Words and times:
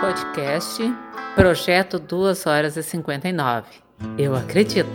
podcast 0.00 0.82
Projeto 1.34 1.98
2 1.98 2.46
horas 2.46 2.74
e 2.74 2.82
59. 2.82 3.68
Eu 4.16 4.34
acredito. 4.34 4.88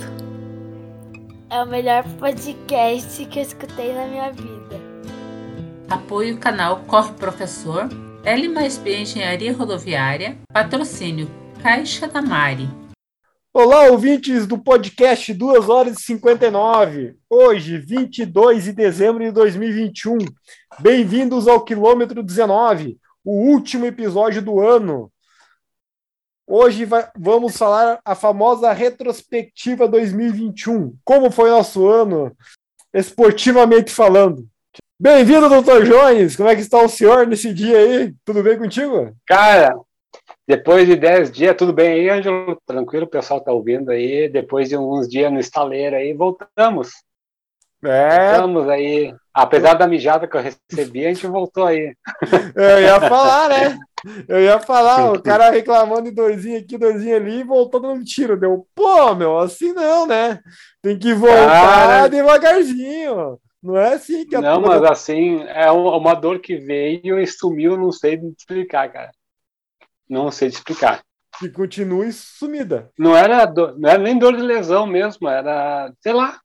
É 1.47 1.61
o 1.61 1.67
melhor 1.67 2.03
podcast 2.19 3.23
que 3.25 3.37
eu 3.37 3.43
escutei 3.43 3.93
na 3.93 4.07
minha 4.07 4.31
vida. 4.31 4.81
Apoio 5.87 6.39
canal 6.39 6.79
Corre 6.87 7.13
Professor, 7.13 7.87
L 8.23 8.49
mais 8.49 8.79
B 8.79 9.01
Engenharia 9.01 9.53
Rodoviária, 9.53 10.39
patrocínio 10.51 11.29
Caixa 11.61 12.07
da 12.07 12.23
Mari. 12.23 12.67
Olá, 13.53 13.83
ouvintes 13.83 14.47
do 14.47 14.57
podcast 14.57 15.31
2 15.31 15.69
horas 15.69 15.99
e 15.99 16.03
59. 16.03 17.15
Hoje, 17.29 17.77
22 17.77 18.63
de 18.63 18.73
dezembro 18.73 19.23
de 19.23 19.31
2021. 19.31 20.17
Bem-vindos 20.79 21.47
ao 21.47 21.63
quilômetro 21.63 22.23
19, 22.23 22.97
o 23.25 23.31
último 23.31 23.87
episódio 23.87 24.41
do 24.41 24.59
ano. 24.59 25.11
Hoje 26.47 26.85
vai, 26.85 27.09
vamos 27.17 27.57
falar 27.57 27.99
a 28.05 28.13
famosa 28.13 28.71
retrospectiva 28.71 29.87
2021. 29.87 30.95
Como 31.03 31.31
foi 31.31 31.49
nosso 31.49 31.87
ano, 31.87 32.31
esportivamente 32.93 33.91
falando. 33.91 34.47
Bem-vindo, 34.99 35.49
doutor 35.49 35.83
Jones. 35.83 36.35
Como 36.35 36.47
é 36.47 36.55
que 36.55 36.61
está 36.61 36.79
o 36.81 36.87
senhor 36.87 37.25
nesse 37.25 37.51
dia 37.51 37.77
aí? 37.79 38.13
Tudo 38.23 38.43
bem 38.43 38.59
contigo? 38.59 39.11
Cara, 39.25 39.75
depois 40.47 40.87
de 40.87 40.95
10 40.95 41.31
dias, 41.31 41.55
tudo 41.57 41.73
bem 41.73 41.93
aí, 41.93 42.09
Ângelo? 42.09 42.61
Tranquilo, 42.63 43.05
o 43.05 43.09
pessoal 43.09 43.41
tá 43.41 43.51
ouvindo 43.51 43.89
aí. 43.89 44.29
Depois 44.29 44.69
de 44.69 44.77
uns 44.77 45.09
dias 45.09 45.33
no 45.33 45.39
estaleiro 45.39 45.95
aí, 45.95 46.13
voltamos. 46.13 46.91
É. 47.83 48.29
Voltamos 48.31 48.69
aí. 48.69 49.13
Apesar 49.33 49.73
da 49.73 49.87
mijada 49.87 50.27
que 50.27 50.35
eu 50.37 50.41
recebi, 50.41 51.05
a 51.05 51.09
gente 51.09 51.27
voltou 51.27 51.65
aí. 51.65 51.93
Eu 52.55 52.81
ia 52.81 52.99
falar, 53.01 53.49
né? 53.49 53.77
Eu 54.27 54.39
ia 54.39 54.59
falar, 54.59 55.13
o 55.13 55.21
cara 55.21 55.49
reclamando 55.49 56.03
de 56.03 56.11
dorzinho 56.11 56.59
aqui, 56.59 56.77
dorzinho 56.77 57.15
ali, 57.15 57.39
e 57.39 57.43
voltou 57.43 57.79
dando 57.81 58.03
tiro. 58.05 58.39
Deu, 58.39 58.67
pô, 58.75 59.15
meu, 59.15 59.39
assim 59.39 59.73
não, 59.73 60.05
né? 60.05 60.39
Tem 60.79 60.95
que 60.99 61.11
voltar 61.15 61.47
Cara. 61.47 62.07
devagarzinho. 62.07 63.39
Não 63.63 63.75
é 63.75 63.95
assim 63.95 64.23
que 64.27 64.35
a 64.35 64.41
Não, 64.41 64.61
mas 64.61 64.83
assim, 64.83 65.43
é 65.47 65.71
um- 65.71 65.87
uma 65.87 66.13
dor 66.13 66.37
que 66.37 66.55
veio 66.55 67.19
e 67.19 67.25
sumiu, 67.25 67.75
não 67.75 67.91
sei 67.91 68.13
explicar, 68.37 68.91
cara. 68.91 69.09
Não 70.07 70.29
sei 70.31 70.49
explicar. 70.49 71.01
que 71.39 71.49
continue 71.49 72.13
sumida. 72.13 72.91
Não 72.97 73.17
era, 73.17 73.43
dor, 73.45 73.75
não 73.77 73.89
era 73.89 73.97
nem 74.01 74.17
dor 74.19 74.37
de 74.37 74.41
lesão 74.43 74.85
mesmo, 74.85 75.27
era, 75.27 75.91
sei 75.99 76.13
lá, 76.13 76.39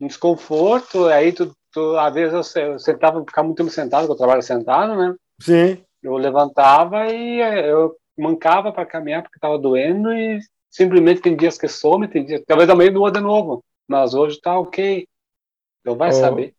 um 0.00 0.06
desconforto. 0.06 1.06
Aí, 1.06 1.32
tu, 1.32 1.52
tu, 1.72 1.96
às 1.98 2.12
vezes, 2.14 2.54
eu, 2.56 2.62
eu 2.72 2.78
sentava, 2.78 3.20
ficava 3.20 3.46
muito 3.46 3.58
tempo 3.58 3.70
sentado, 3.70 4.02
porque 4.02 4.12
eu 4.12 4.16
trabalho 4.18 4.42
sentado, 4.42 4.94
né? 4.96 5.14
Sim. 5.40 5.78
Eu 6.02 6.16
levantava 6.16 7.06
e 7.08 7.40
eh, 7.40 7.70
eu 7.70 7.96
mancava 8.16 8.72
para 8.72 8.86
caminhar 8.86 9.22
porque 9.22 9.36
estava 9.38 9.58
doendo 9.58 10.12
e 10.12 10.38
simplesmente 10.70 11.20
tem 11.20 11.36
dias 11.36 11.58
que 11.58 11.68
some, 11.68 12.06
tem 12.08 12.24
dias, 12.24 12.42
talvez 12.46 12.68
amanhã 12.70 12.92
doa 12.92 13.10
de 13.10 13.20
novo, 13.20 13.62
mas 13.88 14.14
hoje 14.14 14.40
tá 14.40 14.58
ok. 14.58 15.06
Então 15.80 15.96
vai 15.96 16.10
Oh. 16.10 16.12
saber. 16.12 16.54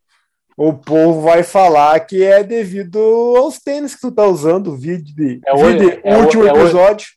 O 0.56 0.74
povo 0.74 1.22
vai 1.22 1.44
falar 1.44 2.00
que 2.00 2.24
é 2.24 2.44
devido 2.44 2.98
aos 3.38 3.60
tênis 3.60 3.94
que 3.94 4.02
tu 4.02 4.12
tá 4.12 4.26
usando, 4.26 4.72
o 4.72 4.76
vídeo 4.76 5.16
de, 5.16 5.40
É 5.46 5.54
o- 5.54 5.58
vídeo- 5.58 6.02
é 6.04 6.18
último 6.18 6.46
é 6.48 6.50
episódio 6.50 7.08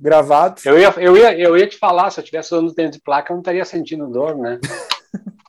gravado. 0.00 0.60
Eu 0.64 0.78
ia, 0.78 0.88
eu, 0.96 1.16
ia, 1.16 1.38
eu 1.38 1.56
ia 1.56 1.66
te 1.66 1.76
falar, 1.78 2.10
se 2.10 2.18
eu 2.18 2.24
tivesse 2.24 2.54
usando 2.54 2.74
tênis 2.74 2.96
de 2.96 3.02
placa, 3.02 3.30
eu 3.32 3.36
não 3.36 3.42
estaria 3.42 3.64
sentindo 3.64 4.08
dor, 4.08 4.36
né? 4.36 4.58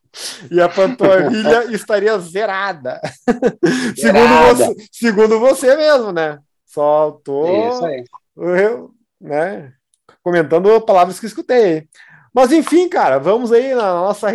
E 0.52 0.62
a 0.62 0.70
panturrilha 0.70 1.66
estaria 1.74 2.18
zerada. 2.20 3.00
segundo, 3.96 3.96
Zerada. 3.96 4.54
você, 4.56 4.76
segundo 4.92 5.40
você 5.40 5.76
mesmo, 5.76 6.12
né? 6.12 6.40
Só 6.66 7.20
tô 7.24 7.46
eu, 8.38 8.92
né, 9.22 9.74
comentando 10.24 10.82
palavras 10.82 11.20
que 11.20 11.26
escutei. 11.26 11.88
Mas 12.34 12.52
enfim, 12.52 12.90
cara, 12.90 13.20
vamos 13.20 13.52
aí 13.52 13.76
na 13.76 13.94
nossa 13.94 14.30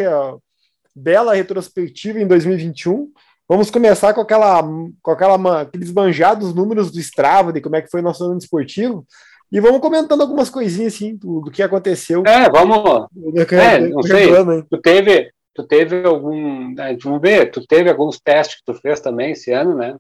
bela 0.94 1.34
retrospectiva 1.34 2.20
em 2.20 2.26
2021. 2.26 3.10
Vamos 3.48 3.70
começar 3.70 4.12
com 4.12 4.20
aquela, 4.20 4.62
com 4.62 5.10
aquela 5.10 5.62
aqueles 5.62 5.90
manjados 5.90 6.54
números 6.54 6.92
do 6.92 7.00
Strava 7.00 7.52
de 7.52 7.60
como 7.60 7.76
é 7.76 7.82
que 7.82 7.90
foi 7.90 8.02
nosso 8.02 8.24
ano 8.24 8.38
esportivo. 8.38 9.06
E 9.50 9.58
vamos 9.60 9.80
comentando 9.80 10.20
algumas 10.20 10.50
coisinhas 10.50 10.94
assim 10.94 11.16
do, 11.16 11.40
do 11.40 11.50
que 11.50 11.62
aconteceu 11.62 12.22
É, 12.26 12.50
vamos. 12.50 13.06
É, 13.50 13.80
não 13.88 14.02
sei. 14.02 14.28
hein? 14.28 14.66
Tu 14.70 14.78
teve, 14.82 15.30
tu 15.62 15.66
teve 15.66 16.04
algum. 16.06 16.72
né, 16.74 16.96
Vamos 17.02 17.20
ver, 17.20 17.50
tu 17.50 17.66
teve 17.66 17.90
alguns 17.90 18.20
testes 18.20 18.58
que 18.58 18.64
tu 18.64 18.74
fez 18.74 19.00
também 19.00 19.32
esse 19.32 19.50
ano, 19.52 19.74
né? 19.76 19.96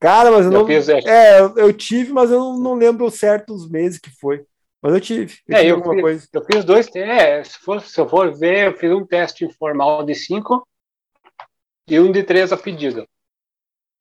Cara, 0.00 0.30
mas 0.30 0.46
eu 0.46 0.52
Eu 0.52 0.60
não. 0.60 0.66
fiz, 0.66 0.88
é, 0.88 1.00
É, 1.04 1.40
eu, 1.40 1.56
eu 1.56 1.72
tive, 1.72 2.12
mas 2.12 2.30
eu 2.30 2.54
não, 2.58 2.74
lembro 2.74 3.10
certo 3.10 3.52
os 3.54 3.68
meses 3.68 3.98
que 3.98 4.10
foi. 4.10 4.44
Mas 4.80 4.94
eu 4.94 5.00
tive. 5.00 5.38
Eu 5.46 5.54
É, 5.54 5.60
tive 5.60 5.70
eu 5.70 5.76
alguma 5.76 5.94
fiz- 5.94 6.02
coisa. 6.02 6.28
Eu 6.32 6.44
fiz 6.44 6.64
dois 6.64 6.86
testes. 6.88 7.10
É, 7.10 7.44
se, 7.44 7.58
for, 7.58 7.80
se 7.80 8.00
eu 8.00 8.08
for 8.08 8.32
ver, 8.36 8.66
eu 8.68 8.74
fiz 8.76 8.90
um 8.92 9.06
teste 9.06 9.44
informal 9.44 10.04
de 10.04 10.14
cinco 10.14 10.66
e 11.90 11.98
um 11.98 12.12
de 12.12 12.22
três 12.22 12.52
a 12.52 12.56
pedido. 12.56 13.04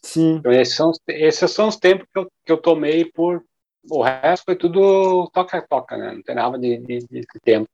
Sim. 0.04 0.40
Então, 0.40 0.52
esses 0.52 0.76
são, 0.76 0.90
os- 0.92 1.00
esses 1.08 1.52
são 1.52 1.68
os 1.68 1.78
tempos 1.78 2.08
que 2.12 2.20
eu, 2.20 2.32
que 2.46 2.52
eu 2.52 2.58
tomei 2.62 3.06
por. 3.06 3.44
O 3.90 4.02
resto 4.04 4.44
foi 4.46 4.56
tudo 4.56 5.30
toca-toca, 5.34 5.98
né? 5.98 6.12
Não 6.14 6.22
tem 6.22 6.36
nada 6.36 6.58
de, 6.60 6.78
de, 6.78 7.00
de 7.00 7.26
tempo. 7.44 7.70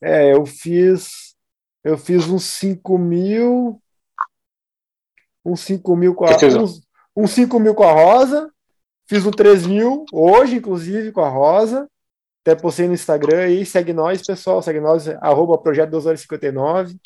É, 0.00 0.32
eu 0.32 0.44
fiz. 0.46 1.33
Eu 1.84 1.98
fiz 1.98 2.26
uns 2.26 2.44
5 2.44 2.98
mil. 2.98 3.80
Uns 5.44 5.60
5 5.60 5.94
mil 5.94 6.14
com 6.14 6.24
a. 6.24 6.30
Uns, 6.32 6.82
uns 7.14 7.30
5 7.32 7.60
mil 7.60 7.74
com 7.74 7.84
a 7.84 7.92
Rosa. 7.92 8.50
Fiz 9.06 9.26
um 9.26 9.30
3 9.30 9.66
mil, 9.66 10.06
hoje, 10.10 10.56
inclusive, 10.56 11.12
com 11.12 11.20
a 11.20 11.28
Rosa. 11.28 11.86
Até 12.42 12.54
postei 12.54 12.86
no 12.86 12.94
Instagram 12.94 13.40
aí. 13.40 13.66
Segue 13.66 13.92
nós, 13.92 14.22
pessoal. 14.22 14.62
Segue 14.62 14.80
nós, 14.80 15.06
arroba 15.20 15.58
projeto 15.58 15.90
2 15.90 16.06
horas 16.06 16.20
e 16.20 16.22
59. 16.22 16.96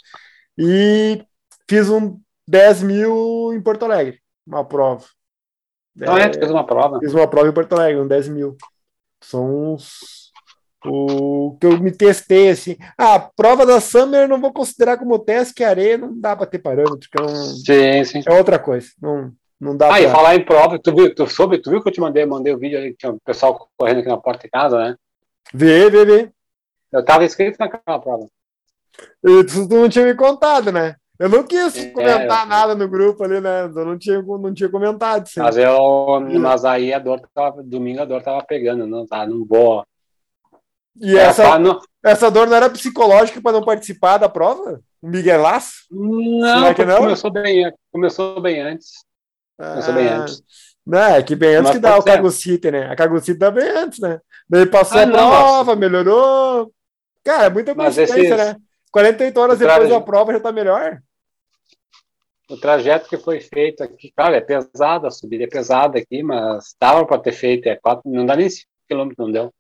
E 0.56 1.25
fiz 1.69 1.91
um 1.91 2.21
10 2.47 2.83
mil 2.83 3.53
em 3.53 3.61
Porto 3.61 3.84
Alegre. 3.84 4.21
Uma 4.47 4.65
prova. 4.65 5.05
Então, 5.97 6.17
é, 6.17 6.28
tu 6.28 6.38
fez 6.38 6.50
uma 6.50 6.65
prova. 6.65 7.00
Fiz 7.00 7.12
uma 7.12 7.28
prova 7.28 7.49
em 7.49 7.53
Porto 7.53 7.72
Alegre, 7.72 8.00
um 8.00 8.06
10 8.06 8.28
mil. 8.28 8.56
São 9.21 9.75
os. 9.75 10.28
O 10.84 11.56
que 11.61 11.66
eu 11.66 11.81
me 11.81 11.91
testei 11.91 12.50
assim. 12.50 12.77
Ah, 12.97 13.15
a 13.16 13.19
prova 13.21 13.66
da 13.66 13.81
Summer 13.81 14.22
eu 14.22 14.28
não 14.28 14.41
vou 14.41 14.53
considerar 14.53 14.97
como 14.97 15.19
teste, 15.19 15.53
que 15.55 15.65
areia 15.65 15.99
não 15.99 16.19
dá 16.21 16.37
para 16.37 16.47
ter 16.47 16.61
parâmetro, 16.61 17.09
que 17.11 17.21
é, 17.21 17.25
um- 17.25 17.34
Sim, 17.34 18.05
sim. 18.05 18.22
é 18.27 18.33
outra 18.39 18.59
coisa. 18.61 18.88
Não, 19.03 19.33
não 19.61 19.77
dá 19.77 19.93
Ah, 19.93 20.00
e 20.00 20.05
pra- 20.05 20.12
falar 20.15 20.37
em 20.37 20.44
prova, 20.44 20.78
tu 20.78 20.94
viu, 20.94 21.12
tu 21.12 21.27
soube, 21.27 21.59
tu 21.59 21.71
viu 21.71 21.83
que 21.83 21.88
eu 21.88 21.93
te 21.93 22.00
mandei, 22.00 22.25
mandei 22.25 22.55
o 22.55 22.59
vídeo 22.59 22.78
ali, 22.78 22.91
que 22.93 22.99
tinha 22.99 23.12
o 23.12 23.19
pessoal 23.25 23.69
correndo 23.77 23.99
aqui 24.00 24.09
na 24.09 24.17
porta 24.17 24.43
de 24.44 24.50
casa, 24.50 24.78
né? 24.78 24.97
Vê, 25.53 25.91
vê, 25.91 26.05
vê. 26.05 26.31
Eu 26.93 27.05
tava 27.05 27.25
inscrito 27.25 27.56
naquela 27.59 27.99
prova. 27.99 28.27
E 29.25 29.44
Tu 29.44 29.69
não 29.69 29.88
tinha 29.88 30.05
me 30.06 30.15
contado, 30.15 30.71
né? 30.71 30.94
Eu 31.19 31.28
não 31.28 31.43
quis 31.43 31.77
É, 31.77 31.91
comentar 31.91 32.43
eu- 32.44 32.49
nada 32.49 32.75
no 32.77 32.88
grupo 32.88 33.25
ali, 33.25 33.41
né? 33.41 33.65
Eu 33.65 33.84
não 33.84 33.99
tinha, 33.99 34.22
não 34.22 34.55
tinha 34.55 34.69
comentado. 34.69 35.27
Sim. 35.27 35.41
Mas 35.41 35.56
eu, 35.56 36.21
mas 36.41 36.65
aí 36.65 36.93
a 36.94 36.99
dor 37.00 37.21
tava, 37.34 37.61
domingo 37.65 38.00
a 38.00 38.05
dor 38.05 38.22
tava 38.22 38.41
pegando, 38.44 38.87
não, 38.87 39.05
tá, 39.05 39.27
não 39.27 39.44
vou. 39.44 39.84
E 41.00 41.16
É, 41.16 41.20
essa, 41.22 41.42
tá, 41.42 41.59
não, 41.59 41.81
essa 42.04 42.31
dor 42.31 42.47
não 42.48 42.56
era 42.56 42.70
psicológica 42.70 43.41
para 43.41 43.53
não 43.53 43.64
participar 43.64 44.19
da 44.19 44.28
prova? 44.28 44.81
Miguelaço? 45.03 45.84
não, 45.91 46.66
porque 46.69 46.84
não? 46.84 46.98
começou 46.98 47.31
bem, 47.31 47.72
começou 47.92 48.41
bem 48.41 48.60
antes. 48.60 49.04
Começou 49.72 49.94
bem 49.94 50.08
Ah, 50.08 50.19
antes. 50.22 50.42
Não, 50.87 50.98
é 51.00 51.22
que 51.22 51.34
bem 51.37 51.56
antes 51.56 51.64
Mas 51.69 51.76
que 51.76 51.78
dá 51.81 51.98
o. 51.98 52.03
Cagucite, 52.03 52.70
né? 52.70 52.91
A 52.91 52.97
Cagucite 52.97 53.38
dá 53.38 53.50
bem 53.50 53.69
antes, 53.69 53.98
né? 54.00 54.20
Daí 54.48 54.66
passou 54.66 54.98
Ah, 54.98 55.03
a 55.03 55.06
não, 55.06 55.31
prova, 55.31 55.76
melhorou. 55.76 56.72
Cara, 57.25 57.44
é 57.47 57.50
muita 57.50 57.75
coincidência, 57.75 58.37
esses- 58.37 58.37
né? 58.37 58.56
48 58.92 59.38
horas 59.41 59.58
depois 59.58 59.88
da 59.88 60.00
prova 60.00 60.32
já 60.32 60.41
tá 60.41 60.53
melhor. 60.53 61.00
O 62.50 62.56
trajeto 62.58 63.08
que 63.08 63.17
foi 63.19 63.40
feito 63.40 63.82
aqui, 63.82 64.11
cara, 64.12 64.37
é 64.37 64.40
pesado, 64.40 65.06
a 65.06 65.11
subida 65.11 65.44
é 65.44 65.49
pesada 65.49 65.99
aqui, 65.99 66.23
mas 66.23 66.75
dava 66.81 67.06
para 67.06 67.20
ter 67.20 67.32
feito, 67.32 67.67
é 67.69 67.76
quatro, 67.76 68.02
não 68.11 68.25
dá 68.25 68.37
nem 68.37 68.49
5 68.49 68.69
km, 68.88 69.19
não 69.19 69.31
deu. 69.31 69.52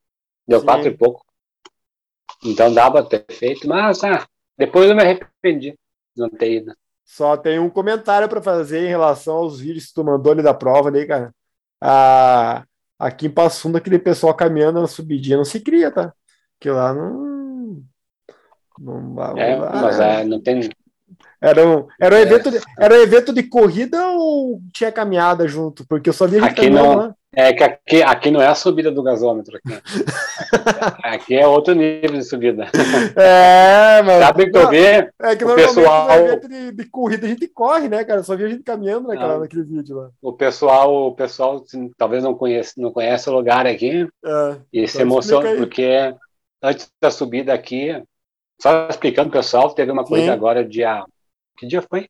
Deu 0.48 0.60
Sim. 0.60 0.66
quatro 0.66 0.88
e 0.88 0.96
pouco. 0.96 1.24
Então 2.44 2.72
dava 2.72 3.02
para 3.04 3.20
ter 3.20 3.34
feito, 3.34 3.66
mas 3.68 4.02
ah, 4.04 4.26
depois 4.56 4.88
eu 4.88 4.94
me 4.96 5.02
arrependi 5.02 5.72
de 5.72 5.78
não 6.16 6.28
ter 6.28 6.52
ido. 6.58 6.74
Só 7.04 7.36
tem 7.36 7.58
um 7.58 7.70
comentário 7.70 8.28
para 8.28 8.42
fazer 8.42 8.84
em 8.84 8.88
relação 8.88 9.36
aos 9.36 9.58
vídeos 9.60 9.86
que 9.86 9.94
tu 9.94 10.04
mandou 10.04 10.32
ali 10.32 10.42
da 10.42 10.52
prova 10.54 10.88
ali, 10.88 11.06
cara. 11.06 11.32
Ah, 11.80 12.64
aqui 12.98 13.26
em 13.26 13.30
Passo 13.30 13.62
Fundo, 13.62 13.78
aquele 13.78 13.98
pessoal 13.98 14.34
caminhando 14.34 14.80
na 14.80 14.86
subidinha 14.86 15.36
não 15.38 15.44
se 15.44 15.60
cria, 15.60 15.90
tá? 15.90 16.12
Que 16.60 16.70
lá 16.70 16.92
não. 16.92 17.82
Não 18.78 19.14
vai. 19.14 19.38
É, 19.40 19.56
mas 19.56 19.98
né? 19.98 20.20
é, 20.20 20.24
não 20.24 20.40
tem. 20.40 20.68
Era 21.40 21.66
um, 21.66 21.86
era, 22.00 22.14
um 22.14 22.18
É. 22.18 22.22
evento 22.22 22.50
de, 22.50 22.58
era 22.78 22.94
um 22.94 22.98
evento 22.98 23.32
de 23.32 23.42
corrida 23.44 24.08
ou 24.08 24.60
tinha 24.72 24.92
caminhada 24.92 25.46
junto? 25.48 25.86
Porque 25.86 26.10
eu 26.10 26.12
só 26.12 26.26
vi 26.26 26.38
Aqui 26.38 26.68
não. 26.68 26.94
lá. 26.94 27.14
É 27.40 27.52
que 27.52 27.62
aqui, 27.62 28.02
aqui 28.02 28.30
não 28.32 28.42
é 28.42 28.48
a 28.48 28.54
subida 28.56 28.90
do 28.90 29.00
gasômetro. 29.00 29.56
Aqui, 29.58 29.78
aqui 31.04 31.36
é 31.36 31.46
outro 31.46 31.72
nível 31.72 32.18
de 32.18 32.24
subida. 32.24 32.64
É, 33.16 34.02
mas. 34.02 34.24
Sabe 34.24 34.50
que 34.50 34.58
eu 34.58 34.68
vi? 34.68 34.84
É 35.20 35.36
que 35.36 35.44
o 35.44 35.54
pessoal- 35.54 36.08
de, 36.48 36.72
de 36.72 36.84
corrida 36.86 37.26
a 37.26 37.28
gente 37.28 37.46
corre, 37.46 37.88
né, 37.88 38.02
cara? 38.02 38.24
Só 38.24 38.34
vi 38.34 38.44
a 38.44 38.48
gente 38.48 38.64
caminhando 38.64 39.06
naquela, 39.06 39.34
Não. 39.34 39.40
naquele 39.40 39.62
vídeo 39.62 39.96
lá. 39.96 40.10
O 40.20 40.32
pessoal, 40.32 40.92
o 41.06 41.14
pessoal 41.14 41.62
assim, 41.64 41.88
talvez 41.96 42.24
não 42.24 42.34
conheça, 42.34 42.72
não 42.76 42.90
conhece 42.92 43.30
o 43.30 43.32
lugar 43.32 43.68
aqui 43.68 44.08
É, 44.24 44.56
e 44.72 44.88
se 44.88 44.96
Então 44.96 45.06
emociona 45.06 45.48
explica 45.50 45.62
aí. 45.62 45.66
porque 45.68 46.16
antes 46.60 46.90
da 47.00 47.10
subida 47.12 47.54
aqui, 47.54 48.02
só 48.60 48.88
explicando 48.88 49.30
pessoal, 49.30 49.72
teve 49.72 49.92
uma 49.92 50.04
coisa 50.04 50.24
Sim. 50.26 50.30
agora 50.32 50.64
dia 50.64 51.04
que 51.56 51.68
dia 51.68 51.82
foi? 51.82 52.08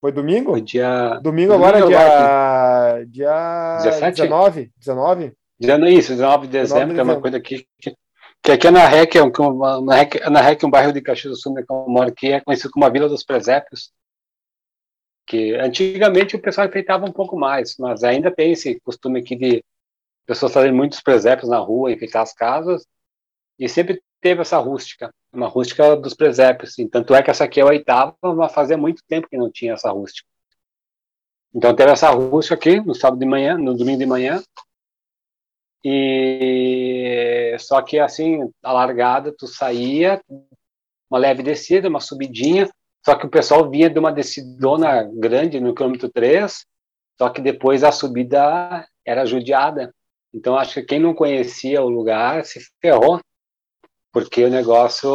foi 0.00 0.10
domingo? 0.12 0.52
Foi 0.52 0.60
dia 0.60 1.20
Domingo 1.22 1.52
agora, 1.52 1.78
Domingo 1.78 1.96
dia, 3.06 3.78
dia 3.82 3.90
17? 3.92 4.22
19? 4.22 4.72
19? 4.78 5.32
dia 5.58 5.78
não, 5.78 5.88
isso, 5.88 6.12
19 6.12 6.46
de 6.46 6.52
19 6.52 6.52
de 6.52 6.52
dezembro, 6.52 6.94
que 6.94 7.00
é 7.00 7.02
uma 7.02 7.14
dezembro. 7.14 7.20
coisa 7.22 7.36
aqui 7.36 7.66
que, 7.78 7.94
que 8.42 8.52
aqui 8.52 8.70
na 8.70 8.86
REC, 8.86 9.16
é 9.16 9.22
um, 9.22 9.30
uma- 9.30 9.80
na 9.82 9.94
REC, 9.96 10.20
na 10.30 10.40
REC, 10.40 10.64
um 10.64 10.70
bairro 10.70 10.92
de 10.92 11.00
Caxias 11.02 11.32
do 11.32 11.36
Sul, 11.40 11.52
né, 11.54 11.62
que 11.66 11.72
eu 11.72 11.86
moro 11.88 12.08
aqui, 12.08 12.32
é 12.32 12.40
conhecido 12.40 12.70
como 12.70 12.84
a 12.86 12.88
Vila 12.90 13.08
dos 13.08 13.24
Presépios. 13.24 13.90
Que 15.26 15.54
antigamente 15.54 16.34
o 16.34 16.40
pessoal 16.42 16.66
enfeitava 16.66 17.06
um 17.06 17.12
pouco 17.12 17.36
mais, 17.38 17.76
mas 17.78 18.02
ainda 18.02 18.34
tem 18.34 18.52
esse 18.52 18.80
costume 18.80 19.20
aqui 19.20 19.36
de 19.36 19.64
pessoas 20.26 20.52
fazerem 20.52 20.74
muitos 20.74 21.00
presépios 21.00 21.48
na 21.48 21.58
rua, 21.58 21.92
enfeitar 21.92 22.22
as 22.22 22.32
casas, 22.32 22.84
e 23.58 23.68
sempre 23.68 24.02
teve 24.20 24.40
essa 24.42 24.58
rústica, 24.58 25.12
uma 25.32 25.46
rústica 25.46 25.94
dos 25.96 26.14
presépios. 26.14 26.74
Tanto 26.90 27.14
é 27.14 27.22
que 27.22 27.30
essa 27.30 27.44
aqui 27.44 27.60
é 27.60 27.62
a 27.62 27.66
oitava, 27.66 28.16
mas 28.22 28.52
fazia 28.52 28.76
muito 28.76 29.02
tempo 29.06 29.28
que 29.28 29.36
não 29.36 29.50
tinha 29.50 29.74
essa 29.74 29.90
rústica. 29.90 30.28
Então 31.54 31.74
teve 31.74 31.90
essa 31.90 32.10
rústica 32.10 32.54
aqui 32.54 32.80
no 32.80 32.94
sábado 32.94 33.18
de 33.18 33.26
manhã, 33.26 33.58
no 33.58 33.76
domingo 33.76 33.98
de 33.98 34.06
manhã, 34.06 34.42
e 35.84 37.56
só 37.58 37.82
que 37.82 37.98
assim, 37.98 38.40
a 38.62 38.72
largada, 38.72 39.34
tu 39.36 39.46
saía, 39.46 40.20
uma 41.10 41.18
leve 41.18 41.42
descida, 41.42 41.88
uma 41.88 42.00
subidinha, 42.00 42.68
só 43.04 43.14
que 43.16 43.26
o 43.26 43.30
pessoal 43.30 43.68
vinha 43.68 43.88
de 43.90 43.98
uma 43.98 44.12
descidona 44.12 45.10
grande 45.14 45.58
no 45.58 45.74
quilômetro 45.74 46.08
3, 46.08 46.66
só 47.18 47.30
que 47.30 47.40
depois 47.40 47.82
a 47.82 47.90
subida 47.90 48.86
era 49.04 49.26
judiada. 49.26 49.92
Então 50.32 50.56
acho 50.56 50.74
que 50.74 50.82
quem 50.82 51.00
não 51.00 51.14
conhecia 51.14 51.82
o 51.82 51.88
lugar 51.88 52.44
se 52.44 52.60
ferrou, 52.80 53.20
porque 54.12 54.44
o 54.44 54.50
negócio, 54.50 55.10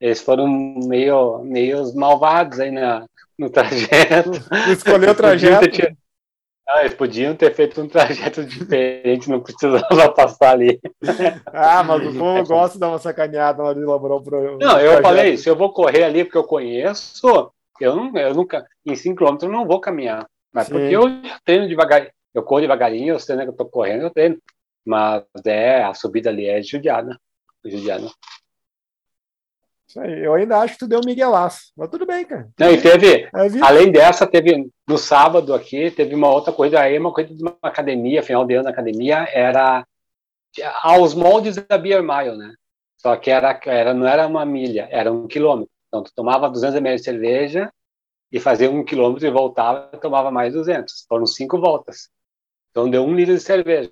eles 0.00 0.20
foram 0.20 0.46
meio, 0.48 1.42
meio 1.42 1.94
malvados 1.94 2.60
aí 2.60 2.70
na, 2.70 3.06
no 3.38 3.50
trajeto. 3.50 4.30
Escolheu 4.72 5.12
o 5.12 5.14
trajeto. 5.14 5.96
Ah, 6.68 6.80
eles 6.80 6.94
podiam 6.94 7.36
ter 7.36 7.54
feito 7.54 7.80
um 7.80 7.86
trajeto 7.88 8.42
diferente, 8.44 9.30
não 9.30 9.40
precisava 9.40 9.86
passar 10.12 10.50
ali. 10.50 10.80
Ah, 11.52 11.84
mas 11.84 12.04
o 12.04 12.18
povo 12.18 12.44
gosta 12.44 12.74
de 12.74 12.80
dar 12.80 12.88
uma 12.88 12.98
sacaneada 12.98 13.58
na 13.58 13.68
hora 13.68 13.74
de 13.78 13.82
elaborar 13.82 14.16
o 14.16 14.22
pro- 14.22 14.58
Não, 14.58 14.80
eu 14.80 15.00
falei, 15.00 15.36
se 15.36 15.48
eu 15.48 15.54
vou 15.54 15.72
correr 15.72 16.02
ali 16.02 16.24
porque 16.24 16.38
eu 16.38 16.44
conheço, 16.44 17.52
eu, 17.80 17.94
não, 17.94 18.16
eu 18.18 18.34
nunca, 18.34 18.66
em 18.84 18.96
5 18.96 19.24
km 19.24 19.38
eu 19.42 19.48
não 19.48 19.66
vou 19.66 19.80
caminhar. 19.80 20.26
Mas 20.52 20.66
Sim. 20.66 20.72
porque 20.72 20.96
eu 20.96 21.02
treino 21.44 21.68
devagar, 21.68 22.08
eu 22.34 22.42
corro 22.42 22.62
devagarinho, 22.62 23.14
eu 23.14 23.20
sei 23.20 23.36
né, 23.36 23.44
que 23.44 23.50
eu 23.50 23.56
tô 23.56 23.66
correndo, 23.66 24.02
eu 24.02 24.10
treino. 24.10 24.36
Mas 24.84 25.24
é, 25.44 25.84
a 25.84 25.94
subida 25.94 26.30
ali 26.30 26.46
é 26.48 26.62
judiada. 26.62 27.16
Judiada. 27.64 28.08
Isso 29.96 30.00
aí, 30.00 30.24
Eu 30.24 30.34
ainda 30.34 30.58
acho 30.58 30.74
que 30.74 30.80
tu 30.80 30.88
deu 30.88 31.00
um 31.00 31.06
miguelaço. 31.06 31.72
Mas 31.74 31.88
tudo 31.88 32.04
bem, 32.04 32.24
cara. 32.24 32.48
Não, 32.58 32.70
e 32.70 32.80
teve, 32.80 33.24
É 33.24 33.30
além 33.62 33.90
dessa, 33.90 34.26
teve 34.26 34.68
no 34.86 34.98
sábado 34.98 35.54
aqui, 35.54 35.90
teve 35.90 36.14
uma 36.14 36.30
outra 36.30 36.52
corrida 36.52 36.80
aí, 36.80 36.98
uma 36.98 37.12
corrida 37.12 37.34
de 37.34 37.42
uma 37.42 37.56
academia, 37.62 38.22
final 38.22 38.44
de 38.44 38.54
ano 38.54 38.64
na 38.64 38.70
academia, 38.70 39.26
era 39.32 39.86
aos 40.82 41.14
moldes 41.14 41.56
da 41.56 41.78
Beer 41.78 42.02
Mile, 42.02 42.36
né? 42.36 42.52
Só 42.98 43.16
que 43.16 43.30
era, 43.30 43.58
era, 43.64 43.94
não 43.94 44.06
era 44.06 44.26
uma 44.26 44.44
milha, 44.44 44.86
era 44.90 45.10
um 45.10 45.26
quilômetro. 45.26 45.70
Então, 45.88 46.02
tu 46.02 46.12
tomava 46.14 46.50
200 46.50 46.76
ml 46.76 46.96
de 46.96 47.04
cerveja 47.04 47.72
e 48.30 48.38
fazia 48.40 48.70
um 48.70 48.84
quilômetro 48.84 49.26
e 49.26 49.30
voltava 49.30 49.96
tomava 49.98 50.30
mais 50.30 50.52
200. 50.52 51.06
Foram 51.08 51.26
cinco 51.26 51.58
voltas. 51.58 52.10
Então, 52.70 52.90
deu 52.90 53.02
um 53.02 53.14
litro 53.14 53.34
de 53.34 53.40
cerveja, 53.40 53.90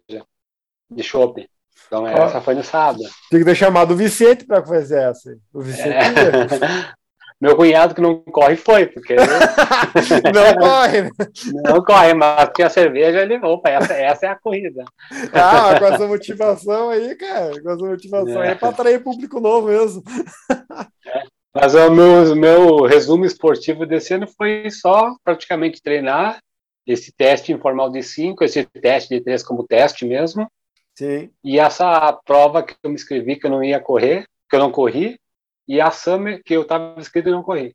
de 0.91 1.03
chopp. 1.03 1.49
Então, 1.87 2.07
essa 2.07 2.41
foi 2.41 2.55
no 2.55 2.63
sábado. 2.63 3.05
Tem 3.31 3.41
que 3.41 3.45
ter 3.45 3.55
chamado 3.55 3.93
o 3.93 3.97
Vicente 3.97 4.45
pra 4.45 4.65
fazer 4.65 5.11
essa. 5.11 5.31
aí. 5.31 5.37
O 5.53 5.61
Vicente 5.61 5.89
É. 5.89 6.95
Meu 7.41 7.57
cunhado 7.57 7.95
que 7.95 8.01
não 8.01 8.21
corre 8.21 8.57
foi, 8.57 8.87
porque 8.87 9.17
não 10.33 10.55
corre, 10.57 11.03
né? 11.03 11.11
não 11.65 11.85
corre, 11.85 12.15
mas 12.15 12.49
tinha 12.55 12.71
cerveja, 12.71 13.21
ele, 13.21 13.37
opa, 13.39 13.69
essa, 13.69 13.93
essa 13.93 14.27
é 14.27 14.29
a 14.31 14.39
corrida. 14.39 14.85
Ah, 15.33 15.79
com 15.79 15.85
essa 15.85 16.07
motivação 16.07 16.89
aí, 16.91 17.15
cara. 17.17 17.61
Com 17.61 17.71
essa 17.71 17.85
motivação 17.85 18.41
aí 18.41 18.51
é 18.51 18.55
pra 18.55 18.71
atrair 18.71 19.03
público 19.03 19.41
novo 19.41 19.67
mesmo. 19.67 20.03
Mas 21.53 21.75
o 21.75 21.91
meu, 21.91 22.35
meu 22.35 22.83
resumo 22.83 23.27
esportivo 23.27 23.85
desse 23.85 24.15
ano 24.15 24.27
foi 24.27 24.71
só 24.71 25.15
praticamente 25.23 25.83
treinar 25.83 26.39
esse 26.87 27.13
teste 27.13 27.53
informal 27.53 27.91
de 27.91 28.03
5, 28.03 28.43
esse 28.43 28.65
teste 28.65 29.15
de 29.15 29.21
3 29.23 29.43
como 29.43 29.67
teste 29.67 30.05
mesmo, 30.05 30.49
Sim. 30.95 31.31
e 31.43 31.59
essa 31.59 32.13
prova 32.25 32.63
que 32.63 32.75
eu 32.83 32.89
me 32.91 32.95
inscrevi 32.95 33.37
que 33.37 33.47
eu 33.47 33.51
não 33.51 33.65
ia 33.65 33.81
correr, 33.81 34.27
que 34.49 34.55
eu 34.55 34.61
não 34.61 34.71
corri, 34.71 35.19
e 35.67 35.81
a 35.81 35.91
Summer 35.91 36.43
que 36.45 36.55
eu 36.55 36.63
estava 36.63 36.95
inscrito 37.01 37.29
e 37.29 37.33
não 37.33 37.43
corri. 37.43 37.75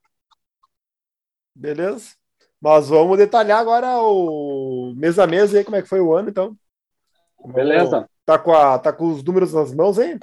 Beleza? 1.56 2.13
Mas 2.62 2.89
vamos 2.89 3.18
detalhar 3.18 3.60
agora 3.60 3.98
o 4.00 4.94
mês 4.95 5.18
a 5.19 5.25
mês 5.27 5.54
aí, 5.54 5.63
como 5.63 5.77
é 5.77 5.81
que 5.81 5.88
foi 5.88 6.00
o 6.00 6.13
ano, 6.13 6.30
então. 6.30 6.56
Beleza? 7.45 8.07
Tá 8.25 8.38
com, 8.38 8.54
a, 8.54 8.77
tá 8.77 8.92
com 8.94 9.12
os 9.12 9.24
números 9.24 9.54
nas 9.54 9.74
mãos 9.74 9.98
aí? 9.98 10.19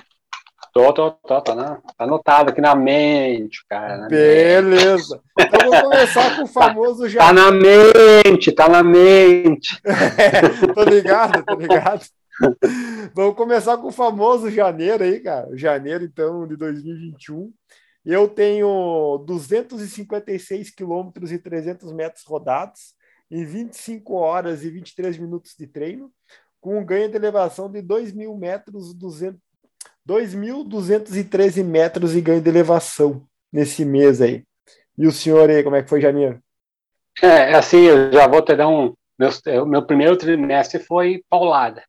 Tô, 0.72 0.92
tô, 0.92 1.10
tô, 1.10 1.40
tá, 1.40 1.54
na, 1.54 1.76
tá 1.76 2.04
anotado 2.04 2.50
aqui 2.50 2.60
na 2.60 2.74
mente, 2.74 3.64
cara. 3.68 3.96
na 3.96 4.02
mente. 4.02 4.10
Beleza. 4.10 5.22
Então 5.38 5.70
vamos 5.70 5.80
começar 5.80 6.36
com 6.36 6.42
o 6.42 6.46
famoso 6.46 7.02
Tá 7.04 7.08
já. 7.08 7.32
na 7.32 7.50
mente, 7.50 8.52
tá 8.52 8.68
na 8.68 8.82
mente. 8.82 9.80
tô 10.74 10.82
ligado, 10.84 11.42
tô 11.44 11.54
ligado. 11.54 12.04
Vamos 13.14 13.36
começar 13.36 13.76
com 13.78 13.88
o 13.88 13.92
famoso 13.92 14.50
janeiro 14.50 15.02
aí, 15.04 15.20
cara. 15.20 15.48
Janeiro, 15.56 16.04
então, 16.04 16.46
de 16.46 16.56
2021. 16.56 17.52
Eu 18.04 18.28
tenho 18.28 19.24
256 19.26 20.70
quilômetros 20.70 21.32
e 21.32 21.38
300 21.38 21.92
metros 21.92 22.24
rodados 22.24 22.94
em 23.30 23.44
25 23.44 24.14
horas 24.14 24.62
e 24.64 24.70
23 24.70 25.18
minutos 25.18 25.54
de 25.58 25.66
treino, 25.66 26.12
com 26.60 26.78
um 26.78 26.84
ganho 26.84 27.08
de 27.08 27.16
elevação 27.16 27.70
de 27.70 27.82
2 27.82 28.12
mil 28.12 28.36
metros, 28.36 28.94
200 28.94 29.40
2.213 30.06 31.64
metros 31.64 32.12
de 32.12 32.20
ganho 32.20 32.40
de 32.40 32.48
elevação 32.48 33.26
nesse 33.52 33.84
mês 33.84 34.22
aí. 34.22 34.44
E 34.96 35.06
o 35.06 35.12
senhor 35.12 35.50
aí, 35.50 35.64
como 35.64 35.74
é 35.74 35.82
que 35.82 35.88
foi 35.88 36.00
janeiro? 36.00 36.40
É, 37.20 37.54
assim, 37.54 37.80
eu 37.80 38.12
já 38.12 38.28
vou 38.28 38.40
te 38.40 38.54
dar 38.54 38.68
um. 38.68 38.94
Meu, 39.18 39.66
meu 39.66 39.84
primeiro 39.84 40.16
trimestre 40.16 40.78
foi 40.78 41.24
paulada. 41.28 41.82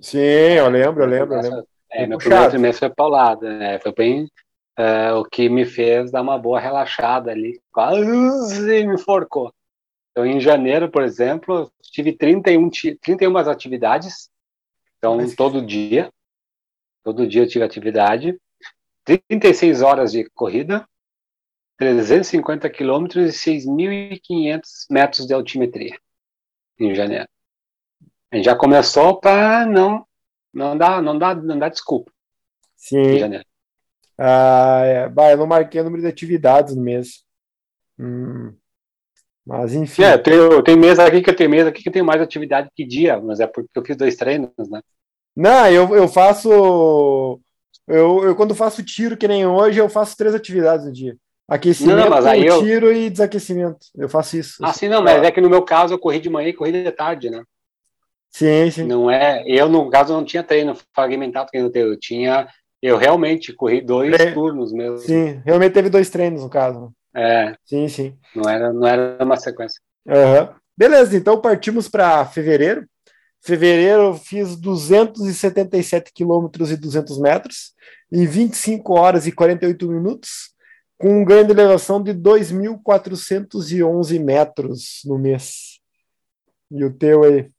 Sim, 0.00 0.18
eu 0.18 0.68
lembro, 0.68 1.02
eu 1.04 1.08
lembro, 1.08 1.34
eu 1.36 1.42
lembro. 1.42 1.68
É, 1.90 2.06
meu 2.06 2.18
puxado. 2.18 2.20
primeiro 2.20 2.50
trimestre 2.50 2.86
foi 2.88 2.94
paulada, 2.94 3.58
né? 3.58 3.78
Foi 3.80 3.92
bem 3.92 4.30
é, 4.76 5.12
o 5.12 5.24
que 5.24 5.48
me 5.48 5.64
fez 5.64 6.10
dar 6.10 6.22
uma 6.22 6.38
boa 6.38 6.60
relaxada 6.60 7.30
ali. 7.30 7.60
Quase 7.72 8.02
me 8.86 8.94
enforcou. 8.94 9.52
Então, 10.12 10.26
em 10.26 10.40
janeiro, 10.40 10.90
por 10.90 11.02
exemplo, 11.02 11.54
eu 11.60 11.72
tive 11.82 12.12
31, 12.12 12.68
ti- 12.70 12.94
31 13.00 13.36
atividades. 13.48 14.30
Então, 14.98 15.16
Mas- 15.16 15.34
todo 15.34 15.64
dia. 15.64 16.10
Todo 17.02 17.26
dia 17.26 17.42
eu 17.42 17.48
tive 17.48 17.64
atividade. 17.64 18.38
36 19.04 19.80
horas 19.82 20.12
de 20.12 20.28
corrida. 20.30 20.86
350 21.78 22.68
quilômetros 22.68 23.24
e 23.28 23.32
6.500 23.38 24.86
metros 24.90 25.26
de 25.26 25.32
altimetria 25.32 25.96
em 26.78 26.92
janeiro. 26.94 27.28
A 28.30 28.36
gente 28.36 28.44
já 28.44 28.54
começou 28.54 29.18
para 29.18 29.64
não 29.66 30.04
não 30.52 30.76
dar 30.76 31.02
não 31.02 31.18
dar 31.18 31.36
não 31.36 31.58
dar 31.58 31.68
desculpa 31.68 32.10
Sim. 32.76 33.18
Ah, 34.16 34.82
é. 34.84 35.08
Bah, 35.08 35.30
eu 35.30 35.36
não 35.36 35.46
marquei 35.46 35.80
o 35.80 35.84
número 35.84 36.02
de 36.02 36.08
atividades 36.08 36.74
no 36.74 36.82
mês. 36.82 37.24
Hum. 37.98 38.54
Mas 39.46 39.74
enfim. 39.74 40.02
É, 40.02 40.18
tem, 40.18 40.34
tem 40.62 40.76
mês 40.76 40.98
aqui 40.98 41.22
que 41.22 41.30
eu 41.30 41.36
tenho 41.36 41.50
mês 41.50 41.66
aqui 41.66 41.82
que 41.82 41.88
eu 41.88 41.92
tenho 41.92 42.04
mais 42.04 42.20
atividade 42.20 42.68
que 42.74 42.84
dia, 42.84 43.20
mas 43.20 43.40
é 43.40 43.46
porque 43.46 43.68
eu 43.74 43.84
fiz 43.84 43.96
dois 43.96 44.16
treinos, 44.16 44.50
né? 44.70 44.80
Não, 45.34 45.66
eu, 45.68 45.96
eu 45.96 46.08
faço. 46.08 47.40
Eu, 47.86 48.24
eu, 48.24 48.36
quando 48.36 48.54
faço 48.54 48.82
tiro, 48.82 49.16
que 49.16 49.26
nem 49.26 49.46
hoje, 49.46 49.80
eu 49.80 49.88
faço 49.88 50.16
três 50.16 50.34
atividades 50.34 50.84
no 50.84 50.92
dia. 50.92 51.16
Aquecimento, 51.48 52.10
Não, 52.10 52.34
eu- 52.34 52.60
tiro 52.60 52.92
e 52.92 53.08
desaquecimento. 53.08 53.86
Eu 53.96 54.08
faço 54.08 54.36
isso. 54.36 54.62
Assim 54.62 54.88
não, 54.88 55.02
mas 55.02 55.22
é 55.22 55.30
que 55.30 55.40
no 55.40 55.48
meu 55.48 55.62
caso 55.62 55.94
eu 55.94 55.98
corri 55.98 56.20
de 56.20 56.28
manhã 56.28 56.48
e 56.48 56.52
corri 56.52 56.72
de 56.72 56.92
tarde, 56.92 57.30
né? 57.30 57.42
Sim, 58.30 58.70
sim. 58.70 58.84
Não 58.84 59.10
é, 59.10 59.42
eu 59.46 59.68
no 59.68 59.88
caso 59.90 60.12
não 60.12 60.24
tinha 60.24 60.42
treino 60.42 60.76
fragmentado 60.94 61.50
que 61.50 61.58
eu 61.58 61.70
tenho, 61.70 61.88
eu 61.88 61.98
tinha, 61.98 62.48
eu 62.80 62.96
realmente 62.96 63.52
corri 63.52 63.80
dois 63.80 64.16
turnos 64.32 64.72
mesmo. 64.72 64.98
Sim, 64.98 65.42
realmente 65.44 65.72
teve 65.72 65.90
dois 65.90 66.08
treinos 66.10 66.42
no 66.42 66.50
caso. 66.50 66.92
É, 67.14 67.54
Sim, 67.64 67.88
sim. 67.88 68.16
não 68.34 68.48
era, 68.48 68.72
não 68.72 68.86
era 68.86 69.24
uma 69.24 69.36
sequência. 69.36 69.80
Aham. 70.08 70.54
Beleza, 70.76 71.16
então 71.16 71.40
partimos 71.40 71.88
para 71.88 72.24
fevereiro. 72.26 72.86
Fevereiro 73.40 74.02
eu 74.02 74.14
fiz 74.14 74.56
277 74.56 76.12
quilômetros 76.12 76.70
e 76.70 76.76
200 76.76 77.18
metros 77.18 77.72
em 78.12 78.26
25 78.26 78.94
horas 78.94 79.26
e 79.26 79.32
48 79.32 79.88
minutos, 79.88 80.52
com 80.96 81.20
um 81.20 81.24
ganho 81.24 81.46
de 81.46 81.52
elevação 81.52 82.02
de 82.02 82.12
2.411 82.12 84.18
metros 84.18 85.00
no 85.04 85.18
mês. 85.18 85.78
E 86.70 86.84
o 86.84 86.92
teu 86.92 87.24
aí? 87.24 87.50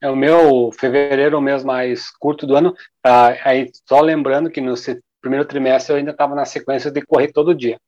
É 0.00 0.10
o 0.10 0.16
meu 0.16 0.70
fevereiro, 0.72 1.38
o 1.38 1.40
mês 1.40 1.64
mais 1.64 2.10
curto 2.10 2.46
do 2.46 2.56
ano. 2.56 2.74
Ah, 3.04 3.34
aí 3.44 3.70
só 3.88 4.00
lembrando 4.00 4.50
que 4.50 4.60
no 4.60 4.74
primeiro 5.20 5.46
trimestre 5.46 5.92
eu 5.92 5.98
ainda 5.98 6.10
estava 6.10 6.34
na 6.34 6.44
sequência 6.44 6.90
de 6.90 7.02
correr 7.02 7.32
todo 7.32 7.54
dia. 7.54 7.78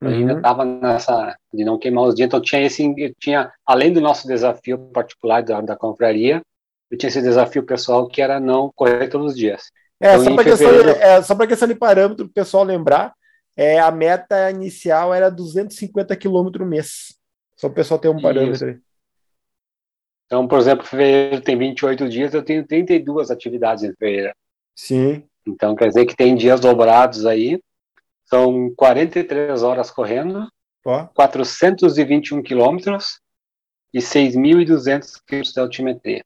Eu 0.00 0.08
uhum. 0.08 0.14
ainda 0.14 0.32
estava 0.34 0.64
nessa 0.64 1.36
de 1.52 1.64
não 1.64 1.78
queimar 1.78 2.04
os 2.04 2.14
dias. 2.14 2.26
Então 2.26 2.40
tinha 2.40 2.62
esse, 2.62 2.84
eu 2.96 3.12
tinha 3.18 3.50
além 3.66 3.92
do 3.92 4.00
nosso 4.00 4.28
desafio 4.28 4.78
particular 4.92 5.42
da, 5.42 5.60
da 5.60 5.76
confraria, 5.76 6.42
eu 6.90 6.96
tinha 6.96 7.08
esse 7.08 7.20
desafio 7.20 7.64
pessoal 7.64 8.06
que 8.06 8.22
era 8.22 8.38
não 8.38 8.70
correr 8.74 9.08
todos 9.08 9.32
os 9.32 9.38
dias. 9.38 9.70
É, 10.00 10.12
então, 10.12 10.24
só 10.24 10.34
para 10.34 10.44
fevereiro... 10.44 10.94
questão, 10.94 11.42
é, 11.42 11.46
questão 11.46 11.68
de 11.68 11.74
parâmetro, 11.74 12.26
o 12.26 12.28
pessoal 12.28 12.62
lembrar, 12.62 13.12
é, 13.56 13.80
a 13.80 13.90
meta 13.90 14.50
inicial 14.50 15.12
era 15.12 15.28
250 15.28 16.14
km 16.14 16.64
mês. 16.64 17.16
Só 17.56 17.66
o 17.66 17.72
pessoal 17.72 17.98
ter 17.98 18.08
um 18.08 18.22
parâmetro 18.22 18.68
aí. 18.68 18.78
Então, 20.28 20.46
por 20.46 20.58
exemplo, 20.58 20.84
fevereiro 20.84 21.40
tem 21.40 21.56
28 21.56 22.06
dias, 22.06 22.34
eu 22.34 22.44
tenho 22.44 22.66
32 22.66 23.30
atividades 23.30 23.82
em 23.82 23.94
fevereiro. 23.94 24.34
Sim. 24.76 25.24
Então, 25.46 25.74
quer 25.74 25.88
dizer 25.88 26.04
que 26.04 26.14
tem 26.14 26.36
dias 26.36 26.60
dobrados 26.60 27.24
aí. 27.24 27.58
São 28.26 28.70
43 28.76 29.62
horas 29.62 29.90
correndo, 29.90 30.46
Ó. 30.84 31.06
421 31.14 32.42
quilômetros 32.42 33.20
e 33.92 34.00
6.200 34.00 35.14
quilômetros 35.26 35.54
de 35.54 35.60
altimetria. 35.60 36.22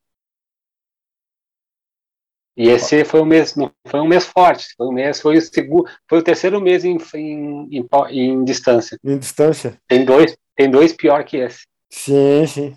E 2.57 2.69
esse 2.69 3.05
foi 3.05 3.23
um 3.23 3.25
mês, 3.25 3.55
não 3.55 3.71
foi 3.87 4.01
um 4.01 4.07
mês 4.07 4.27
forte, 4.27 4.75
foi 4.77 4.87
um 4.87 4.93
mês, 4.93 5.21
foi 5.21 5.39
o 5.39 5.41
segundo, 5.41 5.89
foi 6.09 6.19
o 6.19 6.23
terceiro 6.23 6.61
mês 6.61 6.85
em, 6.85 6.99
em, 7.15 7.69
em, 7.71 7.89
em 8.11 8.45
distância. 8.45 8.99
Em 9.03 9.17
distância. 9.17 9.81
Tem 9.87 10.05
dois, 10.05 10.37
tem 10.55 10.69
dois 10.69 10.93
pior 10.93 11.25
que 11.25 11.39
esse. 11.39 11.65
Sim, 11.89 12.47
sim. 12.47 12.77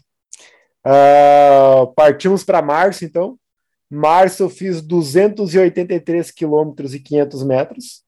Uh, 0.85 1.87
partimos 1.95 2.43
para 2.43 2.61
março, 2.61 3.03
então. 3.03 3.37
Março 3.89 4.43
eu 4.43 4.49
fiz 4.49 4.81
283 4.81 6.31
quilômetros 6.31 6.93
e 6.93 6.99
500 6.99 7.43
metros. 7.43 8.03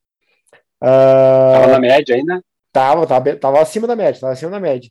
Uh, 0.82 1.54
tava 1.54 1.68
na 1.68 1.80
média 1.80 2.16
ainda? 2.16 2.44
Tava, 2.72 3.08
tava, 3.08 3.36
tava 3.36 3.62
acima 3.62 3.88
da 3.88 3.96
média, 3.96 4.22
tava 4.22 4.34
acima 4.34 4.52
da 4.52 4.60
média. 4.60 4.90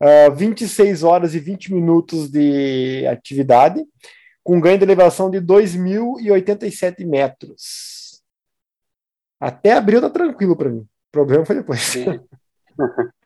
Uh, 0.00 0.30
ah, 0.30 0.30
26 0.30 1.02
horas 1.02 1.34
e 1.34 1.40
20 1.40 1.72
minutos 1.72 2.30
de 2.30 3.06
atividade 3.06 3.84
com 4.42 4.60
ganho 4.60 4.78
de 4.78 4.84
elevação 4.84 5.30
de 5.30 5.40
2.087 5.40 7.04
metros. 7.06 8.22
Até 9.40 9.72
abril 9.72 10.00
tá 10.00 10.10
tranquilo 10.10 10.54
para 10.54 10.68
mim. 10.68 10.80
O 10.80 10.88
problema 11.10 11.44
foi 11.44 11.56
depois. 11.56 11.94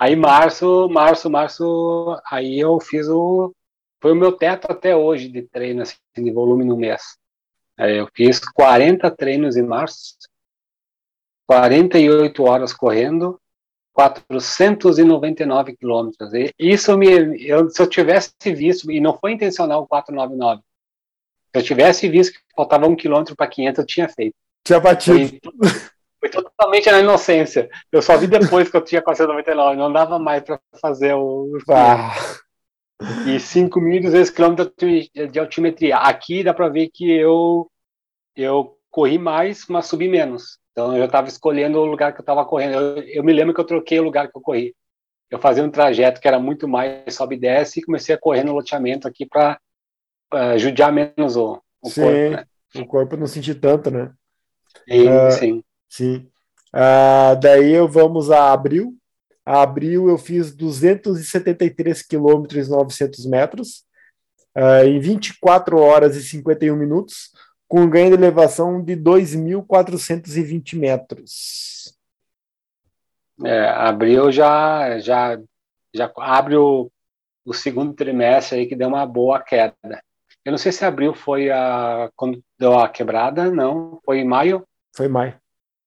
aí 0.00 0.16
março, 0.16 0.88
março, 0.88 1.30
março, 1.30 2.20
aí 2.30 2.58
eu 2.58 2.78
fiz 2.80 3.08
o 3.08 3.52
foi 4.00 4.12
o 4.12 4.16
meu 4.16 4.32
teto 4.32 4.70
até 4.70 4.94
hoje 4.94 5.28
de 5.28 5.42
treino 5.42 5.82
assim, 5.82 5.96
de 6.16 6.30
volume 6.30 6.64
no 6.64 6.76
mês. 6.76 7.16
Aí 7.78 7.96
eu 7.96 8.08
fiz 8.14 8.38
40 8.38 9.10
treinos 9.10 9.56
em 9.56 9.62
março, 9.62 10.16
48 11.46 12.42
horas 12.44 12.72
correndo, 12.72 13.40
499 13.92 15.76
quilômetros. 15.76 16.30
Isso 16.58 16.96
me, 16.96 17.08
eu, 17.46 17.68
se 17.70 17.80
eu 17.80 17.88
tivesse 17.88 18.32
visto, 18.44 18.90
e 18.92 19.00
não 19.00 19.18
foi 19.18 19.32
intencional 19.32 19.82
o 19.82 19.86
499, 19.86 20.62
se 20.62 21.58
eu 21.58 21.62
tivesse 21.62 22.08
visto 22.08 22.34
que 22.34 22.40
faltava 22.54 22.86
um 22.86 22.94
quilômetro 22.94 23.34
para 23.34 23.48
500, 23.48 23.78
eu 23.78 23.86
tinha 23.86 24.08
feito. 24.08 24.34
Tinha 24.64 24.80
batido. 24.80 25.38
Foi, 25.42 25.95
foi, 26.32 26.42
totalmente 26.42 26.90
na 26.90 27.00
inocência. 27.00 27.68
Eu 27.90 28.02
só 28.02 28.16
vi 28.16 28.26
depois 28.26 28.70
que 28.70 28.76
eu 28.76 28.84
tinha 28.84 29.02
499, 29.02 29.76
não 29.76 29.92
dava 29.92 30.18
mais 30.18 30.42
para 30.42 30.60
fazer 30.80 31.14
o. 31.14 31.58
Ah. 31.70 32.12
E 33.26 33.36
5.200 33.36 34.34
quilômetros 34.34 34.72
de 35.30 35.38
altimetria. 35.38 35.98
Aqui 35.98 36.42
dá 36.42 36.54
para 36.54 36.68
ver 36.68 36.88
que 36.88 37.10
eu, 37.10 37.70
eu 38.34 38.78
corri 38.90 39.18
mais, 39.18 39.66
mas 39.68 39.86
subi 39.86 40.08
menos. 40.08 40.58
Então 40.72 40.92
eu 40.92 40.98
já 41.00 41.04
estava 41.04 41.28
escolhendo 41.28 41.78
o 41.78 41.84
lugar 41.84 42.12
que 42.12 42.20
eu 42.20 42.22
estava 42.22 42.44
correndo. 42.44 42.74
Eu, 42.74 43.02
eu, 43.02 43.24
me 43.24 43.32
lembro 43.32 43.54
que 43.54 43.60
eu 43.60 43.66
troquei 43.66 44.00
o 44.00 44.04
lugar 44.04 44.30
que 44.30 44.36
eu 44.36 44.40
corri. 44.40 44.74
Eu 45.30 45.38
fazia 45.38 45.64
um 45.64 45.70
trajeto 45.70 46.20
que 46.20 46.28
era 46.28 46.38
muito 46.38 46.68
mais 46.68 47.14
sobe 47.14 47.36
e 47.36 47.38
desce 47.40 47.80
e 47.80 47.82
comecei 47.82 48.14
a 48.14 48.18
correr 48.18 48.44
no 48.44 48.54
loteamento 48.54 49.08
aqui 49.08 49.26
para 49.26 49.58
uh, 50.32 50.58
judiar 50.58 50.92
menos 50.92 51.36
o, 51.36 51.60
o 51.82 51.90
sim, 51.90 52.02
corpo. 52.02 52.30
Né? 52.30 52.46
O 52.76 52.86
corpo 52.86 53.16
não 53.16 53.26
sentir 53.26 53.56
tanto, 53.56 53.90
né? 53.90 54.12
Sim, 54.88 55.08
uh, 55.08 55.30
sim. 55.32 55.64
Sim. 55.88 56.28
Uh, 56.74 57.38
daí 57.40 57.76
vamos 57.88 58.30
a 58.30 58.52
abril. 58.52 58.96
A 59.44 59.62
abril 59.62 60.08
eu 60.08 60.18
fiz 60.18 60.54
273 60.54 62.02
quilômetros 62.02 62.66
e 62.66 62.70
900 62.70 63.26
metros 63.26 63.84
uh, 64.56 64.84
em 64.84 64.98
24 64.98 65.78
horas 65.78 66.16
e 66.16 66.22
51 66.22 66.76
minutos 66.76 67.30
com 67.68 67.88
ganho 67.88 68.10
de 68.10 68.16
elevação 68.16 68.82
de 68.82 68.96
2.420 68.96 70.76
metros. 70.76 71.96
É, 73.44 73.68
abril 73.68 74.32
já, 74.32 74.98
já, 74.98 75.38
já 75.94 76.10
abre 76.16 76.56
o, 76.56 76.90
o 77.44 77.52
segundo 77.52 77.92
trimestre 77.92 78.60
aí 78.60 78.66
que 78.66 78.74
deu 78.76 78.88
uma 78.88 79.04
boa 79.04 79.40
queda. 79.42 79.74
Eu 80.44 80.52
não 80.52 80.58
sei 80.58 80.72
se 80.72 80.84
abril 80.84 81.12
foi 81.14 81.50
a 81.50 82.08
quando 82.16 82.42
deu 82.58 82.78
a 82.78 82.88
quebrada, 82.88 83.50
não, 83.50 84.00
foi 84.04 84.20
em 84.20 84.24
maio? 84.24 84.66
Foi 84.96 85.08
maio. 85.08 85.38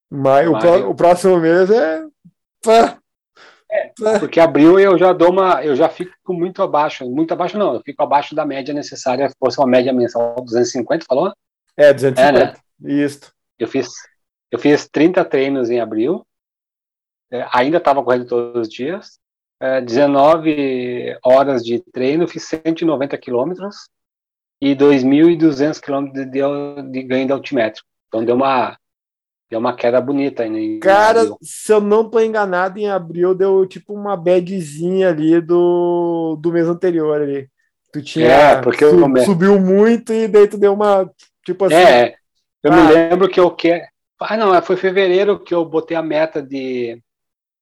Maio. 0.09 0.53
O, 0.53 0.89
o, 0.89 0.95
próximo 0.95 1.37
mês 1.37 1.69
é... 1.69 2.03
é 2.67 4.19
porque 4.19 4.39
abril 4.39 4.79
eu 4.79 4.97
já 4.97 5.13
dou 5.13 5.31
uma, 5.31 5.63
eu 5.63 5.75
já 5.75 5.87
fico 5.87 6.33
muito 6.33 6.63
abaixo, 6.63 7.07
muito 7.07 7.31
abaixo 7.31 7.57
não, 7.57 7.75
eu 7.75 7.81
fico 7.81 8.01
abaixo 8.01 8.33
da 8.33 8.43
média 8.43 8.73
necessária, 8.73 9.29
se 9.29 9.35
fosse 9.39 9.59
uma 9.59 9.67
média 9.67 9.93
mensal 9.93 10.35
250, 10.35 11.05
falou? 11.05 11.31
É, 11.77 11.93
250. 11.93 12.39
É, 12.39 12.45
né? 12.45 12.55
Isso. 13.03 13.31
Eu 13.59 13.67
fiz, 13.67 13.89
eu 14.49 14.57
fiz 14.57 14.87
30 14.89 15.23
treinos 15.25 15.69
em 15.69 15.79
abril, 15.79 16.25
é, 17.31 17.47
ainda 17.53 17.77
estava 17.77 18.03
correndo 18.03 18.25
todos 18.25 18.67
os 18.67 18.73
dias, 18.73 19.19
é, 19.61 19.79
19 19.81 21.19
horas 21.23 21.63
de 21.63 21.79
treino, 21.79 22.27
fiz 22.27 22.45
190 22.45 23.15
quilômetros 23.17 23.87
e 24.59 24.75
2.200 24.75 25.79
quilômetros 25.79 26.25
de, 26.25 26.91
de 26.91 27.03
ganho 27.03 27.27
de 27.27 27.33
altimétrico. 27.33 27.87
Então 28.07 28.25
deu 28.25 28.35
uma, 28.35 28.77
deu 29.49 29.59
uma 29.59 29.75
queda 29.75 29.99
bonita 29.99 30.43
aí. 30.43 30.49
Em 30.49 30.79
Cara, 30.79 31.21
abril. 31.21 31.37
se 31.41 31.71
eu 31.71 31.81
não 31.81 32.09
tô 32.09 32.19
enganado, 32.19 32.77
em 32.77 32.89
abril 32.89 33.33
deu 33.33 33.65
tipo 33.65 33.93
uma 33.93 34.15
badzinha 34.15 35.09
ali 35.09 35.41
do, 35.41 36.37
do 36.39 36.51
mês 36.51 36.67
anterior 36.67 37.21
ali. 37.21 37.49
Tu 37.91 38.03
tinha 38.03 38.27
é, 38.27 38.61
porque 38.61 38.87
sub, 38.87 39.25
subiu 39.25 39.59
muito 39.59 40.13
e 40.13 40.27
daí 40.27 40.47
tu 40.47 40.59
deu 40.59 40.73
uma 40.73 41.09
Tipo 41.49 41.65
assim. 41.65 41.75
É, 41.75 42.15
eu 42.63 42.71
ah, 42.71 42.75
me 42.75 42.93
lembro 42.93 43.27
que 43.27 43.39
eu 43.39 43.49
que 43.49 43.81
Ah, 44.19 44.37
não, 44.37 44.61
foi 44.61 44.77
fevereiro 44.77 45.39
que 45.39 45.53
eu 45.53 45.65
botei 45.65 45.97
a 45.97 46.03
meta 46.03 46.43
de, 46.43 47.01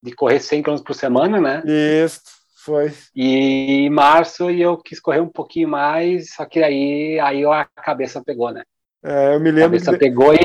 de 0.03 0.11
correr 0.13 0.41
100 0.41 0.61
km 0.61 0.77
por 0.85 0.93
semana, 0.93 1.39
né? 1.39 1.63
Isso, 1.65 2.21
foi. 2.65 2.91
E 3.15 3.85
em 3.85 3.89
março 3.89 4.49
eu 4.49 4.77
quis 4.77 4.99
correr 4.99 5.21
um 5.21 5.29
pouquinho 5.29 5.69
mais, 5.69 6.33
só 6.33 6.45
que 6.45 6.61
aí, 6.61 7.17
aí 7.19 7.45
a 7.45 7.65
cabeça 7.65 8.21
pegou, 8.21 8.51
né? 8.51 8.63
É, 9.03 9.35
eu 9.35 9.39
me 9.39 9.51
lembro. 9.51 9.61
A 9.61 9.65
cabeça 9.67 9.91
que... 9.93 9.99
pegou 9.99 10.33
e, 10.33 10.39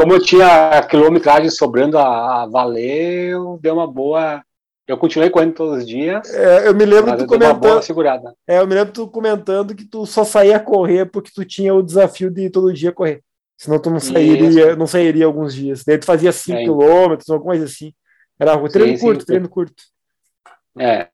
como 0.00 0.14
eu 0.14 0.22
tinha 0.22 0.82
quilometragem 0.88 1.50
sobrando 1.50 1.98
a, 1.98 2.42
a 2.42 2.46
valer, 2.46 3.30
eu 3.32 3.58
dei 3.60 3.70
uma 3.70 3.86
boa 3.86 4.42
eu 4.90 4.98
continuei 4.98 5.30
correndo 5.30 5.54
todos 5.54 5.78
os 5.78 5.86
dias. 5.86 6.28
É, 6.34 6.66
eu 6.66 6.74
me 6.74 6.84
lembro 6.84 7.16
tu 7.16 7.24
comentando. 7.24 7.80
segurada. 7.80 8.34
É, 8.44 8.58
eu 8.58 8.66
me 8.66 8.74
lembro 8.74 8.92
tu 8.92 9.06
comentando 9.06 9.72
que 9.72 9.84
tu 9.84 10.04
só 10.04 10.24
saía 10.24 10.58
correr 10.58 11.06
porque 11.06 11.30
tu 11.32 11.44
tinha 11.44 11.72
o 11.72 11.80
desafio 11.82 12.28
de 12.28 12.50
todo 12.50 12.72
dia 12.72 12.90
correr. 12.90 13.22
Senão 13.56 13.80
tu 13.80 13.88
não 13.88 14.00
sairia, 14.00 14.74
não 14.74 14.88
sairia 14.88 15.26
alguns 15.26 15.54
dias. 15.54 15.84
Daí 15.84 15.96
tu 15.96 16.06
fazia 16.06 16.32
5 16.32 16.58
é, 16.58 16.62
quilômetros, 16.64 17.30
alguma 17.30 17.52
coisa 17.52 17.66
assim. 17.66 17.94
Era 18.36 18.56
um 18.56 18.66
treino 18.66 18.96
sim, 18.96 19.04
curto, 19.04 19.20
sim. 19.20 19.26
treino 19.26 19.48
curto. 19.48 19.82
É. 20.76 21.08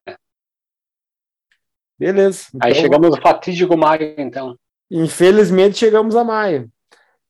Beleza. 1.99 2.47
Então, 2.55 2.67
Aí 2.67 2.75
chegamos 2.75 3.11
no 3.11 3.21
fatídico 3.21 3.77
maio, 3.77 4.15
então. 4.17 4.57
Infelizmente 4.91 5.77
chegamos 5.77 6.17
a 6.17 6.25
maio. 6.25 6.71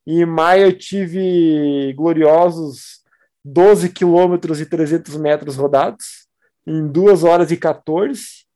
Em 0.06 0.24
maio 0.24 0.66
eu 0.66 0.78
tive 0.78 1.92
gloriosos 1.94 3.02
12 3.44 3.90
quilômetros 3.90 4.60
e 4.60 4.66
300 4.66 5.16
metros 5.16 5.56
rodados 5.56 6.26
em 6.66 6.86
2 6.86 7.24
horas 7.24 7.50
e 7.50 7.56
14 7.56 8.46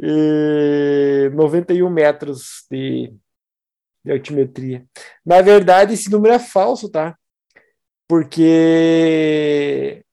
e 0.00 1.30
91 1.34 1.88
metros 1.90 2.64
de, 2.70 3.12
de 4.04 4.12
altimetria. 4.12 4.84
Na 5.24 5.40
verdade, 5.40 5.94
esse 5.94 6.10
número 6.10 6.34
é 6.34 6.38
falso, 6.38 6.88
tá? 6.88 7.16
Porque 8.08 10.04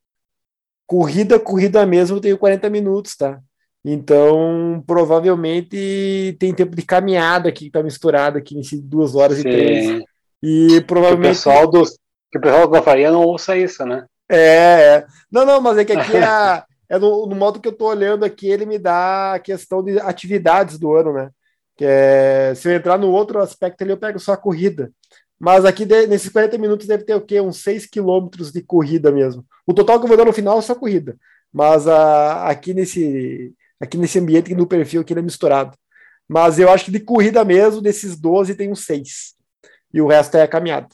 corrida, 0.88 1.40
corrida 1.40 1.86
mesmo, 1.86 2.18
eu 2.18 2.22
tenho 2.22 2.38
40 2.38 2.70
minutos, 2.70 3.16
tá? 3.16 3.40
Então, 3.84 4.84
provavelmente 4.86 6.36
tem 6.40 6.54
tempo 6.54 6.76
de 6.76 6.84
caminhada 6.84 7.50
aqui 7.50 7.66
que 7.66 7.72
tá 7.72 7.82
misturado 7.82 8.38
aqui 8.38 8.56
nesse 8.56 8.82
duas 8.82 9.16
horas 9.16 9.38
Sim. 9.38 9.48
e 9.48 9.52
três. 9.52 10.04
E 10.42 10.82
provavelmente. 10.82 11.24
Que 11.24 11.28
o 11.28 11.36
pessoal 11.36 11.68
do 11.70 11.84
que 12.32 12.38
o 12.38 12.42
pessoal 12.42 12.68
da 12.68 12.82
faria 12.82 13.12
não 13.12 13.24
ouça 13.24 13.58
isso, 13.58 13.86
né? 13.86 14.06
É, 14.30 14.38
é. 14.38 15.06
Não, 15.32 15.46
não, 15.46 15.60
mas 15.60 15.78
é 15.78 15.86
que 15.86 15.94
aqui 15.94 16.16
é, 16.16 16.64
é 16.88 17.00
no, 17.00 17.26
no 17.26 17.36
modo 17.36 17.60
que 17.60 17.68
eu 17.68 17.76
tô 17.76 17.88
olhando 17.88 18.24
aqui, 18.24 18.48
ele 18.48 18.66
me 18.66 18.78
dá 18.78 19.34
a 19.34 19.40
questão 19.40 19.84
de 19.84 20.00
atividades 20.00 20.78
do 20.78 20.94
ano, 20.94 21.12
né? 21.14 21.30
Que 21.76 21.86
é, 21.86 22.54
se 22.56 22.70
eu 22.70 22.76
entrar 22.76 22.98
no 22.98 23.10
outro 23.10 23.40
aspecto 23.40 23.82
ali, 23.82 23.92
eu 23.92 23.98
pego 23.98 24.20
só 24.20 24.34
a 24.34 24.38
corrida. 24.38 24.92
Mas 25.40 25.66
aqui, 25.66 25.86
de- 25.86 26.06
nesses 26.08 26.30
40 26.30 26.58
minutos, 26.58 26.86
deve 26.86 27.04
ter 27.06 27.16
o 27.16 27.22
quê? 27.22 27.40
Uns 27.40 27.64
6 27.64 27.86
quilômetros 27.86 28.52
de 28.52 28.62
corrida 28.62 29.12
mesmo. 29.12 29.46
O 29.66 29.74
total 29.74 29.98
que 29.98 30.04
eu 30.04 30.08
vou 30.08 30.18
dar 30.18 30.26
no 30.26 30.34
final 30.34 30.60
é 30.60 30.62
só 30.62 30.76
corrida. 30.76 31.18
Mas 31.52 31.88
a, 31.88 32.48
aqui, 32.48 32.74
nesse, 32.74 33.54
aqui 33.80 33.98
nesse 33.98 34.20
ambiente, 34.20 34.54
no 34.54 34.68
perfil, 34.68 35.02
aqui 35.02 35.14
ele 35.14 35.22
é 35.22 35.24
misturado. 35.24 35.76
Mas 36.28 36.60
eu 36.60 36.70
acho 36.70 36.86
que 36.86 36.92
de 36.92 37.00
corrida 37.00 37.44
mesmo, 37.46 37.82
desses 37.82 38.20
12, 38.20 38.54
tem 38.56 38.72
uns 38.72 38.86
6. 38.86 39.34
E 39.94 40.02
o 40.02 40.08
resto 40.08 40.38
é 40.38 40.48
caminhada. 40.48 40.88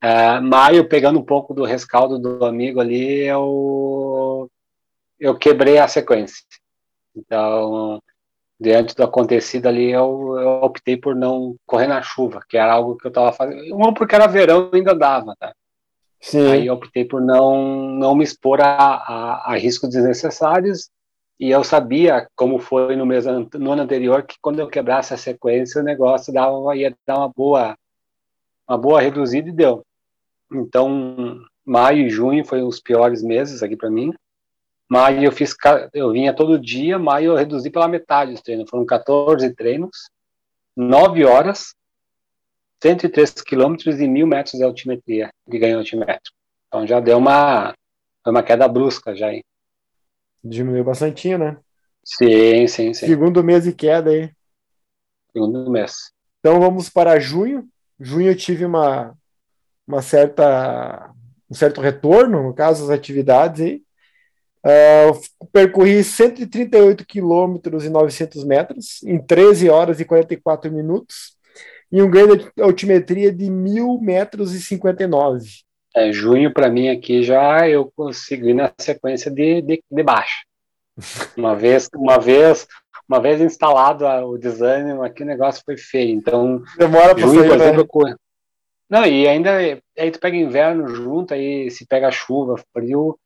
É, 0.00 0.40
maio, 0.40 0.88
pegando 0.88 1.18
um 1.18 1.24
pouco 1.24 1.52
do 1.52 1.64
rescaldo 1.64 2.18
do 2.18 2.44
amigo 2.44 2.80
ali, 2.80 3.22
eu, 3.24 4.48
eu 5.18 5.36
quebrei 5.36 5.78
a 5.78 5.88
sequência. 5.88 6.44
Então, 7.16 8.00
diante 8.60 8.94
do 8.94 9.02
acontecido 9.02 9.66
ali, 9.66 9.90
eu, 9.90 10.36
eu 10.38 10.48
optei 10.62 10.96
por 10.96 11.14
não 11.14 11.56
correr 11.66 11.88
na 11.88 12.00
chuva, 12.02 12.40
que 12.48 12.56
era 12.56 12.72
algo 12.72 12.96
que 12.96 13.06
eu 13.06 13.10
estava 13.10 13.32
fazendo. 13.32 13.74
Um, 13.74 13.92
porque 13.92 14.14
era 14.14 14.26
verão 14.26 14.70
e 14.72 14.76
ainda 14.76 14.94
dava, 14.94 15.34
tá? 15.38 15.52
Sim. 16.20 16.50
Aí 16.50 16.66
eu 16.66 16.74
optei 16.74 17.04
por 17.04 17.20
não, 17.20 17.90
não 17.90 18.14
me 18.14 18.24
expor 18.24 18.60
a, 18.60 18.66
a, 18.66 19.52
a 19.52 19.56
riscos 19.56 19.90
desnecessários. 19.90 20.90
E 21.38 21.50
eu 21.50 21.62
sabia, 21.62 22.26
como 22.34 22.58
foi 22.58 22.96
no, 22.96 23.06
mês, 23.06 23.24
no 23.26 23.72
ano 23.72 23.82
anterior, 23.82 24.24
que 24.24 24.36
quando 24.40 24.58
eu 24.58 24.66
quebrasse 24.66 25.14
a 25.14 25.16
sequência, 25.16 25.80
o 25.80 25.84
negócio 25.84 26.32
dava, 26.32 26.76
ia 26.76 26.92
dar 27.06 27.18
uma 27.18 27.28
boa, 27.28 27.76
uma 28.68 28.76
boa 28.76 29.00
reduzida 29.00 29.48
e 29.48 29.52
deu. 29.52 29.84
Então, 30.52 31.40
maio 31.64 32.06
e 32.06 32.10
junho 32.10 32.44
foram 32.44 32.66
os 32.66 32.80
piores 32.80 33.22
meses 33.22 33.62
aqui 33.62 33.76
para 33.76 33.90
mim. 33.90 34.12
Maio 34.88 35.24
eu 35.24 35.32
fiz, 35.32 35.54
eu 35.92 36.12
vinha 36.12 36.34
todo 36.34 36.58
dia, 36.58 36.98
maio 36.98 37.32
eu 37.32 37.36
reduzi 37.36 37.70
pela 37.70 37.88
metade 37.88 38.32
os 38.32 38.40
treinos. 38.40 38.68
Foram 38.68 38.86
14 38.86 39.54
treinos, 39.54 40.10
9 40.76 41.24
horas, 41.24 41.74
103 42.82 43.42
quilômetros 43.42 44.00
e 44.00 44.08
mil 44.08 44.26
metros 44.26 44.54
de 44.54 44.64
altimetria, 44.64 45.30
de 45.46 45.58
ganho 45.58 45.78
altimétrico. 45.78 46.36
Então 46.68 46.86
já 46.86 47.00
deu 47.00 47.18
uma, 47.18 47.74
foi 48.22 48.32
uma 48.32 48.42
queda 48.42 48.66
brusca 48.68 49.14
já 49.14 49.28
aí. 49.28 49.42
Diminuiu 50.42 50.84
bastante, 50.84 51.36
né? 51.36 51.58
Sim, 52.04 52.66
sim, 52.66 52.94
sim. 52.94 53.06
Segundo 53.06 53.44
mês 53.44 53.64
de 53.64 53.72
queda 53.74 54.10
aí. 54.10 54.30
Segundo 55.32 55.70
mês. 55.70 56.12
Então 56.40 56.58
vamos 56.60 56.88
para 56.88 57.20
junho. 57.20 57.68
Junho 58.00 58.28
eu 58.30 58.36
tive 58.36 58.64
uma, 58.64 59.14
uma 59.86 60.02
certa, 60.02 61.10
um 61.50 61.54
certo 61.54 61.80
retorno, 61.80 62.42
no 62.42 62.54
caso, 62.54 62.86
das 62.86 62.98
atividades 62.98 63.60
aí. 63.62 63.82
F- 64.64 65.30
percorri 65.52 66.02
138 66.02 67.06
quilômetros 67.06 67.84
e 67.84 67.88
900 67.90 68.44
metros 68.44 69.02
em 69.02 69.18
13 69.18 69.70
horas 69.70 70.00
e 70.00 70.04
44 70.04 70.70
minutos 70.70 71.36
e 71.90 72.02
um 72.02 72.10
ganho 72.10 72.36
de 72.36 72.50
altimetria 72.60 73.32
de 73.32 73.46
1.000 73.50 73.98
metros 74.00 74.54
e 74.54 74.60
59. 74.60 75.48
É, 75.96 76.12
junho 76.12 76.52
para 76.52 76.68
mim 76.68 76.88
aqui 76.88 77.22
já 77.22 77.68
eu 77.68 77.90
consigo 77.96 78.46
ir 78.46 78.54
na 78.54 78.70
sequência 78.78 79.30
de, 79.30 79.62
de, 79.62 79.82
de 79.90 80.02
baixa. 80.02 80.42
Uma 81.36 81.54
vez, 81.54 81.88
uma 81.94 82.18
vez, 82.18 82.66
uma 83.08 83.20
vez 83.20 83.40
instalado 83.40 84.06
a- 84.06 84.24
o 84.24 84.36
desânimo, 84.36 85.02
aqui 85.02 85.22
o 85.22 85.26
negócio 85.26 85.62
foi 85.64 85.76
feio. 85.76 86.10
Então, 86.10 86.62
Demora 86.76 87.14
para 87.14 87.24
por 87.24 87.34
sair, 87.34 87.48
né? 87.48 87.54
exemplo, 87.54 87.86
corro. 87.86 88.14
Não, 88.88 89.04
e 89.04 89.26
ainda 89.28 89.56
aí 89.98 90.10
tu 90.10 90.18
pega 90.18 90.36
inverno 90.36 90.88
junto, 90.88 91.34
aí 91.34 91.70
se 91.70 91.86
pega 91.86 92.10
chuva, 92.10 92.56
frio, 92.72 93.18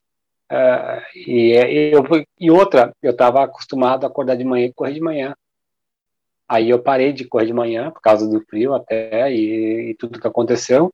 ah, 0.50 1.02
e, 1.14 1.52
e 1.52 1.92
eu, 1.92 2.04
e 2.38 2.50
outra, 2.50 2.92
eu 3.02 3.12
estava 3.12 3.42
acostumado 3.44 4.04
a 4.04 4.08
acordar 4.08 4.36
de 4.36 4.44
manhã 4.44 4.66
e 4.66 4.72
correr 4.72 4.94
de 4.94 5.00
manhã. 5.00 5.34
Aí 6.48 6.68
eu 6.68 6.82
parei 6.82 7.12
de 7.12 7.24
correr 7.26 7.46
de 7.46 7.52
manhã 7.52 7.90
por 7.90 8.00
causa 8.02 8.28
do 8.28 8.40
frio 8.42 8.74
até 8.74 9.32
e, 9.32 9.90
e 9.90 9.94
tudo 9.94 10.20
que 10.20 10.26
aconteceu. 10.26 10.90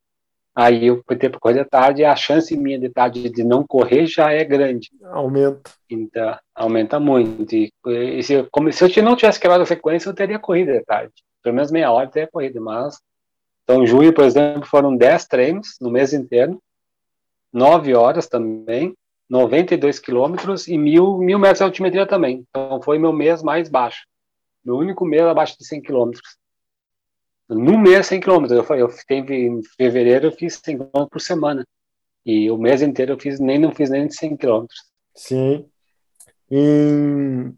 Aí 0.61 0.89
eu 0.89 1.05
ter 1.05 1.31
para 1.31 1.39
correr 1.39 1.63
de 1.63 1.71
tarde 1.71 2.03
e 2.03 2.05
a 2.05 2.17
chance 2.17 2.57
minha 2.57 2.81
de 2.81 2.89
tarde 2.89 3.31
de 3.31 3.45
não 3.45 3.65
correr 3.65 4.09
já 4.09 4.33
é 4.33 4.43
grande. 4.43 4.91
Aumenta. 5.05 5.71
Então, 5.89 6.37
aumenta 6.53 6.99
muito. 6.99 7.55
E, 7.55 7.73
e 7.87 8.21
se, 8.25 8.33
eu, 8.33 8.49
como, 8.51 8.73
se 8.73 8.83
eu 8.83 9.05
não 9.05 9.15
tivesse 9.15 9.39
quebrado 9.39 9.63
a 9.63 9.67
sequência, 9.67 10.09
eu 10.09 10.15
teria 10.15 10.37
corrida 10.37 10.73
de 10.73 10.85
tarde. 10.85 11.13
Pelo 11.45 11.55
menos 11.55 11.71
meia 11.71 11.93
hora 11.93 12.07
eu 12.07 12.11
teria 12.11 12.29
corrida. 12.29 12.61
Mas, 12.61 12.99
então, 13.63 13.87
junho, 13.87 14.13
por 14.13 14.25
exemplo, 14.25 14.67
foram 14.67 14.97
10 14.97 15.27
treinos 15.29 15.77
no 15.81 15.93
mês 15.93 16.13
inteiro, 16.13 16.61
9 17.53 17.95
horas 17.95 18.27
também, 18.27 18.97
92 19.31 20.01
quilômetros 20.01 20.67
e 20.67 20.77
mil, 20.77 21.19
mil 21.19 21.39
metros 21.39 21.59
de 21.59 21.65
altimetria 21.67 22.05
também. 22.05 22.45
Então, 22.51 22.83
foi 22.83 22.99
meu 22.99 23.13
mês 23.13 23.45
mais 23.45 23.69
baixo. 23.69 24.09
Meu 24.65 24.75
único 24.75 25.05
mês 25.05 25.23
abaixo 25.23 25.57
de 25.57 25.65
100 25.65 25.83
quilômetros. 25.83 26.37
No 27.49 27.79
mês, 27.79 28.07
100 28.07 28.21
quilômetros. 28.21 28.69
Eu, 28.69 28.77
eu 28.77 28.91
em 29.31 29.63
fevereiro, 29.77 30.27
eu 30.27 30.33
fiz 30.33 30.61
100 30.63 30.77
quilômetros 30.77 31.09
por 31.11 31.21
semana. 31.21 31.65
E 32.25 32.51
o 32.51 32.59
mês 32.59 32.83
inteiro 32.83 33.13
eu 33.13 33.19
fiz, 33.19 33.41
nem, 33.41 33.59
não 33.59 33.75
fiz 33.75 33.89
nem 33.89 34.07
de 34.07 34.15
100 34.15 34.37
quilômetros. 34.37 34.81
Sim. 35.15 35.67
Em, 36.51 37.55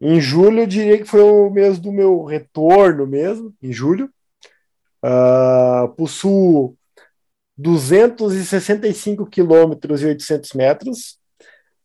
em 0.00 0.20
julho, 0.20 0.60
eu 0.60 0.66
diria 0.66 0.98
que 0.98 1.04
foi 1.04 1.22
o 1.22 1.50
mês 1.50 1.78
do 1.78 1.90
meu 1.90 2.24
retorno 2.24 3.06
mesmo, 3.06 3.54
em 3.60 3.72
julho. 3.72 4.08
Ah, 5.02 5.92
possuo 5.96 6.76
265 7.56 9.26
quilômetros 9.26 10.02
e 10.02 10.06
800 10.06 10.52
metros, 10.54 11.18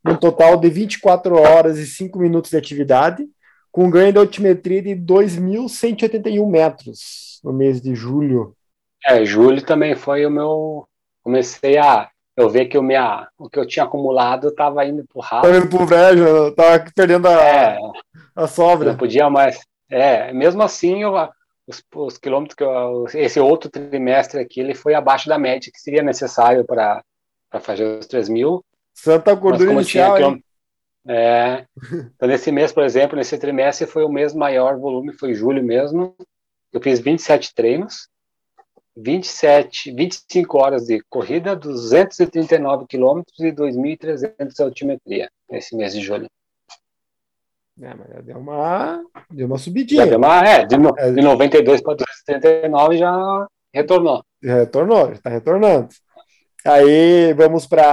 um 0.06 0.16
total 0.16 0.58
de 0.58 0.70
24 0.70 1.36
horas 1.36 1.78
e 1.78 1.86
5 1.86 2.20
minutos 2.20 2.52
de 2.52 2.58
atividade, 2.58 3.28
com 3.76 3.90
ganho 3.90 4.14
de 4.14 4.20
altimetria 4.20 4.82
de 4.82 4.96
2.181 4.96 6.50
metros 6.50 7.42
no 7.44 7.52
mês 7.52 7.82
de 7.82 7.94
julho. 7.94 8.56
É, 9.06 9.26
julho 9.26 9.62
também 9.62 9.96
foi 9.96 10.26
o 10.26 10.32
meu. 10.32 10.88
Comecei 11.22 11.78
a. 11.78 12.10
Eu 12.38 12.50
ver 12.50 12.68
que 12.68 12.78
o, 12.78 12.82
minha, 12.82 13.28
o 13.38 13.50
que 13.50 13.60
eu 13.60 13.68
tinha 13.68 13.84
acumulado 13.84 14.48
estava 14.48 14.86
indo 14.86 15.04
pro 15.06 15.20
ralo. 15.20 15.52
vendo 15.52 15.68
pro 15.68 15.86
brejo, 15.86 16.52
tava 16.54 16.86
perdendo 16.96 17.28
a, 17.28 17.34
É, 17.34 17.78
a 18.34 18.42
não 18.42 18.48
sobra. 18.48 18.96
podia 18.96 19.30
mais. 19.30 19.60
É, 19.90 20.32
mesmo 20.32 20.64
assim, 20.64 21.04
eu, 21.04 21.14
os, 21.68 21.84
os 21.94 22.18
quilômetros 22.18 22.56
que 22.56 22.64
eu, 22.64 23.08
esse 23.14 23.42
outro 23.42 23.70
trimestre 23.70 24.40
aqui, 24.40 24.62
ele 24.62 24.74
foi 24.74 24.94
abaixo 24.94 25.28
da 25.28 25.38
média 25.38 25.70
que 25.70 25.82
seria 25.82 26.02
necessário 26.02 26.64
para 26.66 27.04
fazer 27.60 28.00
os 28.00 28.08
3 28.08 28.30
mil. 28.30 28.64
Santa 28.94 29.34
gordura 29.34 29.74
inicial, 29.74 30.18
hein? 30.18 30.42
É, 31.08 31.66
então 32.16 32.28
nesse 32.28 32.52
mês, 32.52 32.72
por 32.72 32.84
exemplo, 32.84 33.16
nesse 33.16 33.38
trimestre 33.38 33.86
foi 33.88 34.04
o 34.04 34.10
mês 34.10 34.34
maior 34.34 34.78
volume, 34.78 35.14
foi 35.14 35.34
julho 35.34 35.64
mesmo. 35.64 36.16
Eu 36.74 36.82
fiz 36.82 37.00
27 37.00 37.54
treinos, 37.56 38.10
27, 38.98 39.92
25 39.94 40.58
horas 40.58 40.86
de 40.86 41.02
corrida, 41.10 41.56
239 41.56 42.86
quilômetros 42.88 43.40
e 43.40 43.52
2.300 43.52 44.54
de 44.56 44.62
altimetria 44.64 45.30
nesse 45.50 45.76
mês 45.76 45.94
de 45.94 46.02
julho. 46.02 46.28
É, 47.82 47.94
mas 47.94 48.08
já 48.08 48.22
deu 48.22 48.38
uma, 48.38 49.04
deu 49.30 49.48
uma 49.48 49.58
Já 49.58 49.64
subidinha. 49.66 50.08
deu 50.08 50.18
uma, 50.18 50.40
é, 50.48 50.66
de, 50.66 50.78
no- 50.78 50.98
É. 50.98 51.12
de 51.12 51.22
92 51.22 51.82
para 51.82 51.96
239 51.96 52.98
já 52.98 53.48
retornou. 53.74 54.24
Retornou, 54.42 55.12
está 55.12 55.30
retornando. 55.30 55.90
Aí 56.66 57.34
vamos 57.34 57.68
para 57.68 57.86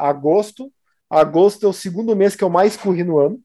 agosto. 0.00 0.70
Agosto 1.12 1.66
é 1.66 1.68
o 1.68 1.74
segundo 1.74 2.16
mês 2.16 2.34
que 2.34 2.42
eu 2.42 2.48
mais 2.48 2.74
corri 2.74 3.04
no 3.04 3.18
ano. 3.18 3.38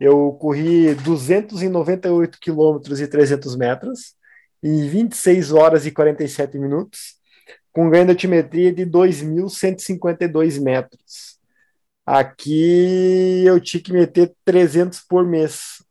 Eu 0.00 0.32
corri 0.40 0.94
298 0.94 2.38
quilômetros 2.38 3.00
e 3.00 3.08
300 3.08 3.56
metros 3.56 4.14
em 4.62 4.88
26 4.88 5.52
horas 5.52 5.86
e 5.86 5.90
47 5.90 6.56
minutos, 6.56 7.16
com 7.72 7.90
ganho 7.90 8.04
de 8.04 8.12
altimetria 8.12 8.72
de 8.72 8.86
2.152 8.86 10.60
metros. 10.60 11.38
Aqui 12.06 13.42
eu 13.44 13.60
tinha 13.60 13.82
que 13.82 13.92
meter 13.92 14.32
300 14.44 15.00
por 15.00 15.26
mês 15.26 15.82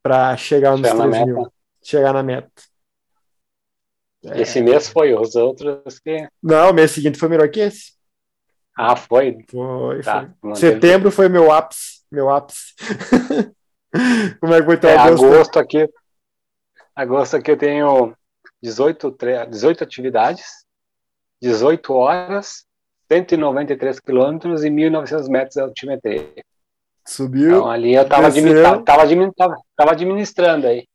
para 0.00 0.36
chegar 0.36 0.76
nos 0.76 0.88
Chegar 0.88 1.06
na 1.06 1.10
3 1.10 1.26
mil, 1.26 1.52
chegar 1.82 2.12
na 2.12 2.22
meta. 2.22 2.50
É. 4.26 4.42
Esse 4.42 4.62
mês 4.62 4.88
foi 4.88 5.12
os 5.12 5.34
outros 5.34 5.98
que. 5.98 6.28
Não, 6.40 6.70
o 6.70 6.72
mês 6.72 6.92
seguinte 6.92 7.18
foi 7.18 7.28
melhor 7.28 7.48
que 7.50 7.60
esse. 7.60 7.94
Ah, 8.76 8.96
foi. 8.96 9.44
Foi, 9.50 10.02
Tá, 10.02 10.28
foi. 10.40 10.54
Setembro 10.56 11.10
foi 11.10 11.28
meu 11.28 11.50
ápice. 11.52 12.02
Meu 12.10 12.30
ápice. 12.30 12.74
Como 14.40 14.52
é 14.54 14.58
que 14.60 14.64
foi 14.66 14.76
teu 14.76 14.90
É, 14.90 14.96
agosto? 14.96 15.24
agosto 15.26 15.58
aqui. 15.58 15.88
Agosto 16.96 17.36
aqui 17.36 17.50
eu 17.50 17.56
tenho 17.56 18.14
18, 18.62 19.10
tre- 19.12 19.46
18 19.46 19.84
atividades, 19.84 20.44
18 21.40 21.92
horas, 21.92 22.64
193 23.10 24.00
quilômetros 24.00 24.64
e 24.64 24.70
1.900 24.70 25.28
metros 25.28 25.54
de 25.54 25.60
altimetria. 25.60 26.28
Subiu. 27.06 27.50
Então 27.58 27.70
ali 27.70 27.94
eu 27.94 28.08
tava, 28.08 28.30
desceu. 28.30 28.50
admi- 28.50 28.62
tava, 28.62 28.76
tava 29.34 29.64
tava- 29.76 29.90
administrando 29.92 30.66
aí. 30.66 30.86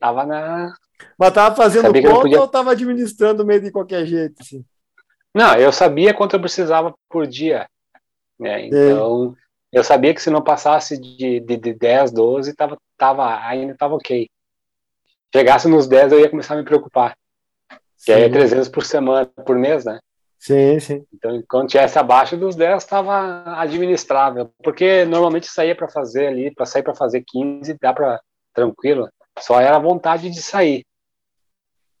Tava 0.00 0.24
na. 0.26 0.74
Mas 1.18 1.32
tava 1.32 1.54
fazendo 1.54 1.92
conta 1.92 2.20
podia- 2.22 2.40
ou 2.40 2.48
tava 2.48 2.72
administrando 2.72 3.44
meio 3.44 3.60
de 3.60 3.70
qualquer 3.70 4.06
jeito? 4.06 4.40
Assim? 4.40 4.64
Não, 5.34 5.54
eu 5.56 5.72
sabia 5.72 6.12
quanto 6.14 6.36
eu 6.36 6.40
precisava 6.40 6.94
por 7.08 7.26
dia. 7.26 7.66
Né? 8.38 8.66
Então, 8.66 9.34
eu 9.72 9.82
sabia 9.82 10.12
que 10.14 10.20
se 10.20 10.30
não 10.30 10.42
passasse 10.42 10.98
de, 10.98 11.40
de, 11.40 11.56
de 11.56 11.72
10, 11.74 12.12
12, 12.12 12.54
tava, 12.54 12.76
tava, 12.96 13.38
ainda 13.46 13.74
tava 13.76 13.94
ok. 13.94 14.28
Chegasse 15.34 15.68
nos 15.68 15.86
10, 15.86 16.12
eu 16.12 16.20
ia 16.20 16.28
começar 16.28 16.54
a 16.54 16.58
me 16.58 16.64
preocupar. 16.64 17.16
Que 18.04 18.12
aí 18.12 18.22
é 18.22 18.26
Sim. 18.26 18.32
300 18.32 18.68
por 18.68 18.84
semana, 18.84 19.26
por 19.26 19.56
mês, 19.56 19.84
né? 19.84 19.98
Sim, 20.38 20.78
sim. 20.80 21.06
Então, 21.14 21.42
quando 21.48 21.68
tivesse 21.68 21.98
abaixo 21.98 22.36
dos 22.36 22.56
10, 22.56 22.82
estava 22.82 23.44
administrável. 23.58 24.52
Porque 24.62 25.04
normalmente 25.04 25.46
saía 25.46 25.74
para 25.74 25.88
fazer 25.88 26.26
ali, 26.26 26.52
para 26.52 26.66
sair 26.66 26.82
para 26.82 26.94
fazer 26.94 27.22
15, 27.24 27.78
dá 27.80 27.92
para 27.92 28.20
tranquilo. 28.52 29.08
Só 29.38 29.60
era 29.60 29.76
a 29.76 29.80
vontade 29.80 30.28
de 30.28 30.42
sair. 30.42 30.84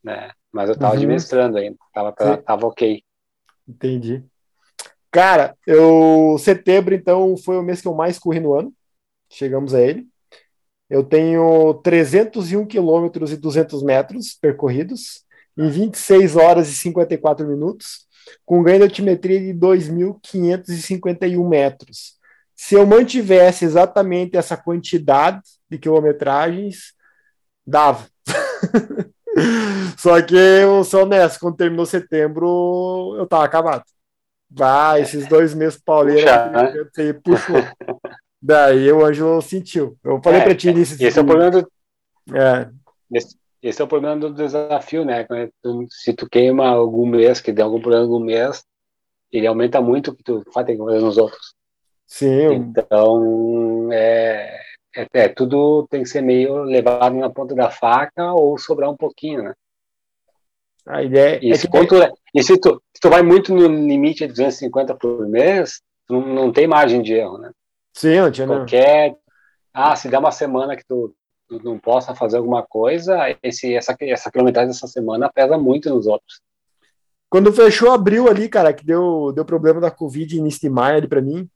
Né? 0.02 0.32
Mas 0.50 0.68
eu 0.68 0.74
estava 0.74 0.92
Uhum. 0.92 0.98
administrando 0.98 1.56
ainda, 1.56 1.76
tava, 1.94 2.12
pra- 2.12 2.36
Sim. 2.36 2.42
tava 2.42 2.66
ok. 2.66 3.02
Entendi. 3.66 4.24
Cara, 5.10 5.56
eu 5.66 6.36
setembro 6.38 6.94
então 6.94 7.36
foi 7.36 7.56
o 7.58 7.62
mês 7.62 7.80
que 7.80 7.88
eu 7.88 7.94
mais 7.94 8.18
corri 8.18 8.40
no 8.40 8.54
ano. 8.54 8.72
Chegamos 9.30 9.74
a 9.74 9.80
ele. 9.80 10.06
Eu 10.88 11.04
tenho 11.04 11.74
301 11.82 12.66
quilômetros 12.66 13.32
e 13.32 13.36
200 13.36 13.82
metros 13.82 14.34
percorridos 14.34 15.24
em 15.56 15.68
26 15.70 16.36
horas 16.36 16.68
e 16.68 16.74
54 16.74 17.46
minutos, 17.46 18.06
com 18.44 18.62
ganho 18.62 18.78
de 18.78 18.84
altimetria 18.84 19.40
de 19.40 19.52
2.551 19.54 21.48
metros. 21.48 22.18
Se 22.54 22.74
eu 22.74 22.86
mantivesse 22.86 23.64
exatamente 23.64 24.36
essa 24.36 24.56
quantidade 24.56 25.40
de 25.68 25.78
quilometragens, 25.78 26.94
dava. 27.66 28.06
Só 29.98 30.20
que 30.22 30.34
eu 30.36 30.84
sou 30.84 31.02
honesto, 31.02 31.40
quando 31.40 31.56
terminou 31.56 31.86
setembro, 31.86 33.14
eu 33.18 33.26
tava 33.26 33.44
acabado. 33.44 33.84
Vai, 34.50 35.02
esses 35.02 35.26
dois 35.26 35.54
meses 35.54 35.80
pauleira 35.80 36.30
Puxa, 36.32 36.50
né? 36.50 36.78
você 36.94 37.14
puxou. 37.14 37.56
Daí 38.42 38.92
o 38.92 39.04
Ângelo 39.04 39.40
sentiu. 39.42 39.98
Eu 40.04 40.20
falei 40.22 40.40
É, 40.40 40.44
pra 40.44 40.54
ti 40.54 40.72
nisso. 40.72 40.96
Esse 41.00 41.18
é 41.18 41.22
o 41.22 41.26
problema 41.26 41.50
do, 41.62 41.72
É, 42.34 42.70
esse, 43.12 43.36
esse 43.62 43.80
é 43.80 43.84
o 43.84 43.88
problema 43.88 44.16
do 44.18 44.32
desafio, 44.34 45.04
né? 45.04 45.26
Se 45.90 46.12
tu 46.14 46.28
queima 46.28 46.68
algum 46.68 47.06
mês, 47.06 47.40
que 47.40 47.52
tem 47.52 47.64
algum 47.64 47.80
problema 47.80 48.04
algum 48.04 48.20
mês, 48.20 48.64
ele 49.32 49.46
aumenta 49.46 49.80
muito 49.80 50.10
o 50.12 50.16
que 50.16 50.24
tu 50.24 50.42
vai 50.54 50.64
ter 50.64 50.74
que 50.76 50.84
fazer 50.84 51.00
nos 51.00 51.18
outros. 51.18 51.54
sim, 52.06 52.72
Então, 52.86 53.92
é, 53.92 54.60
é, 54.94 55.06
é, 55.12 55.28
tudo 55.28 55.86
tem 55.88 56.02
que 56.02 56.08
ser 56.08 56.22
meio 56.22 56.62
levado 56.62 57.16
na 57.16 57.30
ponta 57.30 57.54
da 57.54 57.70
faca 57.70 58.32
ou 58.32 58.58
sobrar 58.58 58.90
um 58.90 58.96
pouquinho, 58.96 59.42
né? 59.42 59.54
a 60.86 61.02
ideia 61.02 61.38
E, 61.42 61.52
é 61.52 61.54
se, 61.54 61.66
que 61.66 61.68
quanto, 61.68 61.94
e 62.34 62.42
se, 62.42 62.58
tu, 62.58 62.82
se 62.94 63.00
tu 63.00 63.08
vai 63.08 63.22
muito 63.22 63.54
no 63.54 63.66
limite 63.66 64.26
de 64.26 64.28
250 64.28 64.94
por 64.96 65.28
mês, 65.28 65.80
tu 66.06 66.14
não, 66.14 66.34
não 66.34 66.52
tem 66.52 66.66
margem 66.66 67.02
de 67.02 67.14
erro, 67.14 67.38
né? 67.38 67.50
sim, 67.92 68.18
não 68.18 68.30
tinha 68.30 68.46
não. 68.46 68.56
Qualquer. 68.56 69.16
Ah, 69.72 69.96
se 69.96 70.08
der 70.08 70.18
uma 70.18 70.32
semana 70.32 70.76
que 70.76 70.84
tu, 70.86 71.14
tu 71.48 71.60
não 71.62 71.78
possa 71.78 72.14
fazer 72.14 72.36
alguma 72.36 72.62
coisa, 72.62 73.18
esse, 73.42 73.74
essa, 73.74 73.96
essa 74.00 74.30
quilometragem 74.30 74.68
dessa 74.68 74.86
semana 74.86 75.30
pesa 75.32 75.56
muito 75.56 75.88
nos 75.88 76.06
outros. 76.06 76.40
Quando 77.30 77.52
fechou 77.52 77.90
abril 77.90 78.28
ali, 78.28 78.48
cara, 78.48 78.74
que 78.74 78.84
deu, 78.84 79.32
deu 79.32 79.44
problema 79.44 79.80
da 79.80 79.90
Covid 79.90 80.36
início 80.36 80.60
de 80.60 80.68
maio 80.68 80.98
ali 80.98 81.08
pra 81.08 81.22
mim, 81.22 81.48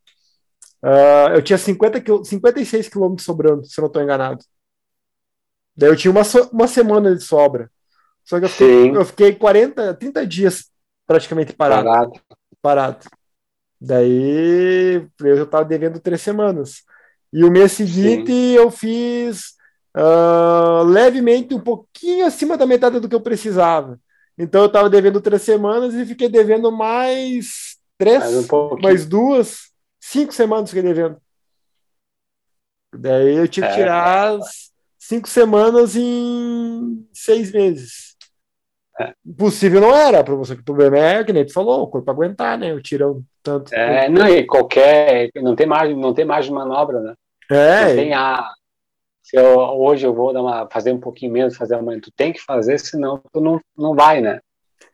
ah, 0.86 1.32
eu 1.34 1.42
tinha 1.42 1.58
50 1.58 2.00
quil- 2.00 2.24
56 2.24 2.88
quilômetros 2.88 3.24
sobrando, 3.24 3.64
se 3.66 3.78
eu 3.80 3.82
não 3.82 3.90
tô 3.90 4.00
enganado. 4.00 4.44
Daí 5.76 5.90
eu 5.90 5.96
tinha 5.96 6.10
uma, 6.10 6.24
so- 6.24 6.48
uma 6.52 6.68
semana 6.68 7.14
de 7.14 7.22
sobra. 7.22 7.70
Só 8.24 8.38
que 8.38 8.44
eu 8.46 8.48
fiquei, 8.48 8.82
Sim. 8.84 8.94
eu 8.94 9.04
fiquei 9.04 9.34
40, 9.34 9.94
30 9.94 10.26
dias 10.26 10.70
praticamente 11.06 11.52
parado. 11.52 11.84
Parado. 11.84 12.12
parado. 12.62 13.06
Daí 13.80 15.06
eu 15.20 15.36
já 15.36 15.46
tava 15.46 15.64
devendo 15.64 16.00
três 16.00 16.22
semanas. 16.22 16.82
E 17.32 17.44
o 17.44 17.50
mês 17.50 17.72
seguinte 17.72 18.32
eu 18.32 18.70
fiz 18.70 19.54
ah, 19.94 20.82
levemente 20.86 21.54
um 21.54 21.60
pouquinho 21.60 22.26
acima 22.26 22.56
da 22.56 22.66
metade 22.66 22.98
do 23.00 23.08
que 23.08 23.14
eu 23.14 23.20
precisava. 23.20 23.98
Então 24.38 24.62
eu 24.62 24.68
tava 24.72 24.88
devendo 24.88 25.20
três 25.20 25.42
semanas 25.42 25.94
e 25.94 26.06
fiquei 26.06 26.28
devendo 26.28 26.70
mais 26.70 27.76
três, 27.98 28.20
Mais 28.20 28.50
um 28.52 28.76
mais 28.82 29.06
duas, 29.06 29.70
cinco 30.06 30.32
semanas 30.32 30.70
fiquei 30.70 30.82
devendo. 30.82 31.20
Daí 32.94 33.36
eu 33.36 33.48
tive 33.48 33.66
que 33.66 33.72
É. 33.72 33.76
tirar 33.76 34.38
cinco 34.98 35.28
semanas 35.28 35.96
em 35.96 37.06
seis 37.12 37.52
meses. 37.52 38.16
É. 38.98 39.12
Possível 39.36 39.80
não 39.80 39.94
era, 39.94 40.24
para 40.24 40.34
você 40.34 40.54
que 40.54 40.62
o 40.62 40.64
problema 40.64 40.96
é 40.98 41.22
que 41.24 41.32
nem 41.32 41.44
tu 41.44 41.52
falou, 41.52 41.82
o 41.82 41.86
corpo 41.88 42.10
aguentar, 42.10 42.56
né? 42.56 42.72
O 42.72 42.80
tirão 42.80 43.22
tanto. 43.42 43.74
É, 43.74 44.08
não, 44.08 44.26
e 44.26 44.46
qualquer. 44.46 45.30
Não 45.36 45.54
tem 45.54 45.66
margem, 45.66 45.96
não 45.96 46.14
tem 46.14 46.24
margem 46.24 46.50
de 46.50 46.54
manobra, 46.58 47.00
né? 47.00 47.14
É, 47.50 47.88
Não 47.88 47.96
tem 47.96 48.14
a. 48.14 48.48
Se 49.22 49.36
eu, 49.36 49.58
hoje 49.58 50.06
eu 50.06 50.14
vou 50.14 50.32
dar 50.32 50.40
uma, 50.40 50.68
fazer 50.70 50.92
um 50.92 51.00
pouquinho 51.00 51.32
menos, 51.32 51.56
fazer 51.56 51.74
amanhã, 51.74 52.00
tu 52.00 52.10
tem 52.12 52.32
que 52.32 52.40
fazer, 52.40 52.78
senão 52.78 53.20
tu 53.32 53.40
não, 53.40 53.60
não 53.76 53.94
vai, 53.94 54.20
né? 54.20 54.40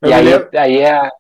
eu 0.01 0.09
E 0.09 0.13
aí, 0.13 0.25
lembro- 0.25 0.49
aí 0.59 0.79
é. 0.81 1.11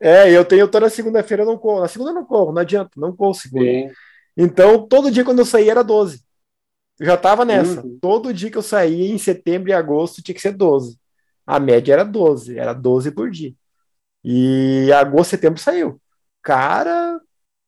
É, 0.00 0.30
eu 0.30 0.44
tenho 0.44 0.68
toda 0.68 0.90
segunda-feira 0.90 1.42
eu 1.42 1.46
não 1.46 1.58
corro. 1.58 1.80
Na 1.80 1.88
segunda 1.88 2.10
eu 2.10 2.14
não 2.14 2.24
corro, 2.24 2.52
não 2.52 2.60
adianta, 2.62 2.90
não 2.96 3.14
corro 3.14 3.34
segunda. 3.34 3.64
Sim, 3.64 3.90
Então, 4.36 4.86
todo 4.86 5.10
dia 5.10 5.24
quando 5.24 5.38
eu 5.40 5.44
saía 5.44 5.70
era 5.72 5.82
12. 5.84 6.22
Eu 6.98 7.06
já 7.06 7.16
tava 7.16 7.44
nessa. 7.44 7.80
Uhum. 7.82 7.98
Todo 8.00 8.32
dia 8.34 8.50
que 8.50 8.58
eu 8.58 8.62
saía 8.62 9.12
em 9.12 9.18
setembro 9.18 9.70
e 9.70 9.72
agosto 9.72 10.22
tinha 10.22 10.34
que 10.34 10.40
ser 10.40 10.52
12. 10.52 10.98
A 11.46 11.58
média 11.60 11.92
era 11.92 12.04
12, 12.04 12.58
era 12.58 12.72
12 12.72 13.10
por 13.10 13.30
dia. 13.30 13.52
E 14.24 14.90
agosto, 14.92 15.30
setembro 15.30 15.60
saiu. 15.60 16.00
Cara, 16.42 17.20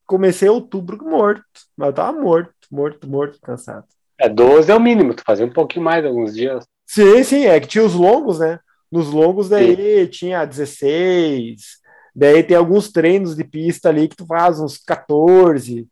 comecei 0.06 0.48
outubro 0.48 1.02
morto. 1.04 1.44
Mas 1.76 1.88
eu 1.88 1.92
tava 1.94 2.18
morto, 2.20 2.52
morto, 2.70 3.08
morto, 3.08 3.38
cansado. 3.42 3.84
é 4.18 4.28
12 4.28 4.70
é 4.70 4.74
o 4.74 4.80
mínimo, 4.80 5.14
tu 5.14 5.22
fazia 5.26 5.44
um 5.46 5.52
pouquinho 5.52 5.84
mais 5.84 6.04
alguns 6.04 6.34
dias. 6.34 6.64
Sim, 6.86 7.22
sim, 7.24 7.46
é 7.46 7.58
que 7.60 7.66
tinha 7.66 7.84
os 7.84 7.94
longos, 7.94 8.38
né? 8.38 8.60
Nos 8.90 9.08
longos 9.10 9.48
daí 9.48 10.06
tinha 10.08 10.44
16, 10.44 11.80
daí 12.16 12.42
tem 12.44 12.56
alguns 12.56 12.90
treinos 12.92 13.36
de 13.36 13.44
pista 13.44 13.90
ali 13.90 14.08
que 14.08 14.16
tu 14.16 14.26
faz 14.26 14.60
uns 14.60 14.78
14, 14.78 15.88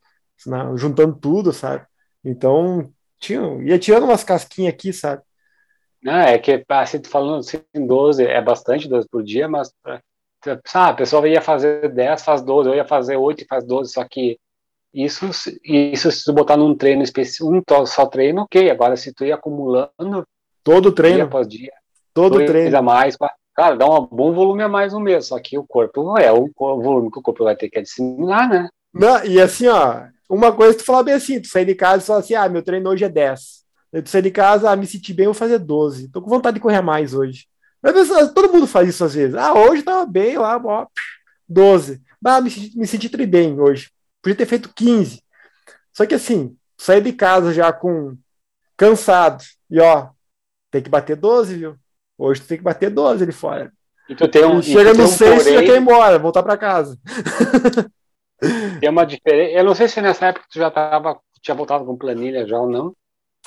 né, 0.47 0.59
juntando 0.77 1.17
tudo, 1.21 1.53
sabe? 1.53 1.87
Então, 2.25 2.91
tinha, 3.21 3.41
ia 3.65 3.79
tirando 3.79 4.05
umas 4.05 4.25
casquinhas 4.25 4.75
aqui, 4.75 4.93
sabe? 4.93 5.23
Não, 6.03 6.13
é 6.21 6.39
que, 6.39 6.65
assim, 6.69 7.01
tu 7.01 7.09
falando 7.09 7.39
assim, 7.41 7.59
12, 7.87 8.25
é 8.27 8.41
bastante 8.43 8.89
12 8.89 9.09
por 9.09 9.23
dia, 9.23 9.49
mas, 9.49 9.73
eh, 9.87 10.01
sabe, 10.67 10.93
a 10.93 10.95
pessoa 10.95 11.29
ia 11.29 11.41
fazer 11.41 11.89
10, 11.93 12.23
faz 12.23 12.43
12, 12.43 12.69
eu 12.69 12.75
ia 12.75 12.85
fazer 12.85 13.17
8 13.17 13.43
e 13.43 13.47
faz 13.47 13.65
12, 13.65 13.93
só 13.93 14.05
que 14.07 14.39
isso, 14.95 15.33
se- 15.33 15.61
isso 15.65 16.11
se 16.13 16.25
tu 16.25 16.33
botar 16.35 16.57
num 16.57 16.77
treino 16.77 17.03
específico, 17.03 17.53
um 17.53 17.87
só 17.87 18.07
treino, 18.07 18.43
ok, 18.43 18.71
agora 18.71 18.97
se 18.97 19.15
tu 19.15 19.25
ir 19.25 19.33
acumulando 19.33 20.27
Todo 20.63 20.93
dia 20.99 21.25
treino, 21.25 21.25
após 21.25 21.49
dia, 21.49 21.73
todo 22.13 22.41
treino. 22.45 22.79
a 22.79 22.83
mais, 22.83 23.17
qua- 23.17 23.35
cara, 23.55 23.77
dá 23.77 23.87
um 23.87 24.07
bom 24.07 24.33
volume 24.33 24.63
a 24.63 24.69
mais 24.69 24.93
no 24.93 25.01
mês, 25.01 25.27
só 25.27 25.39
que 25.39 25.57
o 25.59 25.65
corpo 25.65 26.19
é 26.19 26.33
o 26.33 26.51
volume 26.57 27.11
que 27.11 27.19
o 27.19 27.23
corpo 27.23 27.45
vai 27.45 27.57
ter 27.57 27.69
que 27.71 27.81
disseminar, 27.81 28.49
né? 28.49 28.69
Não, 28.93 29.25
e 29.25 29.41
assim, 29.41 29.67
ó, 29.67 30.05
uma 30.29 30.53
coisa 30.53 30.79
tu 30.79 30.85
falar 30.85 31.03
bem 31.03 31.15
assim, 31.15 31.41
tu 31.41 31.49
sair 31.49 31.65
de 31.65 31.75
casa 31.75 32.03
e 32.03 32.07
falar 32.07 32.21
assim, 32.21 32.35
ah, 32.35 32.49
meu 32.49 32.63
treino 32.63 32.89
hoje 32.91 33.05
é 33.05 33.09
10. 33.09 33.65
Daí 33.93 34.03
tu 34.03 34.11
sair 34.11 34.23
de 34.23 34.31
casa, 34.31 34.71
ah, 34.71 34.77
me 34.77 34.87
senti 34.87 35.13
bem, 35.13 35.27
vou 35.27 35.35
fazer 35.35 35.59
12. 35.59 36.09
Tô 36.09 36.21
com 36.21 36.31
vontade 36.31 36.55
de 36.55 36.61
correr 36.61 36.81
mais 36.83 37.15
hoje. 37.15 37.47
Mas, 37.83 38.09
mas, 38.09 38.33
todo 38.33 38.53
mundo 38.53 38.67
faz 38.67 38.89
isso 38.89 39.05
às 39.05 39.15
vezes. 39.15 39.35
Ah, 39.35 39.53
hoje 39.53 39.83
tava 39.83 40.07
bem 40.07 40.39
lá, 40.39 40.57
ó, 40.65 40.87
12. 41.49 42.01
Ah, 42.25 42.41
me, 42.41 42.51
senti- 42.51 42.79
me 42.79 42.87
senti 42.87 43.09
tri 43.09 43.27
bem 43.27 43.61
hoje. 43.61 43.91
Podia 44.23 44.37
ter 44.37 44.47
feito 44.47 44.73
15. 44.75 45.23
Só 45.93 46.07
que 46.07 46.15
assim, 46.15 46.57
sair 46.79 47.03
de 47.03 47.13
casa 47.13 47.53
já 47.53 47.73
com 47.73 48.17
cansado 48.77 49.45
e 49.71 49.81
ó, 49.81 50.09
tem 50.71 50.83
que 50.83 50.91
bater 50.91 51.17
12, 51.17 51.57
viu? 51.57 51.77
Hoje 52.19 52.41
tu 52.43 52.47
tem 52.49 52.59
que 52.59 52.65
bater 52.65 52.91
12 52.91 53.23
ali 53.25 53.33
fora. 53.33 53.73
E 54.09 54.15
tu 54.15 54.29
tem 54.29 54.45
um, 54.45 54.61
chega 54.63 54.93
no 54.95 55.05
um 55.05 55.07
6 55.07 55.21
e 55.21 55.51
já 55.51 55.53
porém- 55.55 55.67
quer 55.67 55.77
ir 55.77 55.81
embora, 55.81 56.19
voltar 56.19 56.43
pra 56.43 56.57
casa. 56.57 56.99
tem 58.81 58.89
uma 58.91 59.05
diferença, 59.07 59.53
eu 59.59 59.65
não 59.65 59.75
sei 59.75 59.89
se 59.89 60.01
nessa 60.01 60.27
época 60.27 60.47
tu 60.51 60.59
já 60.59 60.71
tava, 60.71 61.19
tinha 61.41 61.55
voltado 61.55 61.85
com 61.85 61.97
planilha 61.97 62.47
já 62.47 62.59
ou 62.59 62.69
não, 62.69 62.95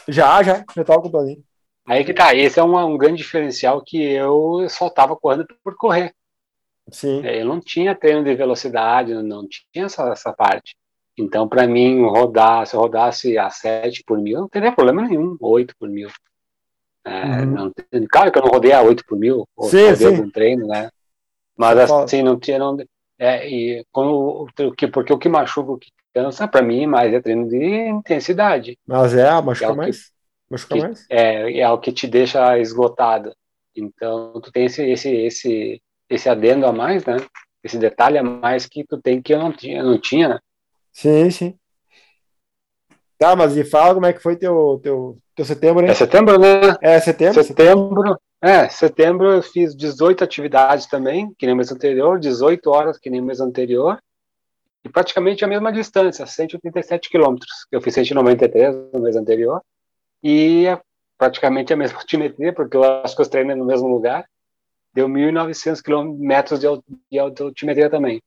Já, 0.07 0.41
já, 0.43 0.63
já 0.75 0.83
tava 0.83 1.01
com 1.01 1.07
o 1.07 1.11
planinho. 1.11 1.43
Aí 1.87 2.03
que 2.03 2.13
tá, 2.13 2.33
esse 2.35 2.59
é 2.59 2.63
uma- 2.63 2.85
um 2.85 2.97
grande 2.97 3.17
diferencial 3.17 3.81
que 3.85 4.01
eu 4.01 4.67
só 4.69 4.89
tava 4.89 5.15
correndo 5.15 5.45
por 5.63 5.75
correr. 5.75 6.13
Sim. 6.91 7.25
Eu 7.25 7.45
não 7.45 7.59
tinha 7.59 7.95
treino 7.95 8.23
de 8.23 8.33
velocidade, 8.35 9.13
não 9.13 9.45
tinha 9.47 9.85
essa, 9.85 10.09
essa 10.09 10.33
parte. 10.33 10.75
Então, 11.17 11.47
para 11.47 11.67
mim, 11.67 12.01
rodar, 12.03 12.65
se 12.67 12.75
eu 12.75 12.79
rodasse 12.79 13.37
a 13.37 13.49
7 13.49 14.03
por 14.05 14.17
mil, 14.19 14.39
não 14.41 14.47
teria 14.49 14.71
problema 14.71 15.01
nenhum, 15.07 15.35
8 15.41 15.73
por 15.79 15.89
mil. 15.89 16.09
É, 17.07 17.43
Uhum. 17.43 17.45
não 17.45 17.73
claro 18.11 18.31
que 18.31 18.37
eu 18.37 18.43
não 18.43 18.49
rodei 18.49 18.71
a 18.73 18.81
8 18.81 19.03
por 19.07 19.17
mil, 19.17 19.45
ou 19.55 19.69
Sim, 19.69 19.89
rodei 19.91 19.95
sim. 19.95 20.05
algum 20.07 20.29
treino, 20.29 20.67
né? 20.67 20.89
Mas 21.57 21.79
assim, 21.79 22.21
não 22.21 22.37
tinha. 22.39 22.59
Não, 22.59 22.77
é, 23.19 23.49
e 23.49 23.85
quando, 23.91 24.47
o 24.59 24.71
que, 24.75 24.87
porque 24.87 25.11
o 25.13 25.17
que 25.17 25.29
machuca, 25.29 25.71
o 25.71 25.77
que 25.77 25.89
cansa 26.13 26.47
para 26.47 26.61
mim, 26.61 26.85
mas 26.85 27.13
é 27.13 27.21
treino 27.21 27.47
de 27.47 27.57
intensidade. 27.87 28.77
Mas 28.85 29.15
é, 29.15 29.29
machuca 29.41 29.65
É 29.65 29.69
que- 29.71 29.75
mais. 29.77 30.11
Machuca 30.49 30.75
que- 30.75 30.81
mais. 30.81 31.05
É, 31.09 31.59
é 31.59 31.69
o 31.69 31.79
que 31.79 31.91
te 31.91 32.07
deixa 32.07 32.57
esgotado. 32.59 33.31
Então, 33.75 34.39
tu 34.41 34.51
tem 34.51 34.65
esse, 34.65 34.83
esse, 34.89 35.09
esse, 35.15 35.81
esse 36.09 36.29
adendo 36.29 36.65
a 36.65 36.71
mais, 36.73 37.05
né? 37.05 37.17
Esse 37.63 37.77
detalhe 37.77 38.17
a 38.17 38.23
mais 38.23 38.65
que 38.65 38.83
tu 38.83 38.99
tem 39.01 39.21
que 39.21 39.33
eu 39.33 39.39
não 39.39 39.51
tinha, 39.51 39.79
eu 39.79 39.85
não 39.85 39.99
tinha, 39.99 40.27
né? 40.29 40.39
Sim, 40.93 41.29
sim. 41.29 41.59
Tá, 43.17 43.35
mas 43.35 43.57
e 43.57 43.63
fala 43.63 43.95
como 43.95 44.05
é 44.05 44.13
que 44.13 44.21
foi 44.21 44.35
teu, 44.35 44.79
teu, 44.83 45.17
teu 45.35 45.45
setembro, 45.45 45.83
hein? 45.83 45.89
É 45.89 45.93
setembro, 45.93 46.39
né? 46.39 46.77
É 46.81 46.99
setembro? 46.99 47.43
Setembro, 47.43 48.19
é, 48.41 48.69
setembro 48.69 49.31
eu 49.31 49.41
fiz 49.41 49.75
18 49.75 50.23
atividades 50.23 50.85
também, 50.85 51.33
que 51.37 51.45
nem 51.45 51.53
o 51.53 51.57
mês 51.57 51.71
anterior, 51.71 52.19
18 52.19 52.69
horas, 52.69 52.99
que 52.99 53.09
nem 53.09 53.19
o 53.19 53.23
mês 53.23 53.39
anterior, 53.39 53.99
e 54.83 54.89
praticamente 54.89 55.43
a 55.43 55.47
mesma 55.47 55.71
distância, 55.71 56.25
187 56.27 57.09
quilômetros. 57.09 57.65
Eu 57.71 57.81
fiz 57.81 57.95
193 57.95 58.75
no 58.93 58.99
mês 58.99 59.15
anterior, 59.15 59.61
e 60.21 60.67
é 60.67 60.79
praticamente 61.17 61.73
a 61.73 61.75
mesma 61.75 61.97
altimetria, 61.99 62.53
porque 62.53 62.77
eu 62.77 62.83
acho 62.83 63.15
que 63.15 63.21
os 63.23 63.27
treinos 63.27 63.57
no 63.57 63.65
mesmo 63.65 63.87
lugar, 63.87 64.25
deu 64.93 65.07
1.900 65.07 65.81
quilômetros 65.81 66.59
de, 66.59 66.67
de 67.11 67.19
altimetria 67.19 67.89
também. 67.89 68.21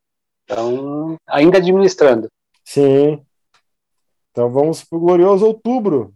Então, 0.44 1.16
ainda 1.28 1.58
administrando. 1.58 2.28
Sim. 2.64 3.24
Então 4.30 4.50
vamos 4.50 4.84
pro 4.84 5.00
glorioso 5.00 5.46
outubro. 5.46 6.14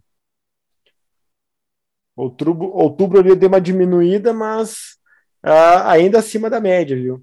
Outubro, 2.15 2.67
outubro 2.69 3.19
ali 3.19 3.35
deu 3.35 3.49
uma 3.49 3.59
diminuída, 3.59 4.33
mas 4.33 4.97
ah, 5.43 5.91
ainda 5.91 6.19
acima 6.19 6.49
da 6.49 6.61
média, 6.61 6.95
viu? 6.95 7.21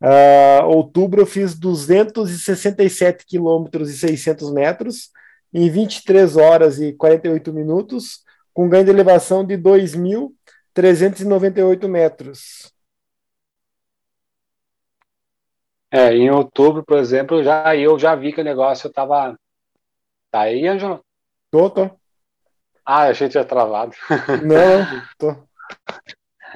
Ah, 0.00 0.60
outubro 0.64 1.22
eu 1.22 1.26
fiz 1.26 1.58
267 1.58 3.26
quilômetros 3.26 3.90
e 3.90 3.98
600 3.98 4.52
metros 4.52 5.10
em 5.52 5.68
23 5.70 6.36
horas 6.36 6.80
e 6.80 6.92
48 6.92 7.52
minutos, 7.52 8.22
com 8.52 8.68
ganho 8.68 8.84
de 8.84 8.90
elevação 8.90 9.44
de 9.44 9.56
2.398 9.56 11.88
metros. 11.88 12.72
É, 15.90 16.14
em 16.14 16.30
outubro, 16.30 16.84
por 16.84 16.98
exemplo, 16.98 17.42
já, 17.42 17.74
eu 17.74 17.98
já 17.98 18.14
vi 18.14 18.32
que 18.32 18.40
o 18.40 18.44
negócio 18.44 18.86
estava... 18.88 19.36
Tá 20.30 20.42
aí, 20.42 20.66
Ângelo? 20.66 21.00
Tô, 21.50 21.70
tô. 21.70 21.90
Ah, 22.84 23.08
achei 23.08 23.28
que 23.28 23.32
tinha 23.32 23.44
travado. 23.44 23.94
Não, 24.44 25.02
tô. 25.18 25.48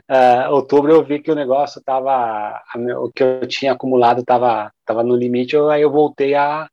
É, 0.08 0.48
outubro 0.48 0.90
eu 0.90 1.04
vi 1.04 1.20
que 1.20 1.30
o 1.30 1.34
negócio 1.34 1.78
estava, 1.78 2.62
o 2.98 3.10
que 3.10 3.22
eu 3.22 3.46
tinha 3.46 3.72
acumulado 3.72 4.20
estava 4.20 4.72
tava 4.84 5.02
no 5.02 5.14
limite, 5.14 5.54
eu, 5.54 5.70
aí 5.70 5.82
eu 5.82 5.90
voltei 5.90 6.34
a, 6.34 6.68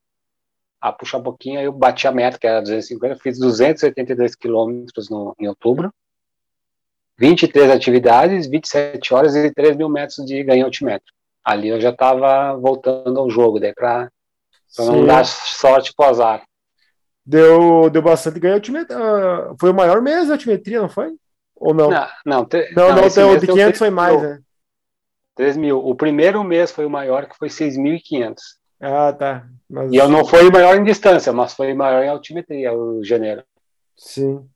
a 0.79 0.91
puxar 0.91 1.17
um 1.17 1.23
pouquinho, 1.23 1.59
aí 1.59 1.65
eu 1.65 1.73
bati 1.73 2.07
a 2.07 2.11
meta, 2.11 2.39
que 2.39 2.47
era 2.47 2.61
250, 2.61 3.17
fiz 3.17 3.37
282 3.37 4.35
quilômetros 4.35 5.09
no, 5.09 5.35
em 5.39 5.47
outubro, 5.47 5.93
23 7.17 7.69
atividades, 7.71 8.47
27 8.47 9.13
horas 9.13 9.35
e 9.35 9.53
3 9.53 9.75
mil 9.75 9.89
metros 9.89 10.25
de 10.25 10.41
ganho 10.43 10.65
altimetro. 10.65 11.13
Ali 11.43 11.67
eu 11.67 11.81
já 11.81 11.89
estava 11.89 12.55
voltando 12.55 13.19
ao 13.19 13.29
jogo, 13.29 13.59
daí 13.59 13.73
para 13.73 14.09
não 14.77 15.05
dar 15.05 15.25
sorte 15.25 15.93
pro 15.93 16.05
azar. 16.05 16.48
Deu, 17.29 17.91
deu 17.91 18.01
bastante 18.01 18.39
ganho 18.39 18.59
ah, 18.89 19.53
foi 19.59 19.69
o 19.69 19.73
maior 19.73 20.01
mês 20.01 20.25
de 20.25 20.31
altimetria, 20.31 20.81
não 20.81 20.89
foi? 20.89 21.13
Ou 21.55 21.75
não? 21.75 21.91
Não, 21.91 22.07
não, 22.25 22.45
te- 22.45 22.73
Não, 22.75 22.89
não, 22.95 23.07
tem- 23.07 23.23
o 23.23 23.37
de 23.37 23.45
deu 23.45 23.55
500 23.55 23.77
foi 23.77 23.87
3 23.89 23.93
mais, 23.93 24.19
mil, 24.19 24.29
né? 24.29 24.39
3 25.35 25.57
mil. 25.57 25.77
O 25.77 25.93
primeiro 25.93 26.43
mês 26.43 26.71
foi 26.71 26.87
o 26.87 26.89
maior, 26.89 27.27
que 27.27 27.37
foi 27.37 27.47
6.500. 27.47 28.41
Ah, 28.81 29.13
tá. 29.13 29.47
Mas, 29.69 29.91
E 29.93 29.97
eu 29.97 30.09
não 30.09 30.25
fui 30.25 30.49
maior 30.49 30.75
em 30.75 30.83
distância, 30.83 31.31
mas 31.31 31.53
foi 31.53 31.71
maior 31.75 32.03
em 32.03 32.09
altimetria 32.09 32.73
o 32.73 33.03
janeiro. 33.03 33.43
Sim. 33.95 34.49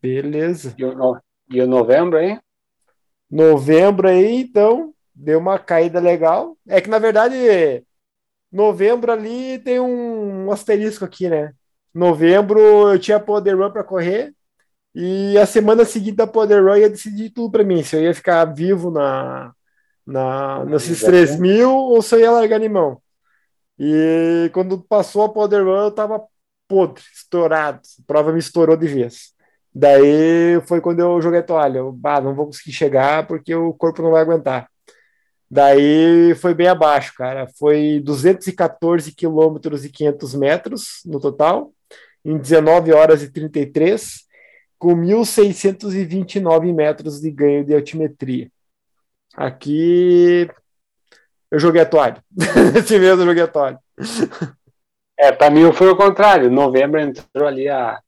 Beleza. 0.00 0.76
E 0.78 0.84
o, 0.84 0.94
no- 0.94 1.20
e 1.50 1.60
o 1.60 1.66
novembro, 1.66 2.20
hein? 2.20 2.38
Novembro 3.28 4.06
aí, 4.06 4.42
então, 4.42 4.94
deu 5.12 5.40
uma 5.40 5.58
caída 5.58 5.98
legal. 5.98 6.56
É 6.68 6.80
que, 6.80 6.88
na 6.88 7.00
verdade, 7.00 7.34
novembro 8.56 9.12
ali 9.12 9.58
tem 9.58 9.78
um, 9.78 10.50
asterisco 10.50 11.04
aqui, 11.04 11.28
né? 11.28 11.52
Novembro 11.94 12.58
eu 12.90 12.98
tinha 12.98 13.20
Poder 13.20 13.54
Run 13.54 13.70
para 13.70 13.84
correr 13.84 14.34
e 14.94 15.36
a 15.38 15.44
semana 15.44 15.84
seguinte 15.84 16.16
da 16.16 16.26
Poder 16.26 16.62
Run 16.64 16.76
ia 16.76 16.90
decidir 16.90 17.30
tudo 17.30 17.52
para 17.52 17.64
mim, 17.64 17.82
se 17.82 17.96
eu 17.96 18.02
ia 18.02 18.14
ficar 18.14 18.44
vivo 18.46 18.90
na, 18.90 19.52
na, 20.06 20.64
nesses 20.64 21.00
Já 21.00 21.08
3 21.08 21.38
mil 21.38 21.70
ou 21.70 22.00
se 22.00 22.14
eu 22.14 22.20
ia 22.20 22.30
largar 22.30 22.58
de 22.58 22.68
mão. 22.68 23.00
E 23.78 24.50
quando 24.54 24.80
passou 24.80 25.22
a 25.22 25.28
Poder 25.28 25.62
Run, 25.62 25.84
eu 25.84 25.90
tava 25.90 26.22
podre, 26.66 27.02
estourado. 27.14 27.80
A 28.00 28.02
prova 28.06 28.32
me 28.32 28.38
estourou 28.38 28.76
de 28.76 28.86
vez. 28.86 29.34
Daí 29.74 30.58
foi 30.66 30.80
quando 30.80 31.00
eu 31.00 31.20
joguei 31.20 31.40
a 31.40 31.42
toalha. 31.42 31.78
Eu, 31.78 31.92
bah, 31.92 32.22
não 32.22 32.34
vou 32.34 32.46
conseguir 32.46 32.72
chegar 32.72 33.26
porque 33.26 33.54
o 33.54 33.74
corpo 33.74 34.00
não 34.00 34.12
vai 34.12 34.22
aguentar. 34.22 34.70
Daí 35.50 36.34
foi 36.34 36.54
bem 36.54 36.68
abaixo, 36.68 37.14
cara. 37.14 37.46
Foi 37.58 38.00
214 38.04 39.14
quilômetros 39.14 39.84
e 39.84 39.90
500 39.90 40.34
metros 40.34 41.00
no 41.04 41.20
total, 41.20 41.72
em 42.24 42.36
19 42.36 42.92
horas 42.92 43.22
e 43.22 43.30
33, 43.30 44.24
com 44.78 44.94
1.629 44.94 46.74
metros 46.74 47.20
de 47.20 47.30
ganho 47.30 47.64
de 47.64 47.74
altimetria. 47.74 48.50
Aqui 49.34 50.48
eu 51.50 51.58
joguei 51.58 51.82
a 51.82 51.86
toalha. 51.86 52.22
Esse 52.76 52.98
mês 52.98 53.18
eu 53.18 53.24
joguei 53.24 53.42
a 53.42 53.48
toalha. 53.48 53.78
É, 55.18 55.32
para 55.32 55.50
mim 55.50 55.72
foi 55.72 55.88
o 55.88 55.96
contrário. 55.96 56.50
Novembro 56.50 57.00
entrou 57.00 57.46
ali 57.46 57.68
a 57.68 58.00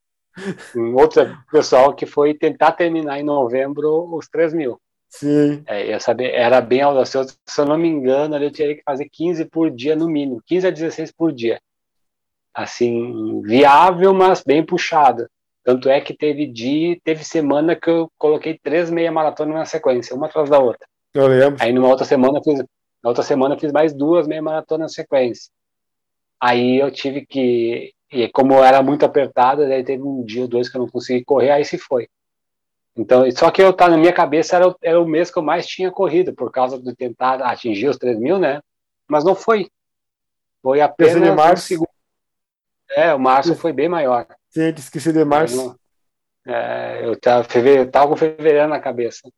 um 0.76 0.94
outro 0.94 1.36
pessoal 1.50 1.94
que 1.94 2.06
foi 2.06 2.34
tentar 2.34 2.72
terminar 2.72 3.18
em 3.18 3.24
novembro 3.24 4.14
os 4.14 4.28
3 4.28 4.52
mil. 4.52 4.80
Sim, 5.08 5.62
É, 5.66 5.94
eu 5.94 6.00
sabia, 6.00 6.30
era 6.30 6.60
bem 6.60 6.82
audacioso. 6.82 7.36
Se 7.46 7.60
eu 7.60 7.64
não 7.64 7.78
me 7.78 7.88
engano, 7.88 8.36
eu 8.36 8.52
teria 8.52 8.76
que 8.76 8.82
fazer 8.82 9.08
15 9.10 9.44
por 9.46 9.70
dia 9.70 9.96
no 9.96 10.08
mínimo, 10.08 10.42
15 10.46 10.66
a 10.66 10.70
16 10.70 11.12
por 11.12 11.32
dia. 11.32 11.60
Assim, 12.54 13.40
viável, 13.42 14.12
mas 14.12 14.42
bem 14.42 14.64
puxado. 14.64 15.28
Tanto 15.64 15.88
é 15.88 16.00
que 16.00 16.14
teve 16.14 16.46
dia, 16.46 16.98
teve 17.04 17.24
semana 17.24 17.76
que 17.76 17.90
eu 17.90 18.10
coloquei 18.16 18.58
três 18.58 18.90
meia 18.90 19.12
maratona 19.12 19.54
na 19.54 19.64
sequência, 19.64 20.16
uma 20.16 20.26
atrás 20.26 20.48
da 20.48 20.58
outra. 20.58 20.86
eu 21.14 21.26
lembro. 21.26 21.62
Aí 21.62 21.72
numa 21.72 21.88
outra 21.88 22.04
semana 22.04 22.40
fiz, 22.42 22.58
na 23.02 23.10
outra 23.10 23.22
semana 23.22 23.58
fiz 23.58 23.72
mais 23.72 23.92
duas 23.94 24.26
meia 24.26 24.42
maratona 24.42 24.84
na 24.84 24.88
sequência. 24.88 25.50
Aí 26.40 26.78
eu 26.78 26.90
tive 26.90 27.26
que, 27.26 27.92
e 28.10 28.28
como 28.28 28.54
era 28.54 28.82
muito 28.82 29.04
apertado, 29.04 29.68
daí 29.68 29.84
teve 29.84 30.02
um 30.02 30.24
dia 30.24 30.42
ou 30.42 30.48
dois 30.48 30.68
que 30.68 30.76
eu 30.76 30.80
não 30.80 30.88
consegui 30.88 31.24
correr, 31.24 31.50
aí 31.50 31.64
se 31.64 31.78
foi. 31.78 32.08
Então, 32.98 33.30
só 33.30 33.48
que 33.50 33.62
eu 33.62 33.72
tá 33.72 33.88
na 33.88 33.96
minha 33.96 34.12
cabeça 34.12 34.56
era, 34.56 34.68
o- 34.68 34.76
era 34.82 35.00
o 35.00 35.06
mês 35.06 35.30
que 35.30 35.38
eu 35.38 35.42
mais 35.42 35.64
tinha 35.66 35.88
corrido, 35.90 36.34
por 36.34 36.50
causa 36.50 36.78
de 36.82 36.94
tentar 36.96 37.40
atingir 37.42 37.88
os 37.88 37.96
3 37.96 38.18
mil, 38.18 38.38
né? 38.40 38.60
Mas 39.06 39.24
não 39.24 39.36
foi. 39.36 39.70
Foi 40.60 40.80
apenas 40.80 41.22
de 41.22 41.30
um 41.30 41.34
março. 41.36 41.66
segundo. 41.68 41.88
É, 42.90 43.14
o 43.14 43.18
março 43.20 43.54
foi 43.54 43.72
bem 43.72 43.88
maior. 43.88 44.26
Sim, 44.50 44.74
esqueci 44.76 45.12
de 45.12 45.24
março. 45.24 45.78
É, 46.44 47.02
eu, 47.04 47.18
tava, 47.20 47.44
fevereiro, 47.44 47.90
tava 47.90 48.08
com 48.08 48.16
fevereiro 48.16 48.66
na 48.66 48.80
cabeça. 48.80 49.28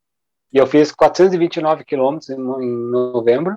E 0.52 0.56
eu 0.56 0.66
fiz 0.66 0.90
429 0.90 1.84
quilômetros 1.84 2.30
em, 2.30 2.34
em 2.36 2.90
novembro, 2.90 3.56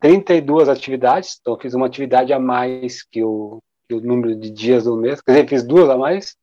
32 0.00 0.68
atividades, 0.68 1.38
então 1.40 1.54
eu 1.54 1.60
fiz 1.60 1.74
uma 1.74 1.86
atividade 1.86 2.32
a 2.32 2.38
mais 2.40 3.02
que 3.04 3.22
o, 3.22 3.62
que 3.88 3.94
o 3.94 4.00
número 4.00 4.34
de 4.34 4.50
dias 4.50 4.84
do 4.84 4.96
mês, 4.96 5.20
quer 5.20 5.32
dizer, 5.32 5.48
fiz 5.48 5.62
duas 5.62 5.88
a 5.88 5.96
mais, 5.96 6.34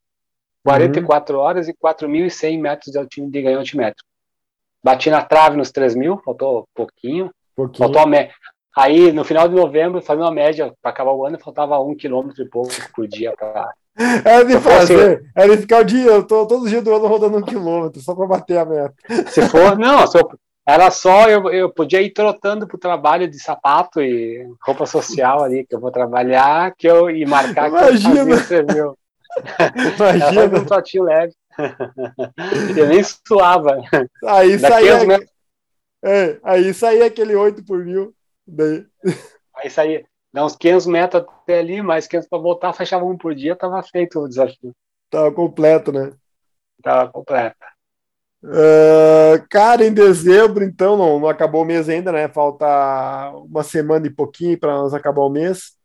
44 0.63 1.37
horas 1.39 1.67
e 1.67 1.73
4.100 1.73 2.59
metros 2.59 2.91
de, 2.91 2.97
alti- 2.97 3.25
de 3.25 3.41
ganho 3.41 3.59
altimetro. 3.59 4.03
Bati 4.83 5.09
na 5.09 5.21
trave 5.23 5.57
nos 5.57 5.71
3 5.71 5.95
mil, 5.95 6.17
faltou 6.23 6.67
pouquinho, 6.73 7.31
pouquinho. 7.55 7.77
faltou 7.85 8.01
a 8.01 8.05
média. 8.07 8.33
Aí, 8.77 9.11
no 9.11 9.25
final 9.25 9.47
de 9.47 9.55
novembro, 9.55 10.01
fazendo 10.01 10.27
a 10.27 10.31
média 10.31 10.71
para 10.81 10.91
acabar 10.91 11.11
o 11.11 11.25
ano, 11.25 11.39
faltava 11.39 11.79
um 11.81 11.95
quilômetro 11.95 12.43
e 12.43 12.47
pouco 12.49 12.69
por 12.95 13.07
dia 13.07 13.33
para 13.37 13.73
É 14.23 14.43
de 14.45 14.53
Se 14.53 14.59
fosse- 14.61 14.77
fazer, 14.97 15.31
é 15.35 15.47
de 15.47 15.57
ficar 15.57 15.81
o 15.81 15.83
dia, 15.85 16.05
eu 16.11 16.25
tô 16.25 16.45
todo 16.45 16.69
dia 16.69 16.81
do 16.81 16.93
ano 16.95 17.07
rodando 17.07 17.37
um 17.37 17.41
quilômetro, 17.41 17.99
só 17.99 18.15
pra 18.15 18.25
bater 18.27 18.57
a 18.57 18.65
meta. 18.65 18.93
Se 19.27 19.41
for, 19.49 19.77
não, 19.77 20.07
se 20.07 20.17
eu- 20.17 20.29
era 20.65 20.89
só 20.91 21.27
eu, 21.27 21.51
eu 21.51 21.69
podia 21.73 21.99
ir 22.01 22.11
trotando 22.11 22.67
pro 22.67 22.77
trabalho 22.77 23.27
de 23.27 23.39
sapato 23.39 23.99
e 24.01 24.47
roupa 24.61 24.85
social 24.85 25.43
ali, 25.43 25.65
que 25.65 25.75
eu 25.75 25.79
vou 25.79 25.91
trabalhar, 25.91 26.73
que 26.77 26.87
eu 26.87 27.09
e 27.09 27.25
marcar 27.25 27.69
que 27.69 27.75
eu 27.75 27.89
Imagina. 27.89 28.37
fazia 28.37 28.93
Imagina. 29.97 30.59
um 30.59 30.65
trotinho 30.65 31.03
leve. 31.03 31.33
eu 32.77 32.87
nem 32.87 33.03
suava. 33.03 33.81
Aí 34.25 34.57
Daqui 34.57 34.73
saía, 34.73 35.05
metros, 35.05 35.29
é, 36.03 36.39
aí 36.43 36.73
saía 36.73 37.05
aquele 37.05 37.35
8 37.35 37.63
por 37.65 37.83
mil. 37.85 38.13
Daí, 38.47 38.85
aí 39.55 39.69
saía, 39.69 40.05
dá 40.33 40.45
uns 40.45 40.55
500 40.55 40.85
metros 40.87 41.23
até 41.23 41.59
ali, 41.59 41.81
mais 41.81 42.07
500 42.07 42.29
para 42.29 42.39
voltar, 42.39 42.73
fechava 42.73 43.05
um 43.05 43.17
por 43.17 43.35
dia, 43.35 43.55
tava 43.55 43.81
feito 43.83 44.19
o 44.19 44.27
desafio. 44.27 44.73
tava 45.09 45.31
completo, 45.31 45.91
né? 45.91 46.13
Tava 46.81 47.11
completa. 47.11 47.69
Uh, 48.41 49.45
cara, 49.49 49.85
em 49.85 49.93
dezembro, 49.93 50.63
então, 50.63 50.95
não, 50.95 51.19
não 51.19 51.27
acabou 51.27 51.63
o 51.63 51.65
mês 51.65 51.89
ainda, 51.89 52.11
né? 52.11 52.29
Falta 52.29 52.65
uma 53.35 53.63
semana 53.63 54.07
e 54.07 54.09
pouquinho 54.09 54.57
para 54.57 54.73
nós 54.77 54.93
acabar 54.93 55.21
o 55.21 55.29
mês. 55.29 55.77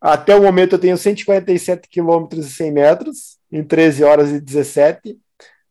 Até 0.00 0.34
o 0.34 0.42
momento 0.42 0.74
eu 0.74 0.78
tenho 0.78 0.96
147 0.96 1.88
km 1.88 2.28
e 2.32 2.42
100 2.42 2.72
metros, 2.72 3.38
em 3.50 3.64
13 3.64 4.04
horas 4.04 4.30
e 4.30 4.40
17, 4.40 5.18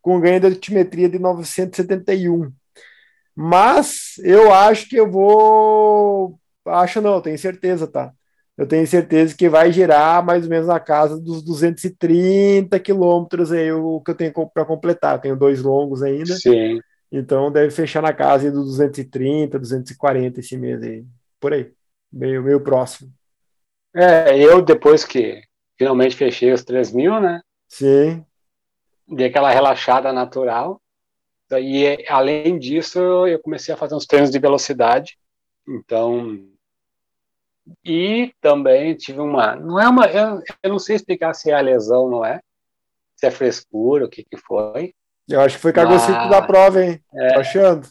com 0.01 0.19
ganho 0.19 0.39
de 0.39 0.47
altimetria 0.47 1.09
de 1.09 1.19
971. 1.19 2.51
Mas 3.35 4.17
eu 4.23 4.53
acho 4.53 4.88
que 4.88 4.95
eu 4.95 5.09
vou. 5.09 6.39
Acho 6.65 7.01
não, 7.01 7.21
tenho 7.21 7.38
certeza, 7.38 7.85
tá? 7.85 8.11
Eu 8.57 8.65
tenho 8.65 8.88
certeza 8.88 9.35
que 9.35 9.49
vai 9.49 9.71
girar 9.71 10.25
mais 10.25 10.45
ou 10.45 10.49
menos 10.49 10.67
na 10.67 10.79
casa 10.79 11.19
dos 11.19 11.43
230 11.43 12.79
quilômetros 12.79 13.51
aí 13.51 13.69
o 13.71 13.99
que 13.99 14.11
eu 14.11 14.15
tenho 14.15 14.31
para 14.53 14.63
completar. 14.63 15.15
Eu 15.15 15.21
tenho 15.21 15.35
dois 15.35 15.61
longos 15.61 16.01
ainda. 16.01 16.35
Sim. 16.35 16.79
Então 17.11 17.51
deve 17.51 17.69
fechar 17.71 18.01
na 18.01 18.13
casa 18.13 18.49
dos 18.49 18.77
230, 18.77 19.59
240 19.59 20.39
esse 20.39 20.57
mês 20.57 20.81
aí. 20.81 21.05
Por 21.39 21.53
aí. 21.53 21.71
Meio, 22.11 22.41
meio 22.41 22.61
próximo. 22.61 23.11
É, 23.95 24.38
eu 24.38 24.62
depois 24.62 25.05
que 25.05 25.41
finalmente 25.77 26.15
fechei 26.15 26.51
os 26.51 26.63
3 26.63 26.91
mil, 26.91 27.19
né? 27.19 27.41
Sim. 27.67 28.25
Dei 29.08 29.27
aquela 29.27 29.49
relaxada 29.49 30.12
natural. 30.12 30.81
E 31.51 32.05
além 32.10 32.60
disso, 32.60 32.99
eu 33.27 33.39
comecei 33.39 33.73
a 33.73 33.77
fazer 33.77 33.95
uns 33.95 34.05
treinos 34.05 34.31
de 34.31 34.39
velocidade. 34.39 35.17
Então, 35.67 36.39
e 37.84 38.34
também 38.41 38.95
tive 38.95 39.19
uma, 39.19 39.55
não 39.55 39.79
é 39.79 39.88
uma, 39.88 40.05
eu, 40.08 40.41
eu 40.62 40.69
não 40.69 40.79
sei 40.79 40.95
explicar 40.95 41.34
se 41.34 41.49
é 41.49 41.53
a 41.53 41.62
lesão, 41.62 42.10
não 42.10 42.23
é? 42.23 42.39
Se 43.15 43.25
é 43.25 43.31
frescura, 43.31 44.05
o 44.05 44.10
que 44.10 44.23
que 44.23 44.38
foi. 44.38 44.93
Eu 45.27 45.41
acho 45.41 45.55
que 45.55 45.62
foi 45.62 45.73
cagocito 45.73 46.29
da 46.29 46.41
prova, 46.41 46.84
hein? 46.84 47.01
É, 47.13 47.34
Tô 47.34 47.39
achando. 47.39 47.88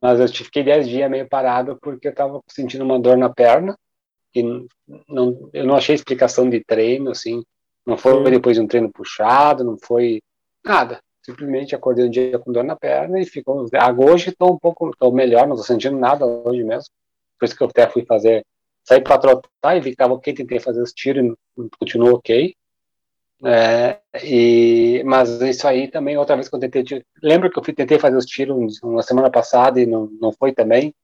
Mas 0.00 0.20
eu 0.20 0.28
fiquei 0.28 0.62
10 0.62 0.88
dias 0.88 1.10
meio 1.10 1.28
parado 1.28 1.78
porque 1.80 2.08
eu 2.08 2.14
tava 2.14 2.40
sentindo 2.48 2.84
uma 2.84 2.98
dor 2.98 3.16
na 3.16 3.28
perna. 3.28 3.76
E 4.38 4.42
não, 5.08 5.50
eu 5.52 5.64
não 5.64 5.76
achei 5.76 5.94
explicação 5.94 6.48
de 6.48 6.62
treino, 6.64 7.10
assim. 7.10 7.42
Não 7.86 7.96
foi 7.96 8.12
Sim. 8.24 8.30
depois 8.30 8.56
de 8.56 8.62
um 8.62 8.66
treino 8.66 8.90
puxado, 8.90 9.64
não 9.64 9.76
foi 9.78 10.20
nada. 10.64 11.00
Simplesmente 11.22 11.74
acordei 11.74 12.04
um 12.04 12.10
dia 12.10 12.38
com 12.38 12.52
dor 12.52 12.64
na 12.64 12.76
perna 12.76 13.20
e 13.20 13.24
ficou. 13.24 13.66
Hoje 13.98 14.30
estou 14.30 14.52
um 14.52 14.58
pouco 14.58 14.92
melhor, 15.12 15.46
não 15.46 15.54
estou 15.54 15.66
sentindo 15.66 15.96
nada 15.96 16.26
hoje 16.26 16.62
mesmo. 16.62 16.90
Por 17.38 17.46
isso 17.46 17.56
que 17.56 17.62
eu 17.62 17.68
até 17.68 17.88
fui 17.88 18.04
fazer 18.04 18.44
saí 18.86 19.00
para 19.00 19.18
trotar 19.18 19.76
e 19.76 19.80
vi 19.80 19.90
que 19.90 19.94
estava 19.94 20.14
ok, 20.14 20.32
tentei 20.32 20.60
fazer 20.60 20.80
os 20.80 20.92
tiros 20.92 21.24
e 21.24 21.68
continuou 21.78 22.14
ok. 22.14 22.54
É, 23.44 23.98
e, 24.22 25.02
mas 25.04 25.40
isso 25.42 25.66
aí 25.68 25.88
também, 25.88 26.16
outra 26.16 26.36
vez 26.36 26.48
que 26.48 26.54
eu 26.54 26.60
tentei. 26.60 26.84
Lembra 27.22 27.50
que 27.50 27.58
eu 27.58 27.64
fui, 27.64 27.74
tentei 27.74 27.98
fazer 27.98 28.16
os 28.16 28.24
tiros 28.24 28.80
uma 28.82 29.02
semana 29.02 29.30
passada 29.30 29.80
e 29.80 29.86
não, 29.86 30.08
não 30.20 30.32
foi 30.32 30.52
também? 30.52 30.94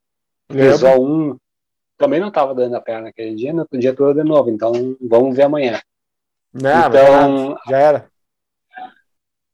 Só 0.78 0.98
um 0.98 1.36
também 2.02 2.18
não 2.18 2.28
estava 2.28 2.52
dando 2.52 2.74
a 2.74 2.80
perna 2.80 3.10
aquele 3.10 3.36
dia, 3.36 3.52
no 3.52 3.60
outro 3.60 3.78
dia 3.78 3.94
todo 3.94 4.20
de 4.20 4.28
novo, 4.28 4.50
então 4.50 4.72
vamos 5.00 5.36
ver 5.36 5.44
amanhã. 5.44 5.80
Não, 6.52 6.88
então, 6.88 7.56
já 7.68 7.78
era. 7.78 8.10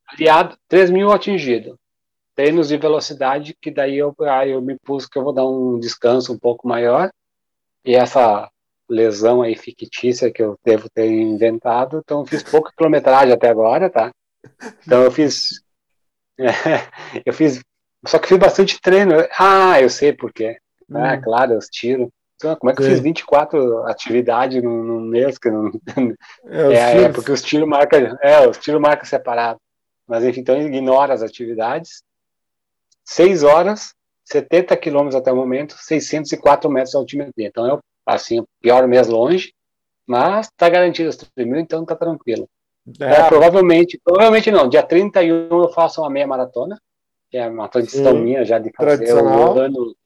Aliado, 0.07 0.57
3 0.67 0.91
mil 0.91 1.13
atingido. 1.13 1.79
Treinos 2.35 2.69
de 2.69 2.79
velocidade, 2.79 3.55
que 3.61 3.71
daí 3.71 3.99
eu, 3.99 4.15
aí 4.21 4.53
eu 4.53 4.63
me 4.63 4.79
pus 4.79 5.07
que 5.07 5.19
eu 5.19 5.23
vou 5.23 5.35
dar 5.35 5.47
um 5.47 5.79
descanso 5.79 6.33
um 6.33 6.39
pouco 6.39 6.67
maior 6.67 7.11
e 7.85 7.95
essa 7.95 8.51
lesão 8.89 9.43
aí 9.43 9.55
fictícia 9.55 10.33
que 10.33 10.43
eu 10.43 10.59
devo 10.65 10.89
ter 10.89 11.07
inventado, 11.07 12.01
então 12.03 12.21
eu 12.21 12.27
fiz 12.27 12.43
pouca 12.43 12.73
quilometragem 12.75 13.35
até 13.35 13.51
agora, 13.51 13.91
tá? 13.91 14.11
Então 14.87 15.03
eu 15.03 15.11
fiz. 15.11 15.63
eu 17.27 17.33
fiz. 17.35 17.61
Só 18.07 18.19
que 18.19 18.29
fiz 18.29 18.39
bastante 18.39 18.81
treino. 18.81 19.17
Ah, 19.39 19.79
eu 19.83 19.91
sei 19.91 20.15
por 20.15 20.33
quê. 20.33 20.59
Hum. 20.89 20.97
Ah, 20.97 21.21
claro, 21.21 21.59
os 21.59 21.67
tiros. 21.67 22.09
Então, 22.39 22.55
como 22.57 22.71
é 22.71 22.75
que 22.75 22.83
eu 22.83 22.87
fiz 22.87 23.01
24 23.01 23.85
atividades 23.89 24.63
num, 24.63 24.83
num 24.83 25.01
mês? 25.01 25.39
Que 25.39 25.51
não... 25.51 25.67
é, 26.47 26.75
é, 26.75 27.03
é, 27.03 27.09
porque 27.09 27.33
os 27.33 27.43
tiros 27.43 27.69
marcam. 27.69 28.17
É, 28.23 28.47
os 28.47 28.57
tiros 28.59 28.81
marcam 28.81 29.05
separado. 29.05 29.61
Mas 30.07 30.25
enfim, 30.25 30.41
então 30.41 30.61
ignora 30.61 31.13
as 31.13 31.23
atividades. 31.23 32.03
Seis 33.05 33.43
horas 33.43 33.93
70 34.29 34.77
quilômetros 34.77 35.17
até 35.17 35.33
o 35.33 35.37
momento, 35.37 35.75
604 35.79 36.71
metros 36.71 36.91
de 36.91 36.97
altimetria. 36.97 37.49
Então 37.49 37.67
é 37.67 37.81
assim, 38.07 38.41
o 38.41 38.47
pior 38.61 38.87
mês 38.87 39.09
longe, 39.09 39.53
mas 40.07 40.47
está 40.47 40.69
garantido 40.69 41.09
os 41.09 41.17
3 41.17 41.49
mil, 41.49 41.59
então 41.59 41.83
está 41.83 41.97
tranquilo. 41.97 42.49
É. 43.01 43.05
É, 43.05 43.29
provavelmente, 43.29 44.01
provavelmente 44.03 44.51
não, 44.51 44.69
dia 44.69 44.83
31 44.83 45.49
eu 45.51 45.69
faço 45.71 46.01
uma 46.01 46.11
meia 46.11 46.27
maratona, 46.27 46.81
que 47.31 47.37
é 47.37 47.49
uma 47.49 47.69
tradição 47.69 48.13
Sim. 48.13 48.23
minha 48.23 48.45
já 48.45 48.59
de 48.59 48.71
fazer 48.71 49.15
o 49.15 49.59
ano, 49.59 49.97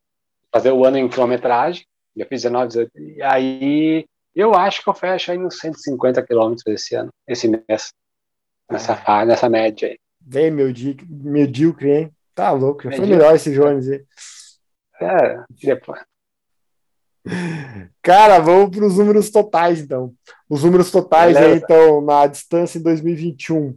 fazer 0.52 0.72
o 0.72 0.84
ano 0.84 0.98
em 0.98 1.08
quilometragem, 1.08 1.84
já 2.16 2.26
fiz 2.26 2.42
19, 2.42 2.68
18, 2.68 2.90
e 2.98 3.22
aí 3.22 4.04
eu 4.34 4.54
acho 4.54 4.82
que 4.82 4.88
eu 4.88 4.94
fecho 4.94 5.30
aí 5.30 5.38
nos 5.38 5.58
150 5.58 6.22
quilômetros 6.22 6.66
esse 6.66 6.94
ano, 6.94 7.10
esse 7.26 7.48
mês, 7.48 7.92
nessa, 8.70 8.92
é. 9.06 9.24
nessa 9.24 9.48
média 9.48 9.88
aí. 9.88 9.98
Bem 10.20 10.50
medíocre, 10.50 11.90
hein? 11.90 12.10
Tá 12.34 12.50
louco, 12.50 12.84
já 12.84 12.96
foi 12.96 13.06
melhor 13.06 13.34
esse 13.34 13.52
Jones 13.52 13.88
aí. 13.88 14.04
É, 15.00 15.44
depois. 15.62 16.00
Cara, 18.02 18.38
vamos 18.38 18.76
para 18.76 18.86
os 18.86 18.96
números 18.96 19.30
totais, 19.30 19.80
então. 19.80 20.12
Os 20.48 20.64
números 20.64 20.90
totais 20.90 21.36
aí, 21.36 21.56
então, 21.56 22.00
na 22.00 22.26
distância 22.26 22.78
em 22.78 22.82
2021. 22.82 23.76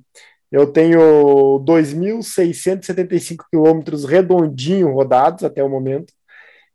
Eu 0.52 0.68
tenho 0.68 1.60
2.675 1.66 3.46
quilômetros 3.50 4.06
redondinho 4.06 4.94
rodados 4.94 5.44
até 5.44 5.64
o 5.64 5.70
momento, 5.70 6.14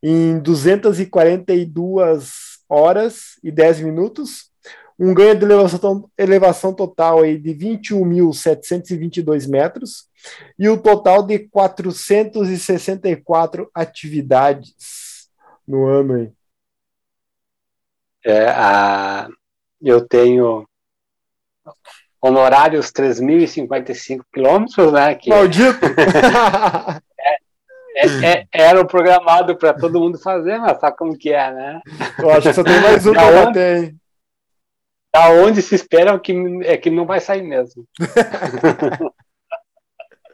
em 0.02 0.38
242 0.38 2.60
horas 2.68 3.38
e 3.42 3.50
10 3.50 3.80
minutos 3.80 4.50
um 5.02 5.14
ganho 5.14 5.34
de 5.34 5.46
elevação, 5.46 6.10
elevação 6.18 6.74
total 6.74 7.22
aí 7.22 7.38
de 7.38 7.54
21.722 7.54 9.48
metros 9.48 10.06
e 10.58 10.68
o 10.68 10.76
total 10.76 11.22
de 11.22 11.38
464 11.38 13.70
atividades 13.74 15.30
no 15.66 15.86
ano 15.86 16.16
aí. 16.16 16.30
É, 18.22 18.50
a, 18.50 19.26
eu 19.80 20.06
tenho 20.06 20.68
honorários 22.20 22.92
3.055 22.92 24.22
quilômetros, 24.30 24.92
né? 24.92 25.14
Que 25.14 25.30
Maldito! 25.30 25.86
é, 28.00 28.40
é, 28.40 28.46
era 28.52 28.84
programado 28.84 29.56
para 29.56 29.74
todo 29.74 30.00
mundo 30.00 30.18
fazer, 30.18 30.58
mas 30.58 30.78
sabe 30.80 30.96
como 30.96 31.16
que 31.16 31.32
é, 31.32 31.52
né? 31.52 31.80
Eu 32.18 32.30
acho 32.30 32.48
que 32.48 32.54
só 32.54 32.64
tem 32.64 32.80
mais 32.80 33.06
um 33.06 33.12
para 33.12 33.46
bater, 33.46 33.94
Aonde 35.12 35.60
se 35.60 35.74
espera 35.74 36.18
que, 36.20 36.32
é 36.64 36.76
que 36.76 36.88
não 36.88 37.04
vai 37.04 37.20
sair 37.20 37.42
mesmo. 37.42 37.84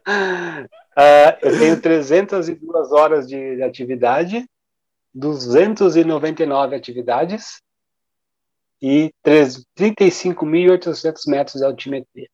uh, 0.07 0.69
eu 1.41 1.59
tenho 1.59 1.81
302 1.81 2.93
horas 2.93 3.27
de, 3.27 3.57
de 3.57 3.63
atividade, 3.63 4.47
299 5.15 6.77
atividades 6.77 7.63
e 8.83 9.11
35.800 9.25 11.21
metros 11.27 11.61
de 11.61 11.65
altimetria. 11.65 12.29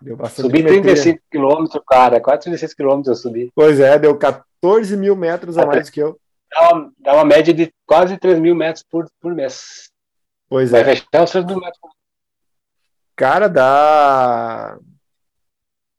Deu 0.00 0.16
bastante 0.16 0.46
subi 0.46 0.64
35 0.64 1.20
quilômetros, 1.30 1.82
cara, 1.86 2.20
quase 2.20 2.42
36 2.42 2.74
quilômetros 2.74 3.08
eu 3.08 3.22
subi. 3.22 3.52
Pois 3.54 3.80
é, 3.80 3.98
deu 3.98 4.16
14 4.16 4.96
mil 4.96 5.16
metros 5.16 5.58
a 5.58 5.66
mais 5.66 5.90
que 5.90 6.00
eu. 6.00 6.18
Dá 6.50 6.72
uma, 6.72 6.92
dá 6.98 7.14
uma 7.14 7.24
média 7.24 7.52
de 7.52 7.72
quase 7.84 8.16
3 8.16 8.38
mil 8.38 8.54
metros 8.54 8.84
por, 8.88 9.08
por 9.20 9.34
mês. 9.34 9.90
Pois 10.48 10.70
Vai 10.70 10.80
é. 10.80 10.84
fechar 10.84 11.22
o 11.22 11.26
centro 11.26 11.54
do 11.54 11.60
metro. 11.60 11.80
Cara, 13.14 13.48
dá. 13.48 14.78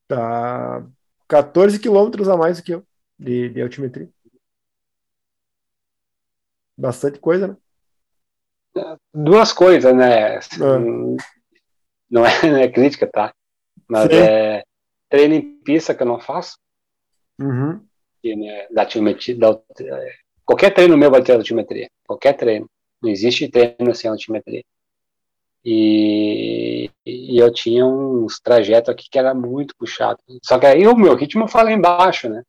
Dá 0.08 0.84
14 1.28 1.78
quilômetros 1.80 2.28
a 2.28 2.36
mais 2.36 2.58
do 2.58 2.64
que 2.64 2.74
eu 2.74 2.84
de, 3.20 3.50
de 3.50 3.62
altimetria. 3.62 4.10
Bastante 6.78 7.20
coisa, 7.20 7.50
né? 7.50 7.58
Duas 9.14 9.52
coisas, 9.52 9.94
né? 9.94 10.38
Ah. 10.38 10.80
Não, 12.10 12.26
é, 12.26 12.50
não 12.50 12.58
é 12.58 12.68
crítica, 12.70 13.06
tá? 13.06 13.34
Mas 13.90 14.10
Sim. 14.10 14.18
é 14.18 14.64
treino 15.10 15.34
em 15.34 15.42
pista 15.62 15.96
que 15.96 16.04
eu 16.04 16.08
não 16.08 16.20
faço. 16.20 16.58
Uhum. 17.40 17.84
E, 18.24 18.36
né, 18.36 18.68
da 18.70 18.84
altimetria, 18.84 19.36
da, 19.36 19.60
qualquer 20.46 20.74
treino 20.74 20.98
meu 20.98 21.10
vai 21.10 21.24
ter 21.24 21.34
altimetria. 21.34 21.90
Qualquer 22.06 22.34
treino. 22.34 22.70
Não 23.02 23.10
existe 23.10 23.50
treino 23.50 23.96
sem 23.96 24.10
altimetria. 24.10 24.64
E, 25.66 26.90
e 27.06 27.38
eu 27.38 27.52
tinha 27.52 27.86
uns 27.86 28.40
trajetos 28.40 28.90
aqui 28.90 29.10
que 29.10 29.18
era 29.18 29.34
muito 29.34 29.76
puxado. 29.76 30.20
Só 30.44 30.60
que 30.60 30.66
aí 30.66 30.88
o 30.88 30.96
meu 30.96 31.16
ritmo 31.16 31.48
fala 31.48 31.72
embaixo, 31.72 32.30
né? 32.30 32.44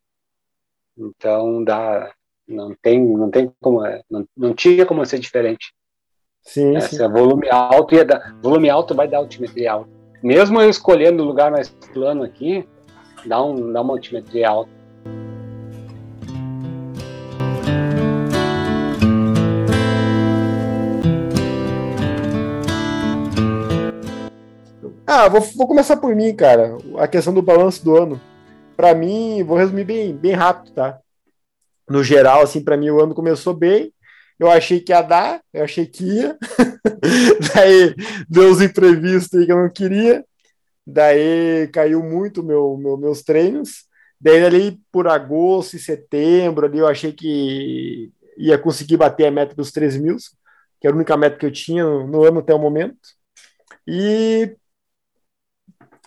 Então 0.97 1.63
dá, 1.63 2.13
não 2.47 2.75
tem, 2.81 3.01
não 3.01 3.31
tem 3.31 3.51
como, 3.59 3.81
não, 4.09 4.27
não 4.35 4.53
tinha 4.53 4.85
como 4.85 5.05
ser 5.05 5.19
diferente. 5.19 5.73
Sim, 6.43 6.75
Essa 6.75 6.89
sim. 6.89 7.11
volume 7.11 7.49
alto 7.49 7.95
ia 7.95 8.05
dar, 8.05 8.39
volume 8.41 8.69
alto 8.69 8.95
vai 8.95 9.07
dar 9.07 9.17
altimetria 9.17 9.73
alta. 9.73 10.00
Mesmo 10.23 10.61
eu 10.61 10.69
escolhendo 10.69 11.23
o 11.23 11.25
lugar 11.25 11.51
mais 11.51 11.69
plano 11.69 12.23
aqui, 12.23 12.67
dá, 13.25 13.43
um, 13.43 13.71
dá 13.71 13.81
uma 13.81 13.93
altimetria 13.93 14.49
alta. 14.49 14.81
Ah, 25.13 25.27
vou, 25.27 25.41
vou 25.41 25.67
começar 25.67 25.97
por 25.97 26.15
mim, 26.15 26.33
cara. 26.33 26.77
A 26.97 27.07
questão 27.07 27.33
do 27.33 27.41
balanço 27.41 27.83
do 27.83 27.97
ano. 27.97 28.21
Para 28.77 28.95
mim, 28.95 29.43
vou 29.43 29.57
resumir 29.57 29.83
bem, 29.83 30.15
bem 30.15 30.31
rápido, 30.31 30.73
tá? 30.73 30.99
No 31.89 32.01
geral, 32.03 32.41
assim, 32.41 32.63
para 32.63 32.77
mim 32.77 32.89
o 32.89 33.01
ano 33.01 33.13
começou 33.13 33.53
bem. 33.53 33.93
Eu 34.41 34.49
achei 34.49 34.79
que 34.79 34.91
ia 34.91 35.03
dar, 35.03 35.39
eu 35.53 35.63
achei 35.63 35.85
que 35.85 36.03
ia. 36.03 36.35
Daí 37.53 37.95
deu 38.27 38.49
os 38.49 38.59
imprevistos 38.59 39.39
aí 39.39 39.45
que 39.45 39.51
eu 39.51 39.57
não 39.57 39.69
queria. 39.71 40.25
Daí 40.85 41.67
caiu 41.67 42.01
muito 42.03 42.41
meu, 42.43 42.75
meu, 42.75 42.97
meus 42.97 43.21
treinos. 43.21 43.85
Daí 44.19 44.43
ali 44.43 44.79
por 44.91 45.07
agosto 45.07 45.75
e 45.75 45.79
setembro 45.79 46.65
ali 46.65 46.79
eu 46.79 46.87
achei 46.87 47.13
que 47.13 48.11
ia 48.35 48.57
conseguir 48.57 48.97
bater 48.97 49.27
a 49.27 49.31
meta 49.31 49.53
dos 49.55 49.71
3 49.71 49.95
mil, 49.97 50.17
que 50.79 50.87
era 50.87 50.95
a 50.95 50.97
única 50.97 51.15
meta 51.15 51.37
que 51.37 51.45
eu 51.45 51.51
tinha 51.51 51.83
no, 51.83 52.07
no 52.07 52.23
ano 52.23 52.39
até 52.39 52.53
o 52.53 52.59
momento. 52.59 52.97
E 53.87 54.55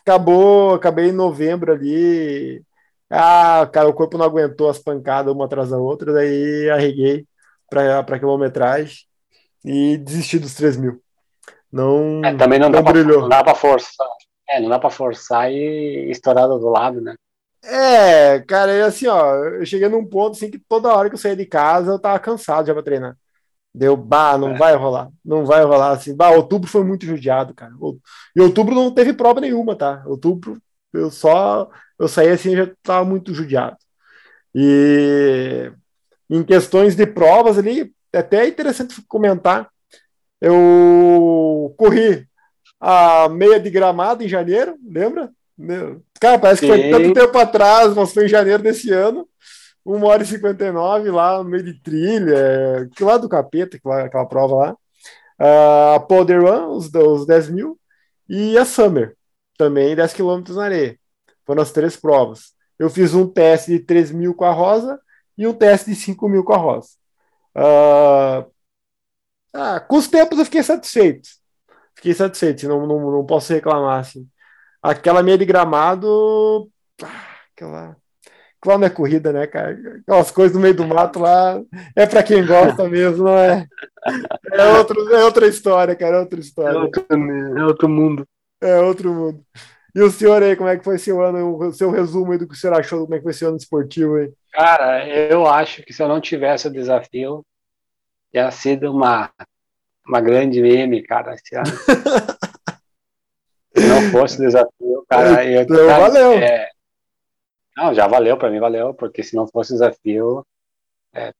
acabou, 0.01 0.75
acabei 0.75 1.11
em 1.11 1.13
novembro 1.13 1.73
ali. 1.73 2.65
Ah, 3.11 3.69
cara, 3.73 3.89
o 3.89 3.95
corpo 3.95 4.19
não 4.19 4.27
aguentou 4.27 4.69
as 4.69 4.79
pancadas 4.79 5.33
uma 5.33 5.45
atrás 5.47 5.71
da 5.71 5.79
outra, 5.79 6.13
daí 6.13 6.69
arreguei 6.71 7.27
para 7.69 8.19
quilometragem 8.19 8.99
e 9.65 9.97
desisti 9.97 10.39
dos 10.39 10.55
3 10.55 10.77
mil. 10.77 11.03
Não, 11.73 12.21
é, 12.25 12.37
também 12.37 12.59
não, 12.59 12.69
não 12.69 12.83
dá 12.83 12.93
brilhou. 12.93 13.15
Pra, 13.15 13.23
não 13.23 13.29
dá 13.29 13.45
para 13.45 13.55
forçar. 13.55 14.07
É, 14.49 14.61
não 14.61 14.69
dá 14.69 14.79
para 14.79 14.91
forçar 14.91 15.51
e 15.51 16.11
estourar 16.11 16.47
do 16.49 16.69
lado, 16.69 17.01
né? 17.01 17.15
É, 17.65 18.41
cara, 18.41 18.73
é 18.73 18.83
assim, 18.83 19.07
ó, 19.07 19.35
eu 19.35 19.65
cheguei 19.65 19.89
num 19.89 20.07
ponto 20.07 20.37
assim 20.37 20.51
que 20.51 20.59
toda 20.59 20.95
hora 20.95 21.09
que 21.09 21.15
eu 21.15 21.19
saía 21.19 21.35
de 21.35 21.47
casa 21.47 21.93
eu 21.93 21.99
tava 21.99 22.19
cansado 22.19 22.67
já 22.67 22.75
pra 22.75 22.83
treinar. 22.83 23.17
Deu, 23.75 23.97
bah, 23.97 24.39
não 24.39 24.51
é. 24.51 24.57
vai 24.57 24.77
rolar, 24.77 25.11
não 25.25 25.45
vai 25.45 25.65
rolar 25.65 25.91
assim. 25.93 26.15
Bah, 26.15 26.31
outubro 26.31 26.69
foi 26.69 26.85
muito 26.85 27.07
judiado, 27.07 27.55
cara. 27.55 27.73
E 28.37 28.41
outubro 28.41 28.75
não 28.75 28.93
teve 28.93 29.13
prova 29.15 29.41
nenhuma, 29.41 29.75
tá? 29.75 30.03
Outubro 30.07 30.61
eu 30.93 31.11
só 31.11 31.69
eu 31.99 32.07
saí 32.07 32.29
assim 32.31 32.57
já 32.57 32.71
tava 32.83 33.05
muito 33.05 33.35
judiado. 33.35 33.77
E 34.55 35.73
em 36.29 36.43
questões 36.43 36.97
de 36.97 37.07
provas 37.07 37.59
ali, 37.59 37.93
é 38.13 38.19
até 38.19 38.47
interessante 38.47 39.03
comentar. 39.09 39.69
Eu 40.41 41.75
corri 41.77 42.27
a 42.81 43.29
meia 43.29 43.59
de 43.59 43.71
gramado 43.71 44.23
em 44.23 44.29
janeiro, 44.29 44.77
lembra? 44.85 45.31
Cara, 46.21 46.39
parece 46.39 46.61
que 46.61 46.67
foi 46.67 46.91
tanto 46.91 47.15
tempo 47.15 47.39
atrás, 47.39 47.95
mas 47.95 48.13
foi 48.13 48.27
em 48.27 48.29
janeiro 48.29 48.63
desse 48.63 48.93
ano. 48.93 49.29
1 49.87 50.03
hora 50.03 50.23
e 50.23 50.27
59 50.27 51.11
lá 51.11 51.39
no 51.39 51.45
meio 51.45 51.63
de 51.63 51.75
trilha, 51.75 52.89
que 52.97 53.05
lá 53.05 53.19
do 53.19 53.29
capeta, 53.29 53.77
aquela, 53.77 54.05
aquela 54.05 54.27
prova 54.27 54.55
lá. 54.55 54.73
Uh, 55.39 55.95
a 55.97 56.01
Powder 56.01 56.43
Run, 56.43 56.77
os, 56.77 56.93
os 56.95 57.27
10 57.27 57.51
mil, 57.51 57.79
e 58.29 58.57
a 58.57 58.65
Summer, 58.65 59.15
também 59.59 59.95
10 59.95 60.15
quilômetros 60.15 60.57
na 60.57 60.65
areia. 60.65 60.99
Foram 61.45 61.63
as 61.63 61.71
três 61.71 61.97
provas. 61.97 62.55
Eu 62.79 62.89
fiz 62.89 63.15
um 63.15 63.27
teste 63.27 63.73
de 63.73 63.81
3 63.81 64.11
mil 64.11 64.35
com 64.35 64.45
a 64.45 64.53
Rosa 64.53 64.99
e 65.37 65.47
um 65.47 65.55
teste 65.55 65.91
de 65.91 65.97
5 65.97 66.29
mil 66.29 66.45
com 66.45 66.55
a 66.55 66.57
Rosa. 66.57 66.89
Uh, 67.57 68.51
ah, 69.53 69.81
com 69.81 69.97
os 69.97 70.09
tempos 70.09 70.39
eu 70.39 70.45
fiquei 70.45 70.63
satisfeito. 70.63 71.29
Fiquei 71.95 72.15
satisfeito, 72.15 72.69
não, 72.69 72.87
não, 72.87 73.11
não 73.11 73.27
posso 73.27 73.53
reclamar. 73.53 74.01
Assim. 74.01 74.29
Aquela 74.83 75.23
meia 75.23 75.39
de 75.39 75.45
gramado, 75.45 76.71
ah, 77.03 77.27
aquela 77.53 77.97
lá 78.67 78.79
não 78.79 78.87
é 78.87 78.91
corrida, 78.91 79.33
né, 79.33 79.47
cara? 79.47 79.79
Aquelas 80.01 80.31
coisas 80.31 80.55
no 80.55 80.63
meio 80.63 80.75
do 80.75 80.87
mato 80.87 81.19
lá 81.19 81.61
é 81.95 82.07
para 82.07 82.23
quem 82.23 82.45
gosta 82.45 82.89
mesmo, 82.89 83.25
não 83.25 83.37
é? 83.37 83.67
É, 84.53 84.69
outro, 84.79 85.15
é 85.15 85.25
outra 85.25 85.47
história, 85.47 85.95
cara, 85.95 86.17
é 86.17 86.21
outra 86.21 86.41
história. 86.41 86.77
É 86.77 86.81
outro, 86.81 87.07
é 87.11 87.65
outro 87.65 87.89
mundo. 87.89 88.27
É 88.61 88.81
outro 88.81 89.13
mundo. 89.13 89.45
E 89.95 90.03
o 90.03 90.11
senhor 90.11 90.43
aí, 90.43 90.57
como 90.57 90.69
é 90.69 90.77
que 90.77 90.85
foi 90.85 90.99
seu 90.99 91.23
ano, 91.23 91.57
o 91.57 91.73
seu 91.73 91.91
resumo 91.91 92.33
aí 92.33 92.39
do 92.39 92.49
que 92.49 92.55
o 92.55 92.57
senhor 92.57 92.75
achou, 92.75 93.03
como 93.03 93.15
é 93.15 93.19
que 93.19 93.23
foi 93.23 93.33
esse 93.33 93.45
ano 93.45 93.57
esportivo 93.57 94.17
aí? 94.17 94.33
Cara, 94.55 95.05
eu 95.09 95.47
acho 95.49 95.83
que 95.83 95.93
se 95.93 96.01
eu 96.01 96.07
não 96.07 96.21
tivesse 96.21 96.69
o 96.69 96.73
desafio, 96.73 97.45
ia 98.33 98.49
sido 98.53 98.93
uma, 98.93 99.29
uma 100.07 100.21
grande 100.21 100.63
meme, 100.63 101.03
cara, 101.03 101.37
se 101.37 101.57
não 103.77 104.13
fosse 104.13 104.39
o 104.39 104.43
desafio, 104.43 105.05
cara, 105.09 105.43
eu, 105.51 105.63
então, 105.63 105.87
cara, 105.89 106.09
valeu. 106.09 106.33
É, 106.35 106.69
não, 107.77 107.93
já 107.93 108.07
valeu, 108.07 108.37
para 108.37 108.49
mim 108.49 108.61
valeu, 108.61 108.95
porque 108.95 109.25
se 109.25 109.35
não 109.35 109.49
fosse 109.49 109.73
desafio, 109.73 110.47
é, 111.13 111.33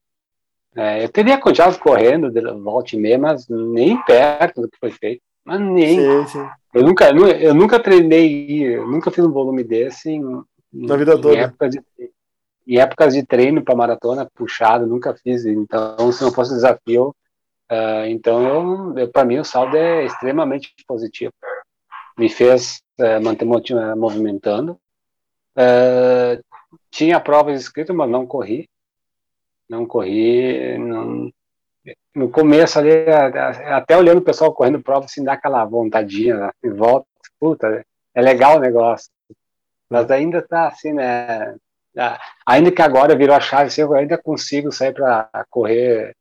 é, 0.75 1.05
eu 1.05 1.07
teria 1.07 1.39
continuado 1.39 1.79
correndo 1.79 2.29
de 2.29 2.41
volta 2.41 2.97
e 2.97 2.99
meia, 2.99 3.17
mas 3.17 3.47
nem 3.47 4.01
perto 4.03 4.61
do 4.61 4.69
que 4.69 4.77
foi 4.77 4.91
feito. 4.91 5.21
Mas 5.45 5.61
nem. 5.61 6.01
Sim, 6.01 6.27
sim. 6.27 6.49
Eu, 6.73 6.83
nunca, 6.83 7.09
eu 7.11 7.53
nunca 7.53 7.79
treinei, 7.79 8.75
eu 8.75 8.85
nunca 8.85 9.09
fiz 9.09 9.23
um 9.23 9.31
volume 9.31 9.63
desse 9.63 10.09
em, 10.09 10.21
na 10.73 10.97
vida 10.97 11.13
toda. 11.17 11.33
Em 11.33 11.39
épocas 11.39 11.71
de, 11.71 11.81
em 12.67 12.77
épocas 12.79 13.13
de 13.13 13.25
treino 13.25 13.63
para 13.63 13.75
maratona 13.75 14.29
puxado, 14.33 14.87
nunca 14.87 15.15
fiz. 15.15 15.45
Então, 15.45 16.11
se 16.11 16.23
não 16.23 16.31
fosse 16.31 16.53
desafio, 16.53 17.15
uh, 17.71 18.05
então 18.07 18.93
para 19.13 19.25
mim 19.25 19.39
o 19.39 19.45
saldo 19.45 19.77
é 19.77 20.05
extremamente 20.05 20.73
positivo. 20.87 21.33
Me 22.17 22.29
fez 22.29 22.81
uh, 22.99 23.21
manter 23.23 23.45
movimentando, 23.45 24.79
Uh, 25.55 26.43
tinha 26.91 27.19
provas 27.19 27.61
escritas, 27.61 27.95
mas 27.95 28.09
não 28.09 28.27
corri. 28.27 28.69
Não 29.69 29.85
corri. 29.85 30.77
Não... 30.77 31.31
No 32.13 32.29
começo 32.29 32.79
ali, 32.79 32.91
até 33.71 33.97
olhando 33.97 34.19
o 34.19 34.23
pessoal 34.23 34.53
correndo 34.53 34.81
prova, 34.81 35.05
assim, 35.05 35.23
dá 35.23 35.33
aquela 35.33 35.63
vontadinha, 35.65 36.35
né? 36.37 36.71
volta, 36.71 37.05
puta, 37.39 37.85
é 38.13 38.21
legal 38.21 38.57
o 38.57 38.59
negócio. 38.59 39.09
Mas 39.89 40.09
ainda 40.09 40.41
tá 40.41 40.67
assim, 40.67 40.93
né? 40.93 41.55
Ainda 42.45 42.71
que 42.71 42.81
agora 42.81 43.15
virou 43.15 43.35
a 43.35 43.39
chave, 43.39 43.67
assim, 43.67 43.81
eu 43.81 43.93
ainda 43.93 44.17
consigo 44.17 44.71
sair 44.71 44.93
para 44.93 45.29
correr 45.49 46.15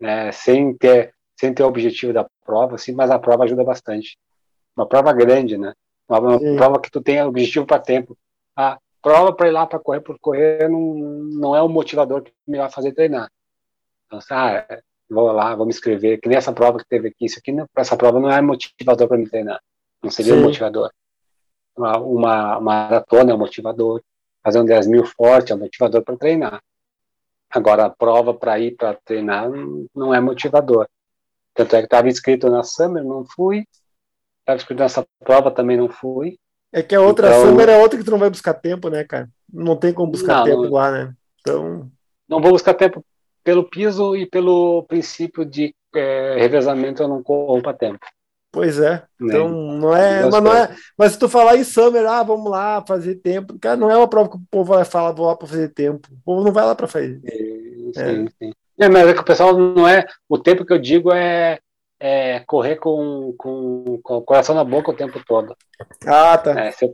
né, 0.00 0.32
sem 0.32 0.74
ter 0.76 1.14
sem 1.38 1.52
ter 1.52 1.64
o 1.64 1.66
objetivo 1.66 2.12
da 2.12 2.24
prova, 2.44 2.76
assim, 2.76 2.92
mas 2.92 3.10
a 3.10 3.18
prova 3.18 3.42
ajuda 3.42 3.64
bastante. 3.64 4.16
Uma 4.76 4.86
prova 4.86 5.12
grande, 5.12 5.58
né? 5.58 5.72
Uma, 6.08 6.20
uma 6.20 6.56
prova 6.56 6.80
que 6.80 6.90
tu 6.90 7.00
tem 7.00 7.20
objetivo 7.22 7.66
para 7.66 7.80
tempo 7.80 8.16
a 8.54 8.78
prova 9.00 9.32
para 9.32 9.48
ir 9.48 9.50
lá 9.50 9.66
para 9.66 9.78
correr 9.78 10.00
por 10.00 10.18
correr 10.18 10.68
não, 10.68 10.94
não 10.94 11.56
é 11.56 11.62
o 11.62 11.68
motivador 11.68 12.22
que 12.22 12.32
me 12.46 12.58
vai 12.58 12.70
fazer 12.70 12.92
treinar. 12.92 13.30
Então, 14.06 14.20
ah, 14.30 14.80
vou 15.10 15.32
lá, 15.32 15.54
vou 15.54 15.66
me 15.66 15.72
inscrever, 15.72 16.20
que 16.20 16.28
nem 16.28 16.38
essa 16.38 16.52
prova 16.52 16.78
que 16.78 16.86
teve 16.86 17.08
aqui, 17.08 17.26
isso 17.26 17.38
aqui, 17.38 17.54
essa 17.76 17.96
prova 17.96 18.20
não 18.20 18.30
é 18.30 18.40
motivador 18.40 19.08
para 19.08 19.18
me 19.18 19.28
treinar, 19.28 19.60
não 20.02 20.10
seria 20.10 20.34
um 20.34 20.42
motivador. 20.42 20.90
Uma, 21.76 21.98
uma, 21.98 22.60
maratona 22.60 23.32
é 23.32 23.34
um 23.34 23.38
motivador, 23.38 24.02
fazer 24.42 24.60
um 24.60 24.64
10 24.64 24.86
mil 24.86 25.04
forte 25.04 25.52
é 25.52 25.54
um 25.54 25.58
motivador 25.58 26.02
para 26.02 26.16
treinar. 26.16 26.62
Agora, 27.50 27.84
a 27.84 27.90
prova 27.90 28.32
para 28.32 28.58
ir 28.58 28.76
para 28.76 28.98
treinar 29.04 29.48
não 29.94 30.14
é 30.14 30.20
motivador. 30.20 30.88
Tanto 31.54 31.76
é 31.76 31.80
que 31.80 31.86
estava 31.86 32.08
inscrito 32.08 32.48
na 32.48 32.62
Summer, 32.62 33.04
não 33.04 33.24
fui. 33.24 33.66
Estava 34.40 34.56
inscrito 34.56 34.82
nessa 34.82 35.06
prova, 35.20 35.50
também 35.50 35.76
não 35.76 35.88
fui. 35.88 36.38
É 36.72 36.82
que 36.82 36.94
a 36.94 37.00
outra 37.00 37.28
então, 37.28 37.46
Summer 37.46 37.68
é 37.68 37.76
outra 37.78 37.98
que 37.98 38.04
tu 38.04 38.10
não 38.10 38.18
vai 38.18 38.30
buscar 38.30 38.54
tempo, 38.54 38.88
né, 38.88 39.04
cara? 39.04 39.28
Não 39.52 39.76
tem 39.76 39.92
como 39.92 40.10
buscar 40.10 40.38
não, 40.38 40.44
tempo 40.44 40.74
lá, 40.74 40.90
né? 40.90 41.14
Então. 41.40 41.90
Não 42.26 42.40
vou 42.40 42.52
buscar 42.52 42.72
tempo 42.72 43.04
pelo 43.44 43.68
piso 43.68 44.16
e 44.16 44.24
pelo 44.24 44.84
princípio 44.84 45.44
de 45.44 45.74
é, 45.94 46.36
revezamento 46.38 47.02
eu 47.02 47.08
não 47.08 47.22
corro 47.22 47.60
para 47.60 47.76
tempo. 47.76 48.06
Pois 48.52 48.78
é. 48.78 49.02
Né? 49.18 49.28
Então 49.28 49.48
não 49.48 49.96
é, 49.96 50.28
mas 50.28 50.42
não 50.42 50.54
é. 50.54 50.76
Mas 50.96 51.12
se 51.12 51.18
tu 51.18 51.28
falar 51.28 51.56
em 51.56 51.64
Summer, 51.64 52.06
ah, 52.06 52.22
vamos 52.22 52.50
lá 52.50 52.84
fazer 52.86 53.16
tempo, 53.16 53.58
cara, 53.58 53.76
não 53.76 53.90
é 53.90 53.96
uma 53.96 54.06
prova 54.06 54.28
que 54.28 54.36
o 54.36 54.42
povo 54.50 54.74
vai 54.74 54.84
falar, 54.84 55.12
vou 55.12 55.26
lá 55.26 55.34
para 55.34 55.48
fazer 55.48 55.68
tempo. 55.70 56.06
O 56.12 56.22
povo 56.22 56.44
não 56.44 56.52
vai 56.52 56.66
lá 56.66 56.74
para 56.74 56.86
fazer. 56.86 57.20
Sim, 57.94 58.26
é. 58.26 58.26
sim. 58.38 58.52
É, 58.78 58.88
mas 58.88 59.08
é 59.08 59.14
que 59.14 59.20
o 59.20 59.24
pessoal 59.24 59.56
não 59.56 59.88
é. 59.88 60.04
O 60.28 60.38
tempo 60.38 60.66
que 60.66 60.72
eu 60.72 60.78
digo 60.78 61.12
é 61.12 61.58
é, 62.04 62.40
correr 62.40 62.76
com, 62.76 63.32
com, 63.38 64.00
com, 64.02 64.16
o 64.16 64.22
coração 64.22 64.56
na 64.56 64.64
boca 64.64 64.90
o 64.90 64.96
tempo 64.96 65.22
todo. 65.24 65.56
Ah, 66.04 66.36
tá. 66.36 66.58
É 66.58 66.72
se, 66.72 66.84
eu, 66.84 66.92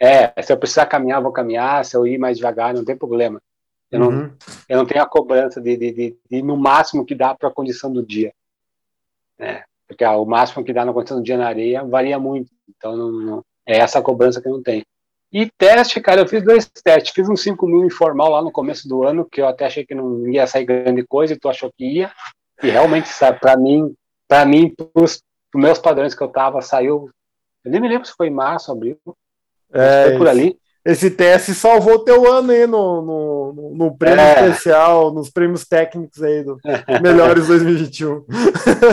é, 0.00 0.40
se 0.40 0.52
eu 0.52 0.56
precisar 0.56 0.86
caminhar, 0.86 1.20
vou 1.20 1.32
caminhar. 1.32 1.84
Se 1.84 1.96
eu 1.96 2.06
ir 2.06 2.16
mais 2.16 2.36
devagar, 2.36 2.72
não 2.72 2.84
tem 2.84 2.96
problema. 2.96 3.42
Eu, 3.90 4.02
uhum. 4.02 4.10
não, 4.10 4.36
eu 4.68 4.78
não 4.78 4.86
tenho 4.86 5.02
a 5.02 5.08
cobrança 5.08 5.60
de, 5.60 5.76
de, 5.76 5.92
de, 5.92 6.16
de 6.30 6.42
no 6.42 6.56
máximo 6.56 7.04
que 7.04 7.14
dá 7.14 7.34
para 7.34 7.48
a 7.48 7.52
condição 7.52 7.92
do 7.92 8.06
dia. 8.06 8.32
É, 9.36 9.64
porque 9.86 10.04
ah, 10.04 10.16
o 10.16 10.24
máximo 10.24 10.64
que 10.64 10.72
dá 10.72 10.84
na 10.84 10.92
condição 10.92 11.18
do 11.18 11.22
dia 11.22 11.36
na 11.36 11.46
areia 11.46 11.84
varia 11.84 12.18
muito. 12.18 12.50
Então, 12.68 12.96
não, 12.96 13.12
não, 13.12 13.44
é 13.66 13.78
essa 13.78 13.98
a 13.98 14.02
cobrança 14.02 14.40
que 14.40 14.48
não 14.48 14.62
tenho. 14.62 14.84
E 15.32 15.50
teste, 15.58 16.00
cara, 16.00 16.20
eu 16.20 16.28
fiz 16.28 16.42
dois 16.42 16.66
testes. 16.66 17.12
Fiz 17.12 17.28
um 17.28 17.36
5 17.36 17.66
mil 17.66 17.84
informal 17.84 18.30
lá 18.30 18.42
no 18.42 18.50
começo 18.50 18.88
do 18.88 19.04
ano, 19.04 19.28
que 19.30 19.40
eu 19.40 19.46
até 19.46 19.66
achei 19.66 19.84
que 19.84 19.94
não 19.94 20.26
ia 20.28 20.46
sair 20.46 20.64
grande 20.64 21.04
coisa, 21.04 21.34
e 21.34 21.38
tu 21.38 21.48
achou 21.48 21.70
que 21.76 21.84
ia. 21.84 22.10
E 22.62 22.70
realmente, 22.70 23.10
para 23.40 23.56
mim, 23.56 23.94
para 24.28 24.44
mim, 24.44 24.72
para 24.74 25.02
os 25.02 25.22
meus 25.54 25.78
padrões 25.78 26.14
que 26.14 26.22
eu 26.22 26.28
tava, 26.28 26.60
saiu 26.62 27.10
Eu 27.64 27.70
nem 27.70 27.80
me 27.80 27.88
lembro 27.88 28.06
se 28.06 28.14
foi 28.16 28.28
em 28.28 28.30
março, 28.30 28.72
abril. 28.72 28.98
É, 29.72 30.04
foi 30.04 30.18
por 30.18 30.28
ali. 30.28 30.58
Esse 30.86 31.10
teste 31.10 31.52
salvou 31.52 31.98
teu 31.98 32.32
ano 32.32 32.52
aí 32.52 32.64
no, 32.64 33.02
no, 33.02 33.74
no 33.74 33.98
prêmio 33.98 34.20
é. 34.20 34.48
especial, 34.48 35.12
nos 35.12 35.28
prêmios 35.28 35.66
técnicos 35.66 36.22
aí 36.22 36.44
do 36.44 36.60
Melhores 37.02 37.48
2021. 37.48 38.24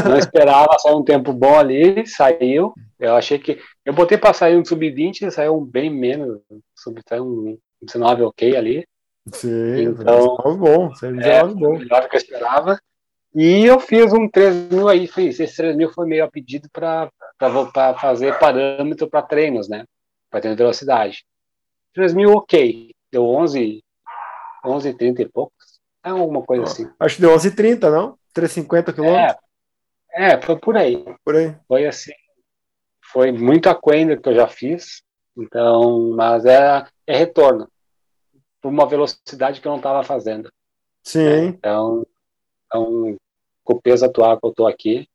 Não 0.10 0.18
esperava, 0.18 0.76
saiu 0.80 0.98
um 0.98 1.04
tempo 1.04 1.32
bom 1.32 1.56
ali, 1.56 2.04
saiu. 2.08 2.74
Eu 3.00 3.16
achei 3.16 3.38
que. 3.38 3.60
Eu 3.86 3.94
botei 3.94 4.18
para 4.18 4.34
sair 4.34 4.58
um 4.58 4.66
sub-20, 4.66 5.30
saiu 5.30 5.56
um 5.56 5.64
bem 5.64 5.92
menos, 5.92 6.40
sub, 6.76 7.00
saiu 7.08 7.26
um 7.26 7.58
19 7.80 8.24
ok 8.24 8.58
ali. 8.58 8.88
Sim, 9.32 9.84
então, 9.84 10.36
19 10.36 10.58
bom, 10.58 10.90
19 10.90 11.30
é, 11.30 11.44
bom. 11.46 11.78
Melhor 11.78 12.02
do 12.02 12.10
que 12.10 12.16
eu 12.16 12.22
esperava. 12.22 12.80
E 13.36 13.66
eu 13.66 13.80
fiz 13.80 14.12
um 14.12 14.28
3 14.28 14.72
mil 14.72 14.90
aí, 14.90 15.06
fiz, 15.06 15.40
esse 15.40 15.56
3 15.58 15.76
mil 15.76 15.92
foi 15.92 16.08
meio 16.08 16.24
a 16.24 16.28
pedido 16.28 16.68
para 16.74 17.12
fazer 18.02 18.40
parâmetro 18.40 19.08
para 19.08 19.22
treinos, 19.22 19.70
né? 19.70 19.86
Para 20.32 20.42
ter 20.42 20.56
velocidade. 20.56 21.24
3 21.94 22.14
mil, 22.14 22.32
ok. 22.32 22.92
Deu 23.12 23.26
11, 23.26 23.84
11, 24.66 24.94
30 24.94 25.22
e 25.22 25.30
poucos. 25.30 25.80
É 26.04 26.10
alguma 26.10 26.42
coisa 26.42 26.64
assim. 26.64 26.90
Acho 27.00 27.16
que 27.16 27.22
deu 27.22 27.34
11 27.34 27.56
30, 27.56 27.90
não? 27.90 28.18
350 28.34 28.94
quilômetros? 28.94 29.38
É, 30.12 30.34
é, 30.34 30.42
foi 30.42 30.60
por 30.60 30.76
aí. 30.76 31.04
Por 31.24 31.36
aí. 31.36 31.56
Foi 31.68 31.86
assim. 31.86 32.14
Foi 33.12 33.32
muito 33.32 33.70
aquém 33.70 34.08
do 34.08 34.20
que 34.20 34.30
eu 34.30 34.36
já 34.36 34.48
fiz. 34.48 35.04
Então, 35.38 36.12
mas 36.16 36.46
é, 36.46 36.86
é 37.08 37.18
retorno. 37.18 37.70
Por 38.62 38.70
uma 38.70 38.88
velocidade 38.88 39.62
que 39.62 39.68
eu 39.68 39.72
não 39.72 39.78
estava 39.78 40.04
fazendo. 40.04 40.52
Sim. 41.04 41.28
É, 41.28 41.46
então, 41.46 42.06
então, 42.66 43.18
com 43.64 43.74
o 43.74 43.82
peso 43.82 44.06
atual 44.06 44.40
que 44.40 44.48
eu 44.48 44.54
tô 44.54 44.68
aqui. 44.68 45.08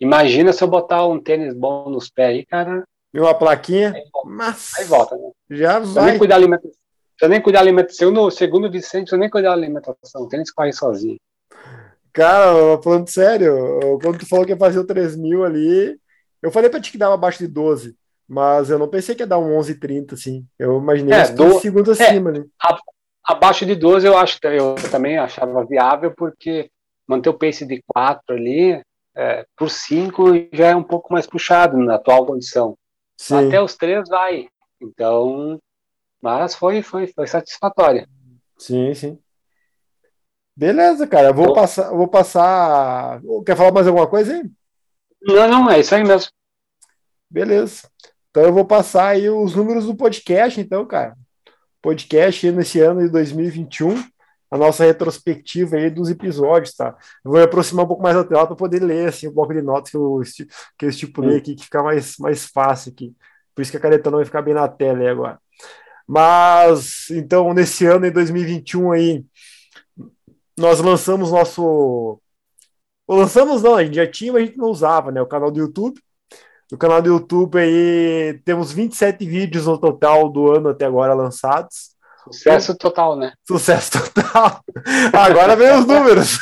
Imagina 0.00 0.52
se 0.52 0.64
eu 0.64 0.68
botar 0.68 1.06
um 1.06 1.20
tênis 1.20 1.54
bom 1.54 1.88
nos 1.88 2.10
pés 2.10 2.30
aí, 2.30 2.46
cara. 2.46 2.84
E 3.14 3.20
uma 3.20 3.34
plaquinha. 3.34 3.92
Aí 3.94 4.04
volta, 4.12 4.28
mas 4.30 4.70
aí 4.78 4.84
volta 4.86 5.16
né? 5.16 5.30
Já 5.50 5.78
vai. 5.80 6.10
nem 6.10 6.18
cuidar 6.18 6.34
da 6.34 6.40
alimentação. 6.40 6.72
Você 7.18 7.28
nem 7.28 7.40
cuidar 7.42 7.58
da 7.58 7.64
alimentação. 7.64 8.10
No 8.10 8.30
segundo 8.30 8.70
Vicente, 8.70 9.10
você 9.10 9.16
nem 9.16 9.28
cuidar 9.30 9.50
da 9.50 9.54
alimentação. 9.54 10.22
O 10.22 10.28
tênis 10.28 10.50
corre 10.50 10.72
sozinho. 10.72 11.18
Cara, 12.12 12.80
falando 12.82 13.08
sério, 13.08 13.98
quando 14.02 14.18
tu 14.18 14.28
falou 14.28 14.44
que 14.44 14.52
ia 14.52 14.56
fazer 14.58 14.78
o 14.78 14.84
3 14.86 15.16
mil 15.16 15.44
ali, 15.44 15.96
eu 16.42 16.50
falei 16.50 16.68
pra 16.68 16.80
ti 16.80 16.90
que 16.92 16.98
dava 16.98 17.14
abaixo 17.14 17.38
de 17.38 17.46
12, 17.48 17.96
mas 18.28 18.68
eu 18.68 18.78
não 18.78 18.88
pensei 18.88 19.14
que 19.14 19.22
ia 19.22 19.26
dar 19.26 19.38
um 19.38 19.56
11,30, 19.58 20.12
assim. 20.14 20.44
Eu 20.58 20.78
imaginei 20.78 21.14
É, 21.14 21.28
do- 21.30 21.44
15 21.46 21.60
segundos 21.60 22.00
é. 22.00 22.08
acima, 22.08 22.30
né? 22.32 22.44
Abaixo 23.24 23.64
de 23.64 23.74
12 23.74 24.06
eu 24.06 24.16
acho 24.16 24.38
eu 24.44 24.74
também 24.90 25.16
achava 25.16 25.64
viável, 25.64 26.12
porque 26.14 26.68
manter 27.06 27.30
o 27.30 27.34
pace 27.34 27.64
de 27.64 27.82
4 27.86 28.36
ali 28.36 28.82
é, 29.16 29.44
por 29.56 29.70
5 29.70 30.24
já 30.52 30.68
é 30.68 30.76
um 30.76 30.82
pouco 30.82 31.12
mais 31.12 31.26
puxado 31.26 31.76
na 31.78 31.94
atual 31.94 32.26
condição. 32.26 32.76
Sim. 33.16 33.48
Até 33.48 33.60
os 33.60 33.76
3 33.76 34.08
vai. 34.08 34.48
Então, 34.80 35.60
mas 36.20 36.54
foi, 36.54 36.82
foi, 36.82 37.06
foi 37.06 37.26
satisfatória. 37.26 38.08
Sim, 38.58 38.94
sim. 38.94 39.18
Beleza, 40.56 41.06
cara. 41.06 41.32
Vou 41.32 41.48
Bom. 41.48 41.54
passar, 41.54 41.90
vou 41.90 42.08
passar. 42.08 43.20
Quer 43.44 43.56
falar 43.56 43.72
mais 43.72 43.86
alguma 43.86 44.06
coisa 44.06 44.34
aí? 44.34 44.50
Não, 45.22 45.48
não, 45.48 45.70
é 45.70 45.80
isso 45.80 45.94
aí 45.94 46.04
mesmo. 46.04 46.30
Beleza. 47.30 47.88
Então 48.30 48.44
eu 48.44 48.52
vou 48.52 48.64
passar 48.64 49.08
aí 49.08 49.28
os 49.28 49.54
números 49.54 49.86
do 49.86 49.96
podcast, 49.96 50.60
então, 50.60 50.86
cara. 50.86 51.16
Podcast 51.80 52.50
nesse 52.52 52.80
ano 52.80 53.00
de 53.00 53.08
2021, 53.08 54.02
a 54.52 54.58
nossa 54.58 54.84
retrospectiva 54.84 55.76
aí 55.76 55.88
dos 55.88 56.10
episódios, 56.10 56.74
tá? 56.74 56.94
Eu 57.24 57.30
vou 57.30 57.40
me 57.40 57.44
aproximar 57.44 57.86
um 57.86 57.88
pouco 57.88 58.02
mais 58.02 58.14
da 58.14 58.22
tela 58.22 58.46
para 58.46 58.54
poder 58.54 58.82
ler 58.82 59.08
assim, 59.08 59.26
o 59.26 59.32
bloco 59.32 59.54
de 59.54 59.62
notas 59.62 59.90
que 59.90 59.96
eu, 59.96 60.20
que 60.78 60.84
eu 60.84 60.90
estipulei 60.90 61.38
aqui, 61.38 61.54
que 61.54 61.64
fica 61.64 61.82
mais, 61.82 62.18
mais 62.18 62.44
fácil 62.44 62.92
aqui. 62.92 63.16
Por 63.54 63.62
isso 63.62 63.70
que 63.70 63.78
a 63.78 63.80
caneta 63.80 64.10
não 64.10 64.18
vai 64.18 64.26
ficar 64.26 64.42
bem 64.42 64.52
na 64.52 64.68
tela 64.68 64.98
aí 64.98 65.08
agora. 65.08 65.40
Mas, 66.06 67.08
então, 67.10 67.54
nesse 67.54 67.86
ano, 67.86 68.04
em 68.04 68.12
2021 68.12 68.92
aí, 68.92 69.24
nós 70.58 70.80
lançamos 70.80 71.30
nosso. 71.30 72.20
Lançamos 73.08 73.62
não, 73.62 73.76
a 73.76 73.84
gente 73.84 73.96
já 73.96 74.06
tinha, 74.06 74.34
mas 74.34 74.42
a 74.42 74.46
gente 74.46 74.58
não 74.58 74.68
usava, 74.68 75.10
né? 75.10 75.22
O 75.22 75.26
canal 75.26 75.50
do 75.50 75.60
YouTube. 75.60 75.98
No 76.70 76.76
canal 76.76 77.00
do 77.00 77.08
YouTube 77.08 77.58
aí 77.58 78.40
temos 78.44 78.72
27 78.72 79.24
vídeos 79.26 79.66
no 79.66 79.78
total 79.78 80.28
do 80.30 80.50
ano 80.52 80.68
até 80.70 80.84
agora 80.84 81.14
lançados. 81.14 81.91
Sucesso 82.24 82.76
total, 82.76 83.16
né? 83.16 83.32
Sucesso 83.46 83.90
total. 84.14 84.60
Agora 85.12 85.56
vem 85.56 85.72
os 85.78 85.86
números. 85.86 86.38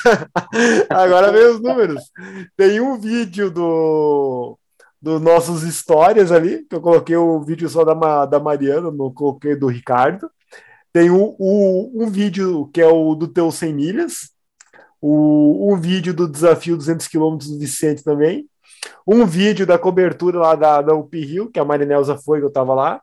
Agora 0.90 1.32
vem 1.32 1.46
os 1.46 1.60
números. 1.60 2.02
Tem 2.56 2.80
um 2.80 2.98
vídeo 2.98 3.50
do 3.50 4.56
dos 5.02 5.18
nossos 5.18 5.62
histórias 5.62 6.30
ali, 6.30 6.62
que 6.68 6.74
eu 6.76 6.80
coloquei 6.82 7.16
o 7.16 7.40
vídeo 7.40 7.66
só 7.70 7.82
da, 7.84 8.26
da 8.26 8.38
Mariana, 8.38 8.90
não 8.90 9.10
coloquei 9.10 9.56
do 9.56 9.66
Ricardo. 9.66 10.30
Tem 10.92 11.10
o, 11.10 11.34
o- 11.38 11.90
um 12.04 12.10
vídeo 12.10 12.68
que 12.74 12.82
é 12.82 12.86
o 12.86 13.14
do 13.14 13.26
teu 13.26 13.50
100 13.50 13.72
milhas, 13.72 14.30
o, 15.00 15.72
um 15.72 15.80
vídeo 15.80 16.12
do 16.12 16.28
desafio 16.28 16.76
200 16.76 17.08
quilômetros 17.08 17.50
do 17.50 17.58
Vicente 17.58 18.04
também, 18.04 18.46
um 19.06 19.24
vídeo 19.24 19.66
da 19.66 19.78
cobertura 19.78 20.38
lá 20.38 20.54
da, 20.54 20.82
da 20.82 20.94
UP 20.94 21.18
Rio, 21.18 21.50
que 21.50 21.58
a 21.58 21.64
Marinelza 21.64 22.18
foi, 22.18 22.40
que 22.40 22.44
eu 22.46 22.52
tava 22.52 22.74
lá. 22.74 23.00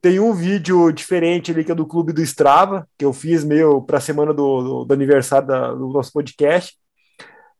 Tem 0.00 0.20
um 0.20 0.32
vídeo 0.32 0.92
diferente 0.92 1.50
ali 1.50 1.64
que 1.64 1.72
é 1.72 1.74
do 1.74 1.86
Clube 1.86 2.12
do 2.12 2.22
Strava, 2.22 2.88
que 2.96 3.04
eu 3.04 3.12
fiz 3.12 3.42
meio 3.44 3.82
para 3.82 3.98
a 3.98 4.00
semana 4.00 4.32
do, 4.32 4.62
do, 4.62 4.84
do 4.84 4.94
aniversário 4.94 5.48
da- 5.48 5.72
do 5.74 5.88
nosso 5.88 6.12
podcast. 6.12 6.76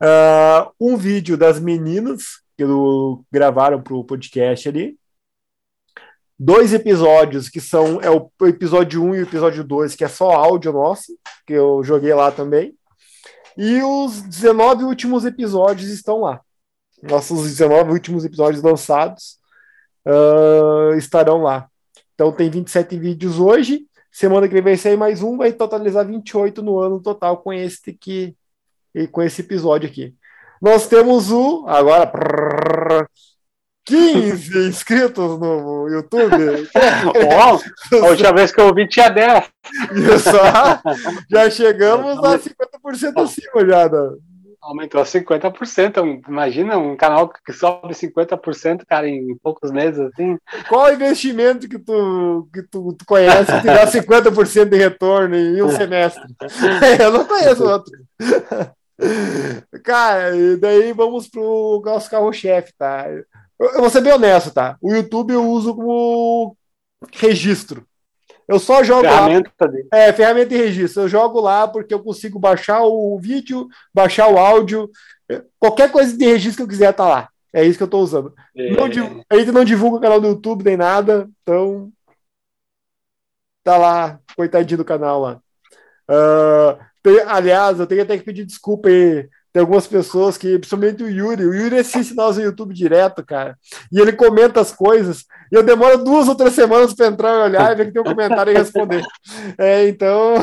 Ah, 0.01 0.70
um 0.80 0.97
vídeo 0.97 1.36
das 1.36 1.59
meninas 1.59 2.22
que 2.57 2.62
eu- 2.62 3.24
gravaram 3.32 3.82
para 3.82 3.95
o 3.95 4.05
podcast 4.05 4.68
ali. 4.68 4.97
Dois 6.39 6.72
episódios 6.72 7.49
que 7.49 7.61
são 7.61 8.01
é 8.01 8.09
o 8.09 8.30
episódio 8.47 9.03
1 9.03 9.14
e 9.16 9.18
o 9.18 9.22
episódio 9.24 9.64
2, 9.64 9.97
que 9.97 10.05
é 10.05 10.09
só 10.09 10.30
áudio 10.30 10.72
nosso, 10.72 11.18
que 11.45 11.53
eu 11.55 11.82
joguei 11.82 12.14
lá 12.14 12.30
também. 12.30 12.76
E 13.57 13.82
os 13.82 14.22
19 14.22 14.84
últimos 14.84 15.24
episódios 15.24 15.91
estão 15.91 16.20
lá. 16.20 16.41
Nossos 17.03 17.43
19 17.43 17.91
últimos 17.91 18.24
episódios 18.24 18.62
lançados 18.62 19.39
ah, 20.07 20.95
estarão 20.97 21.43
lá. 21.43 21.68
Então 22.18 22.32
tem 22.32 22.50
27 22.50 22.98
vídeos 22.98 23.38
hoje. 23.38 23.86
Semana 24.10 24.48
que 24.48 24.54
vem 24.54 24.62
vai 24.62 24.76
sair 24.76 24.96
mais 24.96 25.22
um, 25.22 25.36
vai 25.36 25.52
totalizar 25.52 26.04
28 26.04 26.60
no 26.60 26.80
ano 26.80 27.00
total 27.00 27.36
com 27.36 27.52
esse 27.52 27.92
que 27.92 28.34
com 29.12 29.22
esse 29.22 29.42
episódio 29.42 29.88
aqui. 29.88 30.16
Nós 30.60 30.88
temos 30.88 31.30
o 31.30 31.64
agora 31.68 32.04
prrr, 32.08 33.06
15 33.84 34.58
inscritos 34.66 35.38
no 35.38 35.86
YouTube. 35.88 36.68
Ó, 37.94 38.04
a 38.04 38.08
última 38.08 38.32
vez 38.32 38.50
que 38.50 38.60
eu 38.60 38.66
ouvi 38.66 38.88
tinha 38.88 39.08
10. 39.08 39.44
Isso, 39.92 40.36
já 41.30 41.48
chegamos 41.48 42.18
a 42.18 42.36
50% 42.36 43.22
acima 43.22 43.64
já. 43.64 43.88
né? 43.88 44.16
Aumentou 44.68 45.00
50%. 45.02 46.28
Imagina 46.28 46.76
um 46.76 46.94
canal 46.94 47.26
que 47.28 47.52
sobe 47.54 47.94
50%, 47.94 48.84
cara, 48.86 49.08
em 49.08 49.34
poucos 49.42 49.70
meses, 49.70 49.98
assim. 49.98 50.36
Qual 50.68 50.92
investimento 50.92 51.66
que 51.66 51.78
tu, 51.78 52.46
que 52.52 52.62
tu, 52.64 52.92
tu 52.92 53.06
conhece 53.06 53.46
que 53.62 53.66
dá 53.66 53.86
50% 53.86 54.68
de 54.68 54.76
retorno 54.76 55.34
em 55.34 55.62
um 55.62 55.70
semestre? 55.70 56.22
Eu 57.00 57.12
não 57.12 57.24
conheço 57.24 57.64
outro. 57.64 57.92
Cara, 59.82 60.36
e 60.36 60.58
daí 60.58 60.92
vamos 60.92 61.28
pro 61.28 61.80
nosso 61.82 62.10
carro-chefe, 62.10 62.74
tá? 62.76 63.06
Eu, 63.58 63.70
eu 63.70 63.80
vou 63.80 63.88
ser 63.88 64.02
bem 64.02 64.12
honesto, 64.12 64.50
tá? 64.50 64.76
O 64.82 64.92
YouTube 64.92 65.32
eu 65.32 65.48
uso 65.48 65.74
como 65.74 66.54
registro. 67.14 67.88
Eu 68.49 68.59
só 68.59 68.82
jogo 68.82 69.03
lá. 69.05 69.11
Ferramenta 69.11 69.68
dele. 69.68 69.88
É, 69.92 70.12
ferramenta 70.12 70.49
de 70.49 70.57
registro. 70.57 71.03
Eu 71.03 71.09
jogo 71.09 71.38
lá 71.40 71.68
porque 71.68 71.92
eu 71.92 72.03
consigo 72.03 72.38
baixar 72.38 72.82
o 72.82 73.18
vídeo, 73.20 73.68
baixar 73.92 74.28
o 74.28 74.38
áudio. 74.38 74.90
Qualquer 75.59 75.92
coisa 75.92 76.16
de 76.16 76.24
registro 76.24 76.57
que 76.57 76.62
eu 76.62 76.68
quiser 76.68 76.92
tá 76.92 77.07
lá. 77.07 77.28
É 77.53 77.62
isso 77.64 77.76
que 77.76 77.82
eu 77.82 77.88
tô 77.88 77.99
usando. 77.99 78.34
Não 78.57 78.86
É, 79.30 79.38
gente 79.38 79.53
não 79.53 79.64
divulga 79.64 79.99
o 79.99 80.01
canal 80.01 80.20
do 80.20 80.28
YouTube 80.28 80.64
nem 80.64 80.76
nada, 80.76 81.28
então 81.42 81.90
tá 83.62 83.76
lá, 83.76 84.18
coitadinho 84.34 84.78
do 84.78 84.84
canal 84.84 85.20
lá. 85.20 85.40
Ah, 86.09 86.78
tem- 87.03 87.20
aliás, 87.26 87.78
eu 87.78 87.86
tenho 87.86 88.03
até 88.03 88.16
que 88.16 88.24
pedir 88.24 88.44
desculpa 88.46 88.88
aí. 88.88 89.28
Tem 89.59 89.62
algumas 89.62 89.88
pessoas 89.88 90.38
que, 90.38 90.56
principalmente 90.56 91.02
o 91.02 91.09
Yuri, 91.11 91.44
o 91.44 91.52
Yuri 91.52 91.78
assiste 91.78 92.14
nós 92.14 92.36
no 92.36 92.44
YouTube 92.44 92.72
direto, 92.72 93.26
cara, 93.26 93.59
e 93.90 94.00
ele 94.00 94.12
comenta 94.12 94.61
as 94.61 94.70
coisas, 94.70 95.24
e 95.50 95.56
eu 95.56 95.64
demoro 95.64 96.04
duas 96.04 96.28
ou 96.28 96.36
três 96.36 96.52
semanas 96.54 96.94
para 96.94 97.09
entrar 97.09 97.34
e 97.34 97.42
olhar 97.42 97.72
e 97.72 97.74
ver 97.74 97.86
que 97.86 97.92
tem 97.92 98.00
um 98.00 98.04
comentário 98.04 98.52
e 98.52 98.56
responder. 98.56 99.04
É, 99.59 99.88
então, 99.88 100.34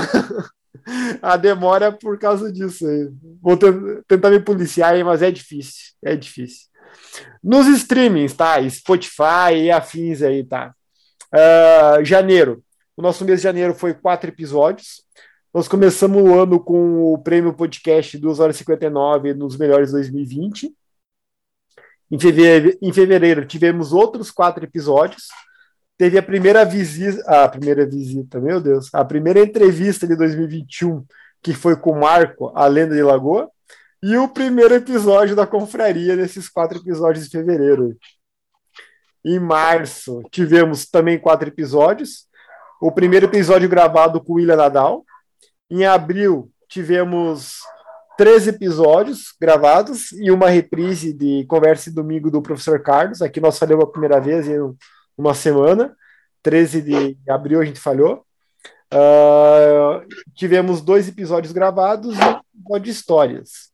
a 1.22 1.38
demora 1.38 1.86
é 1.86 1.92
por 1.92 2.20
causa 2.20 2.52
disso 2.52 2.86
aí. 2.86 3.10
Vou 3.42 3.56
ten- 3.56 4.02
tentar 4.06 4.30
me 4.32 4.42
policiar 4.42 4.92
aí, 4.92 5.02
mas 5.02 5.22
é 5.22 5.32
difícil, 5.32 5.94
é 6.04 6.14
difícil. 6.14 6.66
Nos 7.42 7.68
streamings, 7.68 8.34
tá? 8.34 8.56
Spotify 8.70 9.56
e 9.64 9.72
afins 9.72 10.22
aí, 10.22 10.44
tá? 10.44 10.74
Ah, 11.34 12.00
janeiro. 12.04 12.62
O 12.98 13.02
nosso 13.02 13.24
mês 13.24 13.40
de 13.40 13.44
janeiro 13.46 13.74
foi 13.74 13.94
quatro 13.94 14.30
episódios. 14.30 15.06
Nós 15.56 15.70
começamos 15.70 16.22
o 16.22 16.38
ano 16.38 16.60
com 16.60 17.14
o 17.14 17.18
prêmio 17.18 17.54
podcast 17.54 18.18
2 18.18 18.42
horas 18.42 18.58
e 18.58 18.60
59 18.60 19.34
nos 19.34 19.56
melhores 19.56 19.90
2020. 19.90 20.76
Em 22.12 22.20
fevereiro, 22.20 22.78
em 22.82 22.92
fevereiro 22.92 23.46
tivemos 23.46 23.94
outros 23.94 24.30
quatro 24.30 24.66
episódios. 24.66 25.30
Teve 25.98 26.18
a 26.18 26.22
primeira 26.22 26.66
visita, 26.66 27.24
a 27.26 27.48
primeira 27.48 27.86
visita, 27.86 28.38
meu 28.38 28.60
Deus, 28.60 28.94
a 28.94 29.06
primeira 29.06 29.40
entrevista 29.40 30.06
de 30.06 30.18
2021, 30.18 31.06
que 31.42 31.54
foi 31.54 31.78
com 31.78 31.92
o 31.92 32.02
Marco, 32.02 32.52
a 32.54 32.68
lenda 32.68 32.94
de 32.94 33.02
Lagoa, 33.02 33.50
e 34.04 34.18
o 34.18 34.28
primeiro 34.28 34.74
episódio 34.74 35.38
da 35.38 35.48
confraria 35.48 36.18
desses 36.18 36.50
quatro 36.50 36.80
episódios 36.80 37.30
de 37.30 37.32
fevereiro. 37.32 37.98
Em 39.24 39.40
março, 39.40 40.22
tivemos 40.30 40.86
também 40.86 41.18
quatro 41.18 41.48
episódios. 41.48 42.28
O 42.82 42.92
primeiro 42.92 43.28
episódio 43.28 43.70
gravado 43.70 44.22
com 44.22 44.34
o 44.34 44.36
William 44.36 44.58
Nadal. 44.58 45.06
Em 45.70 45.84
abril, 45.84 46.52
tivemos 46.68 47.60
três 48.18 48.48
episódios 48.48 49.34
gravados 49.42 50.12
e 50.12 50.30
uma 50.30 50.48
reprise 50.48 51.12
de 51.12 51.44
Conversa 51.48 51.90
de 51.90 51.96
Domingo 51.96 52.30
do 52.30 52.42
Professor 52.42 52.80
Carlos. 52.82 53.22
Aqui 53.22 53.42
nós 53.42 53.58
falhamos 53.58 53.86
a 53.86 53.92
primeira 53.92 54.20
vez 54.20 54.48
em 54.48 54.60
uma 55.18 55.34
semana. 55.34 55.96
13 56.44 56.82
de 56.84 57.18
abril 57.28 57.60
a 57.60 57.66
gente 57.66 57.80
falhou. 57.80 58.24
Uh, 58.94 60.06
tivemos 60.36 60.82
dois 60.82 61.08
episódios 61.08 61.52
gravados 61.52 62.16
e 62.16 62.22
um 62.22 62.40
episódio 62.62 62.84
de 62.84 62.92
histórias. 62.92 63.72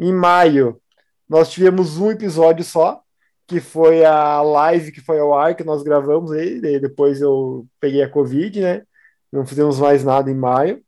Em 0.00 0.14
maio, 0.14 0.80
nós 1.28 1.50
tivemos 1.50 1.98
um 1.98 2.10
episódio 2.10 2.64
só, 2.64 3.02
que 3.46 3.60
foi 3.60 4.06
a 4.06 4.40
live 4.40 4.90
que 4.90 5.02
foi 5.02 5.20
ao 5.20 5.34
ar, 5.34 5.54
que 5.54 5.62
nós 5.62 5.82
gravamos 5.82 6.32
aí, 6.32 6.60
depois 6.80 7.20
eu 7.20 7.66
peguei 7.78 8.02
a 8.02 8.08
Covid, 8.08 8.60
né? 8.60 8.82
Não 9.30 9.46
fizemos 9.46 9.78
mais 9.78 10.02
nada 10.02 10.30
em 10.30 10.34
maio. 10.34 10.82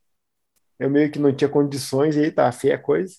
Eu 0.78 0.90
meio 0.90 1.10
que 1.10 1.18
não 1.18 1.32
tinha 1.32 1.48
condições, 1.48 2.16
e 2.16 2.20
aí 2.20 2.30
tá 2.30 2.50
feia 2.52 2.76
a 2.76 2.78
coisa. 2.78 3.14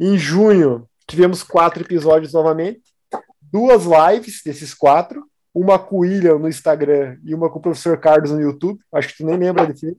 Em 0.00 0.16
junho, 0.18 0.88
tivemos 1.06 1.42
quatro 1.42 1.82
episódios 1.82 2.32
novamente, 2.32 2.82
duas 3.40 3.84
lives 3.84 4.42
desses 4.44 4.74
quatro, 4.74 5.24
uma 5.54 5.78
com 5.78 5.96
o 5.96 6.00
William 6.00 6.38
no 6.38 6.48
Instagram 6.48 7.18
e 7.24 7.34
uma 7.34 7.50
com 7.50 7.58
o 7.58 7.62
professor 7.62 7.98
Carlos 7.98 8.30
no 8.30 8.40
YouTube. 8.40 8.80
Acho 8.92 9.08
que 9.08 9.16
tu 9.18 9.26
nem 9.26 9.36
lembra 9.36 9.66
desse. 9.66 9.96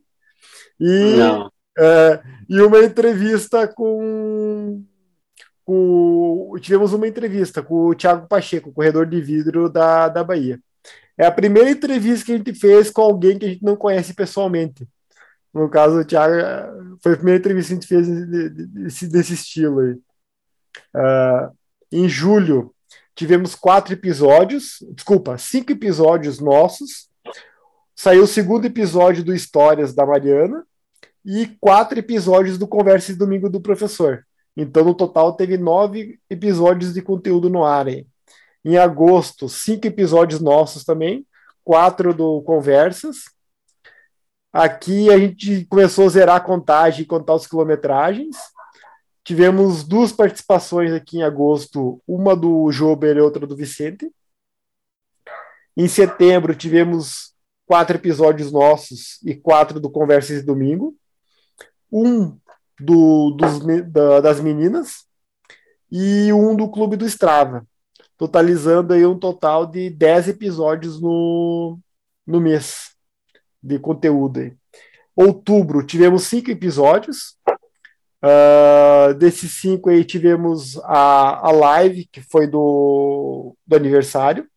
E, 0.79 1.15
não. 1.17 1.51
É, 1.77 2.21
e 2.49 2.61
uma 2.61 2.79
entrevista 2.79 3.67
com 3.67 4.83
com, 5.69 6.51
tivemos 6.59 6.93
uma 6.93 7.07
entrevista 7.07 7.61
com 7.61 7.89
o 7.89 7.93
Thiago 7.93 8.27
Pacheco, 8.27 8.73
corredor 8.73 9.05
de 9.05 9.21
vidro 9.21 9.69
da, 9.69 10.07
da 10.07 10.23
Bahia. 10.23 10.59
É 11.15 11.27
a 11.27 11.31
primeira 11.31 11.69
entrevista 11.69 12.25
que 12.25 12.31
a 12.31 12.37
gente 12.37 12.53
fez 12.55 12.89
com 12.89 13.03
alguém 13.03 13.37
que 13.37 13.45
a 13.45 13.49
gente 13.49 13.63
não 13.63 13.75
conhece 13.75 14.15
pessoalmente. 14.15 14.87
No 15.53 15.69
caso, 15.69 15.99
o 15.99 16.05
Thiago 16.05 16.97
foi 17.01 17.13
a 17.13 17.15
primeira 17.15 17.39
entrevista 17.39 17.75
que 17.75 17.95
a 17.95 18.01
gente 18.01 18.07
fez 18.07 18.67
desse, 18.69 19.07
desse 19.07 19.33
estilo 19.33 19.79
aí. 19.79 19.93
Uh, 20.95 21.57
em 21.91 22.07
julho, 22.07 22.73
tivemos 23.15 23.55
quatro 23.55 23.93
episódios, 23.93 24.77
desculpa, 24.93 25.37
cinco 25.37 25.71
episódios 25.71 26.39
nossos. 26.39 27.09
Saiu 27.95 28.23
o 28.23 28.27
segundo 28.27 28.65
episódio 28.65 29.23
do 29.23 29.33
Histórias 29.33 29.93
da 29.93 30.05
Mariana 30.05 30.63
e 31.25 31.47
quatro 31.59 31.99
episódios 31.99 32.57
do 32.57 32.67
Conversa 32.67 33.11
de 33.11 33.19
Domingo 33.19 33.49
do 33.49 33.59
Professor. 33.59 34.25
Então, 34.55 34.83
no 34.83 34.93
total, 34.93 35.33
teve 35.33 35.57
nove 35.57 36.19
episódios 36.29 36.93
de 36.93 37.01
conteúdo 37.01 37.49
no 37.49 37.65
ar. 37.65 37.87
Hein? 37.87 38.07
Em 38.63 38.77
agosto, 38.77 39.49
cinco 39.49 39.87
episódios 39.87 40.39
nossos 40.39 40.83
também, 40.83 41.25
quatro 41.63 42.13
do 42.13 42.41
Conversas. 42.43 43.23
Aqui 44.51 45.11
a 45.11 45.17
gente 45.17 45.65
começou 45.65 46.05
a 46.05 46.09
zerar 46.09 46.35
a 46.37 46.41
contagem 46.41 47.03
e 47.03 47.07
contar 47.07 47.35
os 47.35 47.45
quilometragens. 47.45 48.35
Tivemos 49.23 49.83
duas 49.83 50.11
participações 50.11 50.91
aqui 50.91 51.17
em 51.19 51.23
agosto, 51.23 52.01
uma 52.07 52.35
do 52.35 52.71
Jober 52.71 53.17
e 53.17 53.21
outra 53.21 53.45
do 53.45 53.55
Vicente. 53.55 54.11
Em 55.77 55.87
setembro, 55.87 56.55
tivemos 56.55 57.33
quatro 57.65 57.95
episódios 57.95 58.51
nossos 58.51 59.21
e 59.23 59.35
quatro 59.35 59.79
do 59.79 59.89
Conversas 59.89 60.39
de 60.39 60.45
Domingo. 60.45 60.95
Um 61.91 62.35
do, 62.79 63.31
dos, 63.31 63.59
da, 63.91 64.21
das 64.21 64.39
meninas 64.39 65.05
e 65.91 66.31
um 66.33 66.55
do 66.55 66.69
Clube 66.69 66.95
do 66.95 67.05
Strava, 67.05 67.67
totalizando 68.17 68.93
aí 68.93 69.05
um 69.05 69.17
total 69.17 69.65
de 69.65 69.89
10 69.89 70.29
episódios 70.29 70.99
no, 71.01 71.77
no 72.25 72.39
mês 72.39 72.88
de 73.61 73.79
conteúdo. 73.79 74.51
Outubro 75.15 75.85
tivemos 75.85 76.23
cinco 76.23 76.51
episódios. 76.51 77.37
Uh, 78.21 79.13
desses 79.13 79.61
cinco 79.61 79.89
aí 79.89 80.03
tivemos 80.03 80.77
a, 80.83 81.47
a 81.47 81.51
live, 81.51 82.09
que 82.11 82.21
foi 82.21 82.47
do, 82.47 83.55
do 83.65 83.75
aniversário. 83.75 84.47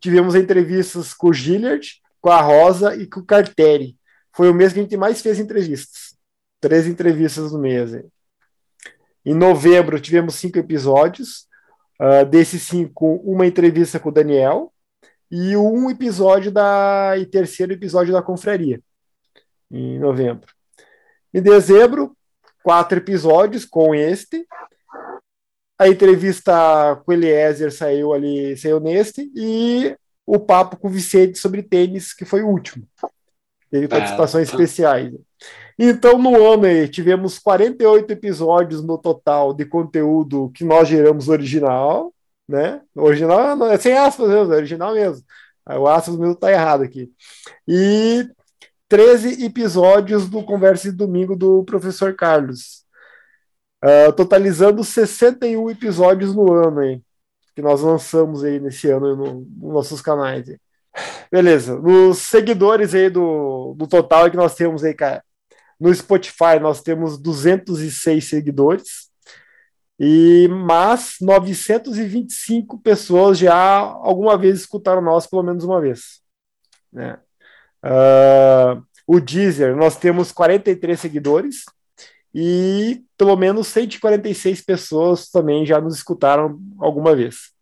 Tivemos 0.00 0.34
entrevistas 0.34 1.12
com 1.12 1.28
o 1.28 1.32
Gillard, 1.32 2.00
com 2.20 2.30
a 2.30 2.40
Rosa 2.40 2.96
e 2.96 3.06
com 3.06 3.20
o 3.20 3.24
Carteri. 3.24 3.96
Foi 4.32 4.50
o 4.50 4.54
mês 4.54 4.72
que 4.72 4.78
a 4.78 4.82
gente 4.82 4.96
mais 4.96 5.20
fez 5.20 5.38
entrevistas 5.38 6.12
três 6.62 6.86
entrevistas 6.86 7.52
no 7.52 7.58
mês. 7.58 7.92
Em 9.26 9.34
novembro 9.34 10.00
tivemos 10.00 10.36
cinco 10.36 10.58
episódios. 10.58 11.48
Uh, 12.00 12.24
desses 12.24 12.62
cinco, 12.62 13.16
uma 13.16 13.46
entrevista 13.46 13.98
com 13.98 14.08
o 14.08 14.12
Daniel 14.12 14.72
e 15.32 15.56
um 15.56 15.88
episódio 15.88 16.52
da 16.52 17.14
e 17.16 17.24
terceiro 17.24 17.72
episódio 17.72 18.12
da 18.12 18.20
confraria 18.20 18.82
em 19.70 19.98
novembro. 19.98 20.52
Em 21.32 21.40
dezembro, 21.40 22.14
quatro 22.62 22.98
episódios 22.98 23.64
com 23.64 23.94
este. 23.94 24.46
A 25.78 25.88
entrevista 25.88 27.00
com 27.02 27.12
Eliezer 27.14 27.72
saiu 27.72 28.12
ali, 28.12 28.54
saiu 28.58 28.78
neste, 28.78 29.32
e 29.34 29.96
o 30.26 30.38
papo 30.38 30.76
com 30.76 30.88
o 30.88 30.90
Vicente 30.90 31.38
sobre 31.38 31.62
tênis, 31.62 32.12
que 32.12 32.26
foi 32.26 32.42
o 32.42 32.48
último. 32.48 32.86
Teve 33.70 33.86
ah, 33.86 33.88
participações 33.88 34.50
ah, 34.50 34.52
especiais. 34.52 35.14
Então, 35.78 36.18
no 36.18 36.46
ano 36.46 36.66
aí, 36.66 36.86
tivemos 36.86 37.38
48 37.38 38.12
episódios 38.12 38.84
no 38.84 38.98
total 38.98 39.54
de 39.54 39.64
conteúdo 39.64 40.52
que 40.54 40.62
nós 40.62 40.86
geramos 40.86 41.30
original, 41.30 42.11
né? 42.48 42.82
Original 42.94 43.56
não 43.56 43.70
é 43.70 43.78
sem 43.78 43.96
aspas 43.96 44.28
mesmo, 44.28 44.52
é 44.52 44.56
original 44.56 44.94
mesmo. 44.94 45.24
O 45.66 45.86
aspas 45.86 46.16
mesmo 46.16 46.34
tá 46.34 46.50
errado 46.50 46.82
aqui. 46.82 47.12
E 47.66 48.28
13 48.88 49.44
episódios 49.44 50.28
do 50.28 50.44
Conversa 50.44 50.90
de 50.90 50.96
Domingo 50.96 51.36
do 51.36 51.64
professor 51.64 52.14
Carlos. 52.14 52.84
Uh, 53.84 54.12
totalizando 54.12 54.84
61 54.84 55.70
episódios 55.70 56.34
no 56.34 56.52
ano 56.52 56.80
aí, 56.80 57.02
que 57.54 57.62
nós 57.62 57.80
lançamos 57.80 58.44
aí 58.44 58.60
nesse 58.60 58.88
ano 58.88 59.16
nos 59.16 59.46
no 59.60 59.72
nossos 59.72 60.00
canais. 60.00 60.48
Aí. 60.48 60.58
Beleza. 61.30 61.76
Nos 61.76 62.18
seguidores 62.18 62.94
aí 62.94 63.08
do, 63.08 63.74
do 63.76 63.86
total 63.86 64.30
que 64.30 64.36
nós 64.36 64.54
temos 64.54 64.84
aí, 64.84 64.94
cara, 64.94 65.24
no 65.80 65.92
Spotify 65.92 66.60
nós 66.60 66.80
temos 66.80 67.18
206 67.18 68.28
seguidores, 68.28 69.10
e 70.04 70.48
mas 70.48 71.14
925 71.20 72.76
pessoas 72.80 73.38
já 73.38 73.78
alguma 73.78 74.36
vez 74.36 74.58
escutaram 74.58 75.00
nós 75.00 75.28
pelo 75.28 75.44
menos 75.44 75.62
uma 75.62 75.80
vez. 75.80 76.20
Né? 76.92 77.16
Uh, 77.84 78.82
o 79.06 79.20
Deezer, 79.20 79.76
nós 79.76 79.96
temos 79.96 80.32
43 80.32 80.98
seguidores 80.98 81.64
e 82.34 83.04
pelo 83.16 83.36
menos 83.36 83.68
146 83.68 84.62
pessoas 84.62 85.30
também 85.30 85.64
já 85.64 85.80
nos 85.80 85.94
escutaram 85.94 86.58
alguma 86.80 87.14
vez. 87.14 87.52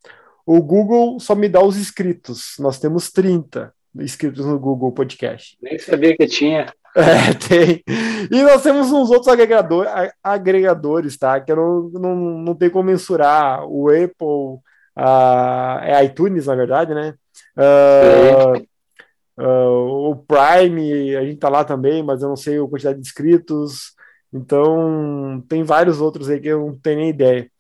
O 0.47 0.63
Google 0.63 1.21
só 1.21 1.35
me 1.35 1.47
dá 1.47 1.63
os 1.63 1.77
inscritos, 1.77 2.55
nós 2.59 2.79
temos 2.79 3.11
30 3.11 3.71
inscritos 3.97 4.47
no 4.47 4.59
Google 4.59 4.93
Podcast. 4.93 5.59
Nem 5.61 5.79
sabia 5.79 6.17
que 6.17 6.27
tinha. 6.27 6.73
É, 6.97 7.33
tem. 7.35 7.85
E 8.31 8.43
nós 8.43 8.63
temos 8.63 8.91
uns 8.91 9.11
outros 9.11 9.29
agregador, 9.29 9.87
agregadores, 10.23 11.17
tá? 11.17 11.41
Que 11.41 11.53
eu 11.53 11.57
não, 11.57 12.01
não, 12.01 12.17
não 12.17 12.55
tem 12.55 12.69
como 12.69 12.91
mensurar. 12.91 13.65
O 13.65 13.89
Apple, 13.89 14.61
a, 14.97 15.81
é 15.85 16.05
iTunes, 16.05 16.47
na 16.47 16.55
verdade, 16.55 16.93
né? 16.95 17.15
Uh, 17.57 19.43
uh, 19.43 20.11
o 20.11 20.17
Prime, 20.17 21.17
a 21.17 21.25
gente 21.25 21.39
tá 21.39 21.49
lá 21.49 21.65
também, 21.65 22.03
mas 22.03 22.23
eu 22.23 22.29
não 22.29 22.37
sei 22.37 22.59
a 22.59 22.67
quantidade 22.67 22.97
de 23.01 23.07
inscritos. 23.07 23.95
Então, 24.33 25.45
tem 25.49 25.63
vários 25.63 26.01
outros 26.01 26.29
aí 26.29 26.41
que 26.41 26.49
eu 26.49 26.67
não 26.67 26.79
tenho 26.79 26.99
nem 26.99 27.11
ideia. 27.11 27.51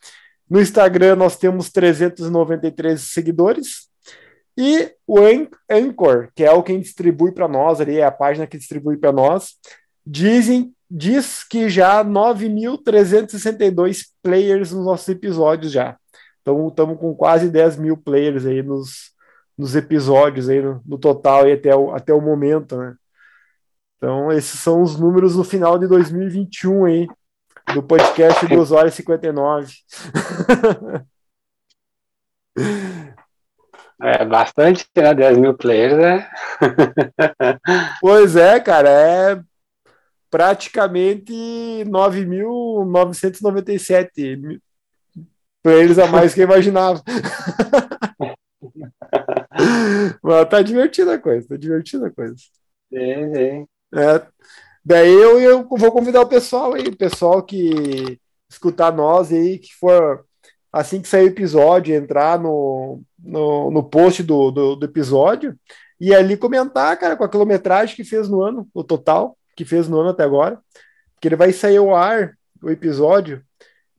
No 0.49 0.61
Instagram, 0.61 1.17
nós 1.17 1.37
temos 1.37 1.71
393 1.71 3.01
seguidores. 3.01 3.90
E 4.57 4.93
o 5.07 5.19
Anchor, 5.71 6.31
que 6.35 6.43
é 6.45 6.53
o 6.53 6.63
quem 6.63 6.81
distribui 6.81 7.33
para 7.33 7.49
nós, 7.49 7.81
ali 7.81 7.99
é 7.99 8.05
a 8.05 8.11
página 8.11 8.47
que 8.47 8.59
distribui 8.59 8.97
para 8.97 9.13
nós, 9.13 9.57
dizem, 10.07 10.75
diz 10.91 11.45
que 11.45 11.69
já 11.69 12.03
9.362 12.05 14.07
players 14.23 14.73
nos 14.73 14.85
nossos 14.85 15.09
episódios 15.09 15.73
já. 15.73 15.97
Então 16.43 16.69
estamos 16.69 16.99
com 16.99 17.15
quase 17.15 17.49
10 17.51 17.77
mil 17.77 17.97
players 17.97 18.45
aí 18.47 18.63
nos, 18.63 19.13
nos 19.57 19.75
episódios 19.77 20.49
aí 20.49 20.61
no, 20.61 20.83
no 20.85 20.99
total 20.99 21.49
e 21.49 21.53
até 21.53 21.75
o, 21.75 21.95
até 21.95 22.13
o 22.13 22.21
momento, 22.21 22.77
né? 22.77 22.95
Então 23.97 24.33
esses 24.33 24.59
são 24.59 24.83
os 24.83 24.99
números 24.99 25.37
no 25.37 25.45
final 25.45 25.79
de 25.79 25.87
2021 25.87 26.85
aí, 26.87 27.07
do 27.75 27.83
podcast 27.83 28.47
2 28.47 28.73
horas 28.73 28.95
e 28.95 28.97
59. 28.97 29.73
É 34.03 34.25
bastante, 34.25 34.87
né? 34.97 35.15
10 35.15 35.39
mil 35.39 35.55
players, 35.55 35.99
né? 35.99 36.29
Pois 38.01 38.37
é, 38.37 38.61
cara, 38.61 38.89
é 38.89 39.43
praticamente 40.31 41.33
9.997 41.87 44.61
players 45.63 45.99
a 45.99 46.07
mais 46.07 46.33
que 46.33 46.41
eu 46.41 46.45
imaginava. 46.45 47.03
Mas 50.23 50.49
tá 50.49 50.63
divertida 50.63 51.15
a 51.15 51.19
coisa, 51.19 51.49
tá 51.49 51.57
divertida 51.57 52.07
a 52.07 52.11
coisa. 52.11 52.35
Sim, 52.93 53.35
sim. 53.35 53.67
É, 53.95 54.23
daí 54.85 55.13
eu, 55.13 55.41
eu 55.41 55.69
vou 55.69 55.93
convidar 55.93 56.23
o 56.23 56.29
pessoal 56.29 56.75
aí, 56.75 56.85
o 56.85 56.97
pessoal 56.97 57.43
que 57.43 58.19
escutar 58.49 58.93
nós 58.93 59.33
aí, 59.33 59.59
que 59.59 59.75
for 59.75 60.25
assim 60.73 61.03
que 61.03 61.09
sair 61.09 61.25
o 61.25 61.29
episódio, 61.29 61.95
entrar 61.95 62.39
no, 62.39 63.03
no, 63.23 63.71
no 63.71 63.83
post 63.83 64.23
do, 64.23 64.51
do, 64.51 64.77
do, 64.77 64.87
episódio 64.87 65.59
e 66.01 66.15
ali 66.15 66.37
comentar, 66.37 66.97
cara, 66.99 67.17
com 67.17 67.25
a 67.25 67.29
quilometragem 67.29 67.95
que 67.95 68.05
fez 68.05 68.29
no 68.29 68.43
ano, 68.43 68.69
o 68.73 68.83
total 68.83 69.37
que 69.57 69.65
fez 69.65 69.89
no 69.89 70.01
ano 70.01 70.11
até 70.11 70.25
agora, 70.25 70.59
que 71.21 71.29
ele 71.29 71.37
vai 71.37 71.53
sair 71.53 71.77
ao 71.77 71.95
ar, 71.95 72.37
o 72.63 72.71
episódio, 72.71 73.43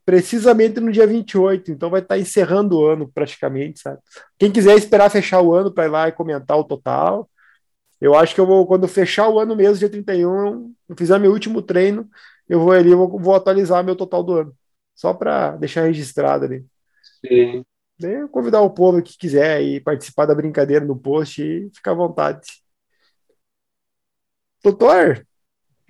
precisamente 0.05 0.80
no 0.80 0.91
dia 0.91 1.05
28, 1.05 1.72
então 1.72 1.89
vai 1.89 2.01
estar 2.01 2.15
tá 2.15 2.19
encerrando 2.19 2.80
o 2.80 2.86
ano 2.86 3.11
praticamente, 3.13 3.80
sabe? 3.80 3.99
Quem 4.38 4.51
quiser 4.51 4.76
esperar 4.76 5.09
fechar 5.09 5.41
o 5.41 5.53
ano 5.53 5.72
para 5.72 5.86
ir 5.86 5.89
lá 5.89 6.07
e 6.07 6.11
comentar 6.11 6.57
o 6.57 6.63
total, 6.63 7.30
eu 7.99 8.15
acho 8.15 8.34
que 8.34 8.41
eu 8.41 8.47
vou, 8.47 8.65
quando 8.65 8.88
fechar 8.88 9.30
o 9.30 9.39
ano 9.39 9.55
mesmo, 9.55 9.78
dia 9.78 9.89
31, 9.89 10.74
eu 10.89 10.95
fizer 10.97 11.19
meu 11.19 11.32
último 11.32 11.61
treino, 11.61 12.09
eu 12.49 12.59
vou 12.59 12.72
ali, 12.72 12.89
eu 12.91 12.97
vou, 12.97 13.19
vou 13.19 13.36
atualizar 13.36 13.84
meu 13.84 13.95
total 13.95 14.24
do 14.24 14.34
ano. 14.34 14.57
Só 14.95 15.13
para 15.13 15.55
deixar 15.57 15.84
registrado 15.84 16.45
ali. 16.45 16.65
Sim. 17.26 17.63
Convidar 18.32 18.62
o 18.62 18.70
povo 18.70 19.02
que 19.02 19.18
quiser 19.18 19.58
aí 19.58 19.80
participar 19.80 20.26
da 20.26 20.36
brincadeira 20.36 20.86
no 20.86 20.97
post 20.97 21.41
e 21.41 21.70
ficar 21.74 21.91
à 21.91 21.95
vontade. 21.95 22.62
Doutor, 24.64 25.26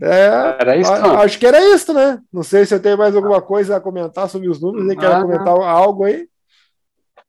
é, 0.01 0.57
era 0.59 0.75
isso, 0.75 0.91
acho 0.91 1.37
que 1.37 1.45
era 1.45 1.59
isso, 1.75 1.93
né? 1.93 2.19
Não 2.33 2.41
sei 2.41 2.65
se 2.65 2.73
eu 2.73 2.81
tenho 2.81 2.97
mais 2.97 3.15
alguma 3.15 3.39
coisa 3.39 3.77
a 3.77 3.81
comentar 3.81 4.27
sobre 4.27 4.49
os 4.49 4.59
números, 4.59 4.91
e 4.91 4.97
quer 4.97 5.21
comentar 5.21 5.49
algo 5.49 6.05
aí? 6.05 6.27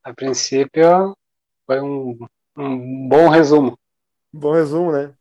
A 0.03 0.14
princípio, 0.14 1.14
foi 1.66 1.80
um, 1.83 2.18
um 2.57 3.09
bom 3.09 3.28
resumo. 3.28 3.78
Um 4.33 4.41
bom 4.41 4.53
resumo, 4.53 4.91
né? 4.91 5.12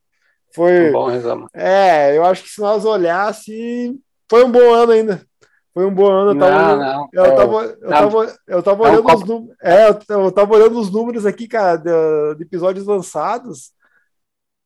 Foi. 0.56 0.90
Um 0.90 0.92
bom 0.94 1.08
resumo. 1.08 1.48
É, 1.54 2.16
eu 2.18 2.24
acho 2.24 2.44
que 2.44 2.50
se 2.50 2.62
nós 2.62 2.86
olhássemos, 2.86 3.98
foi 4.30 4.46
um 4.46 4.52
bom 4.52 4.74
ano 4.74 4.94
ainda. 4.94 5.28
Foi 5.74 5.86
um 5.86 5.94
bom 5.94 6.12
ano. 6.12 6.32
Eu 6.32 6.40
tava, 6.40 6.76
não, 6.76 6.78
não. 6.78 7.10
Eu 7.14 7.36
tava, 7.36 7.64
eu 7.64 7.90
tava, 7.90 8.38
eu 8.48 8.64
tava 8.64 8.84
olhando 8.84 9.14
os 9.14 9.24
números. 9.24 9.58
É, 9.62 9.90
eu 10.10 10.32
tava 10.32 10.54
olhando 10.54 10.80
os 10.80 10.92
números 10.92 11.26
aqui, 11.26 11.48
cara, 11.48 11.78
de, 11.78 12.36
de, 12.36 12.44
episódios 12.44 12.86
lançados. 12.86 13.72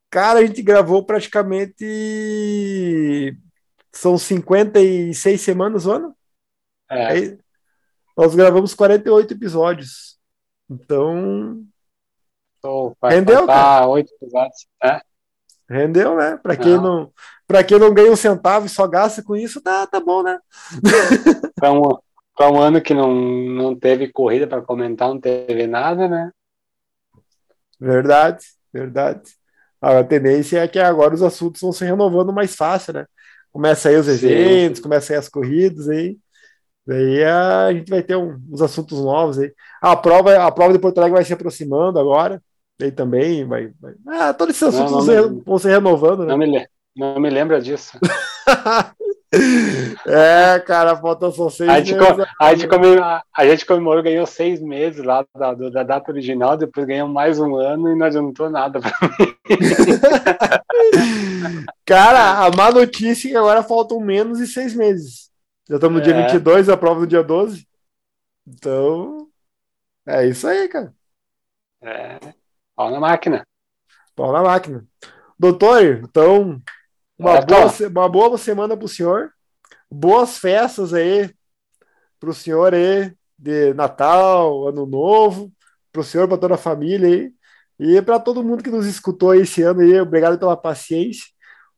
Cara, 0.09 0.39
a 0.39 0.45
gente 0.45 0.61
gravou 0.63 1.05
praticamente. 1.05 1.77
São 3.91 4.17
56 4.17 5.39
semanas 5.39 5.85
o 5.85 5.91
ano? 5.91 6.15
É. 6.89 7.05
Aí, 7.05 7.37
nós 8.17 8.33
gravamos 8.33 8.73
48 8.73 9.33
episódios. 9.33 10.17
Então. 10.69 11.63
Então, 12.57 12.95
Rendeu, 13.03 13.45
cara? 13.45 13.87
oito 13.87 14.11
episódios. 14.15 14.67
É. 14.83 15.01
Rendeu, 15.69 16.15
né? 16.15 16.37
Para 16.41 16.55
quem 16.55 16.77
não, 16.77 17.11
para 17.47 17.63
quem 17.63 17.79
não 17.79 17.93
ganha 17.93 18.11
um 18.11 18.15
centavo 18.15 18.65
e 18.65 18.69
só 18.69 18.87
gasta 18.87 19.23
com 19.23 19.35
isso, 19.35 19.61
tá, 19.61 19.87
tá 19.87 19.99
bom, 19.99 20.21
né? 20.21 20.39
Para 21.55 21.71
um, 21.71 21.97
um 22.39 22.59
ano 22.59 22.81
que 22.81 22.93
não, 22.93 23.13
não 23.13 23.75
teve 23.75 24.11
corrida 24.11 24.45
para 24.45 24.61
comentar, 24.61 25.07
não 25.07 25.19
teve 25.19 25.65
nada, 25.65 26.07
né? 26.07 26.31
Verdade, 27.79 28.45
verdade. 28.73 29.21
A 29.81 30.03
tendência 30.03 30.59
é 30.59 30.67
que 30.67 30.79
agora 30.79 31.13
os 31.13 31.23
assuntos 31.23 31.61
vão 31.61 31.71
se 31.71 31.85
renovando 31.85 32.33
mais 32.33 32.55
fácil, 32.55 32.93
né? 32.93 33.05
Começa 33.51 33.89
aí 33.89 33.95
os 33.95 34.07
eventos, 34.07 34.79
Sim. 34.79 34.83
começa 34.83 35.13
aí 35.13 35.19
as 35.19 35.29
corridas 35.29 35.87
aí. 35.87 36.17
Daí 36.85 37.23
a 37.23 37.71
gente 37.73 37.89
vai 37.89 38.03
ter 38.03 38.15
um, 38.15 38.39
uns 38.51 38.61
assuntos 38.61 38.99
novos 38.99 39.39
aí. 39.39 39.53
A 39.81 39.95
prova, 39.95 40.45
a 40.45 40.51
prova 40.51 40.73
de 40.73 40.79
Porto 40.79 40.97
Alegre 40.97 41.15
vai 41.15 41.25
se 41.25 41.33
aproximando 41.33 41.97
agora. 41.97 42.41
Daí 42.79 42.91
também 42.91 43.45
vai. 43.45 43.71
vai... 43.79 43.93
Ah, 44.07 44.33
todos 44.33 44.55
esses 44.55 44.67
assuntos 44.67 45.07
não, 45.07 45.29
não 45.29 45.41
vão 45.41 45.57
se 45.57 45.67
renovando, 45.67 46.25
né? 46.25 46.27
Não 46.27 46.37
me, 46.37 46.67
não 46.95 47.19
me 47.19 47.29
lembra 47.29 47.61
disso. 47.61 47.97
é, 50.05 50.59
cara, 50.59 50.95
faltam 50.95 51.31
só 51.31 51.49
seis 51.49 51.69
a 51.69 51.79
gente, 51.79 51.97
meses. 51.97 52.25
A 52.39 52.53
gente, 52.53 52.67
comemorou, 52.67 53.03
a 53.35 53.47
gente 53.47 53.65
comemorou, 53.65 54.03
ganhou 54.03 54.25
seis 54.25 54.61
meses 54.61 55.03
lá 55.03 55.25
da, 55.35 55.53
da 55.53 55.83
data 55.83 56.11
original, 56.11 56.57
depois 56.57 56.85
ganhamos 56.85 57.13
mais 57.13 57.39
um 57.39 57.55
ano 57.55 57.91
e 57.91 57.95
não 57.95 58.05
adiantou 58.05 58.49
nada 58.49 58.79
pra 58.79 58.91
mim. 59.01 59.35
cara, 61.85 62.45
a 62.45 62.51
má 62.51 62.71
notícia 62.71 63.29
é 63.29 63.31
que 63.31 63.37
agora 63.37 63.63
faltam 63.63 63.99
menos 63.99 64.37
de 64.37 64.47
seis 64.47 64.75
meses. 64.75 65.31
Já 65.67 65.75
estamos 65.75 65.97
no 65.97 66.03
dia 66.03 66.13
22, 66.13 66.69
é. 66.69 66.73
a 66.73 66.77
prova 66.77 67.01
no 67.01 67.07
dia 67.07 67.23
12. 67.23 67.67
Então, 68.47 69.27
é 70.05 70.27
isso 70.27 70.47
aí, 70.47 70.67
cara. 70.67 70.93
É, 71.81 72.19
pau 72.75 72.91
na 72.91 72.99
máquina. 72.99 73.47
Pau 74.15 74.31
na 74.31 74.41
máquina. 74.41 74.85
Doutor, 75.37 76.01
então, 76.03 76.61
uma, 77.17 77.37
é, 77.37 77.45
boa, 77.45 77.89
uma 77.89 78.09
boa 78.09 78.37
semana 78.37 78.75
para 78.75 78.85
o 78.85 78.89
senhor. 78.89 79.31
Boas 79.89 80.37
festas 80.37 80.93
aí 80.93 81.33
para 82.19 82.29
o 82.29 82.33
senhor 82.33 82.73
aí 82.73 83.13
de 83.37 83.73
Natal, 83.73 84.67
Ano 84.67 84.85
Novo, 84.85 85.51
para 85.91 86.01
o 86.01 86.03
senhor, 86.03 86.27
para 86.27 86.37
toda 86.37 86.55
a 86.55 86.57
família 86.57 87.07
aí. 87.07 87.33
E 87.77 88.01
para 88.01 88.19
todo 88.19 88.43
mundo 88.43 88.63
que 88.63 88.69
nos 88.69 88.85
escutou 88.85 89.35
esse 89.35 89.61
ano 89.61 89.81
aí, 89.81 89.99
obrigado 89.99 90.39
pela 90.39 90.55
paciência. 90.55 91.25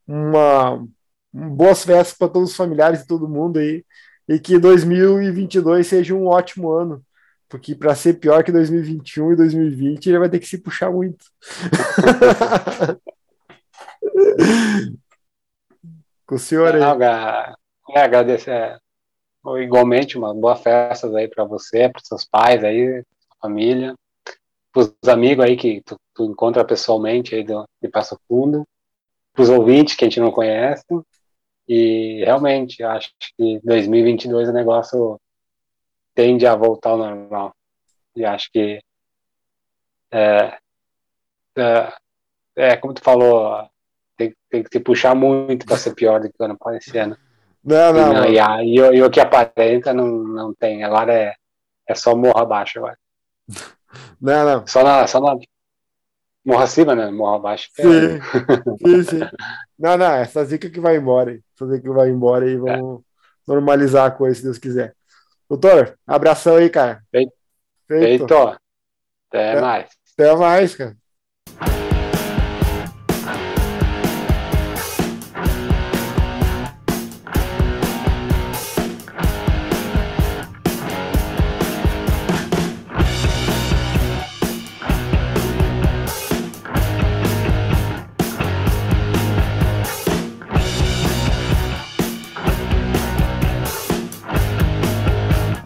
Uma, 0.08 0.86
boas 1.34 1.84
festas 1.84 2.18
para 2.18 2.30
todos 2.30 2.52
os 2.52 2.56
familiares 2.56 3.02
e 3.02 3.08
todo 3.08 3.28
mundo 3.28 3.60
aí. 3.60 3.84
E 4.28 4.40
que 4.40 4.60
2022 4.60 5.88
seja 5.88 6.14
um 6.14 6.28
ótimo 6.28 6.72
ano. 6.72 7.04
Porque 7.50 7.74
para 7.74 7.96
ser 7.96 8.16
pior 8.16 8.44
que 8.44 8.52
2021 8.52 9.34
e 9.34 9.36
2020, 9.38 10.08
ele 10.08 10.20
vai 10.20 10.30
ter 10.30 10.40
que 10.40 10.48
se 10.48 10.58
puxar 10.58 10.92
muito. 10.92 11.26
Com 16.26 16.36
o 16.36 16.40
senhor 16.40 16.76
aí. 16.76 16.82
Não, 16.82 17.02
é, 17.02 17.56
agradecer 17.96 18.52
é, 18.52 18.78
igualmente 19.62 20.18
uma 20.18 20.34
boa 20.34 20.58
festa 20.58 21.08
aí 21.18 21.30
para 21.30 21.46
você, 21.46 21.88
para 21.88 22.02
seus 22.04 22.26
pais 22.26 22.64
aí, 22.66 23.02
família, 23.42 23.96
para 24.74 24.82
os 24.82 24.94
amigos 25.08 25.46
aí 25.46 25.56
que 25.56 25.82
tu, 25.82 25.98
tu 26.14 26.26
encontra 26.26 26.66
pessoalmente 26.66 27.34
aí 27.34 27.44
do, 27.44 27.66
de 27.82 27.88
Passo 27.88 28.20
Fundo, 28.28 28.68
para 29.34 29.44
os 29.44 29.50
ouvintes 29.50 29.96
que 29.96 30.04
a 30.04 30.10
gente 30.10 30.20
não 30.20 30.32
conhece. 30.32 30.84
E 31.68 32.24
realmente, 32.26 32.84
acho 32.84 33.12
que 33.38 33.60
2022 33.64 34.50
o 34.50 34.54
negócio 34.54 35.20
tende 36.18 36.48
a 36.48 36.56
voltar 36.56 36.90
ao 36.90 36.98
normal. 36.98 37.56
E 38.16 38.26
acho 38.26 38.50
que 38.52 38.82
é, 40.12 40.58
é, 41.56 41.94
é 42.56 42.78
como 42.78 42.96
tu 42.96 43.04
falou, 43.04 43.70
tem, 44.18 44.34
tem 44.50 44.64
que 44.64 44.70
se 44.72 44.80
puxar 44.80 45.14
muito 45.14 45.68
para 45.68 45.78
ser 45.78 45.94
pior 45.94 46.20
do 46.20 46.28
que 46.28 46.36
o 46.40 46.44
ano 46.44 46.58
passado. 46.58 47.16
Não, 47.64 47.94
não. 47.94 48.14
não 48.14 48.26
e, 48.26 48.40
a, 48.40 48.64
e, 48.64 48.78
e, 48.78 49.04
o 49.04 49.12
que 49.12 49.20
aparenta 49.20 49.94
não, 49.94 50.08
não 50.08 50.56
tem. 50.56 50.84
Agora 50.84 51.14
é, 51.14 51.36
é 51.88 51.94
só 51.94 52.16
morro 52.16 52.40
abaixo 52.40 52.80
agora. 52.80 52.98
Não, 54.20 54.46
não. 54.46 54.68
Só 54.68 54.84
na, 54.84 55.08
só 55.08 55.22
na 55.22 55.38
morro 56.44 56.62
acima, 56.62 56.94
né? 56.94 57.10
Morro 57.10 57.36
abaixo. 57.36 57.70
Sim, 57.74 57.84
é. 57.84 58.20
sim, 58.86 59.04
sim. 59.04 59.20
Não, 59.80 59.98
não, 59.98 60.12
essa 60.12 60.44
zica 60.44 60.70
que 60.70 60.80
vai 60.80 60.98
embora. 60.98 61.40
Essa 61.56 61.68
zica 61.68 61.82
que 61.82 61.90
vai 61.90 62.10
embora 62.10 62.50
e 62.50 62.58
vamos 62.58 63.00
é. 63.00 63.04
normalizar 63.48 64.08
a 64.08 64.12
coisa, 64.12 64.36
se 64.36 64.44
Deus 64.44 64.58
quiser. 64.58 64.97
Doutor, 65.50 65.98
abração 66.06 66.58
aí, 66.58 66.70
cara. 66.70 67.02
Feito. 67.10 67.32
Feito. 67.88 68.28
Feito. 68.28 68.34
Até, 69.30 69.52
Até 69.52 69.62
mais. 69.62 69.90
Até 70.14 70.36
mais, 70.36 70.76
cara. 70.76 70.98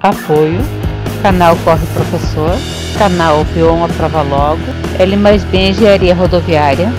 Apoio. 0.01 0.61
Canal 1.21 1.55
Corre 1.63 1.85
Professor, 1.93 2.57
Canal 2.97 3.45
P1 3.53 3.85
Aprova 3.85 4.23
Logo, 4.23 4.61
L 4.97 5.15
mais 5.17 5.43
B 5.43 5.69
Engenharia 5.69 6.15
Rodoviária, 6.15 6.91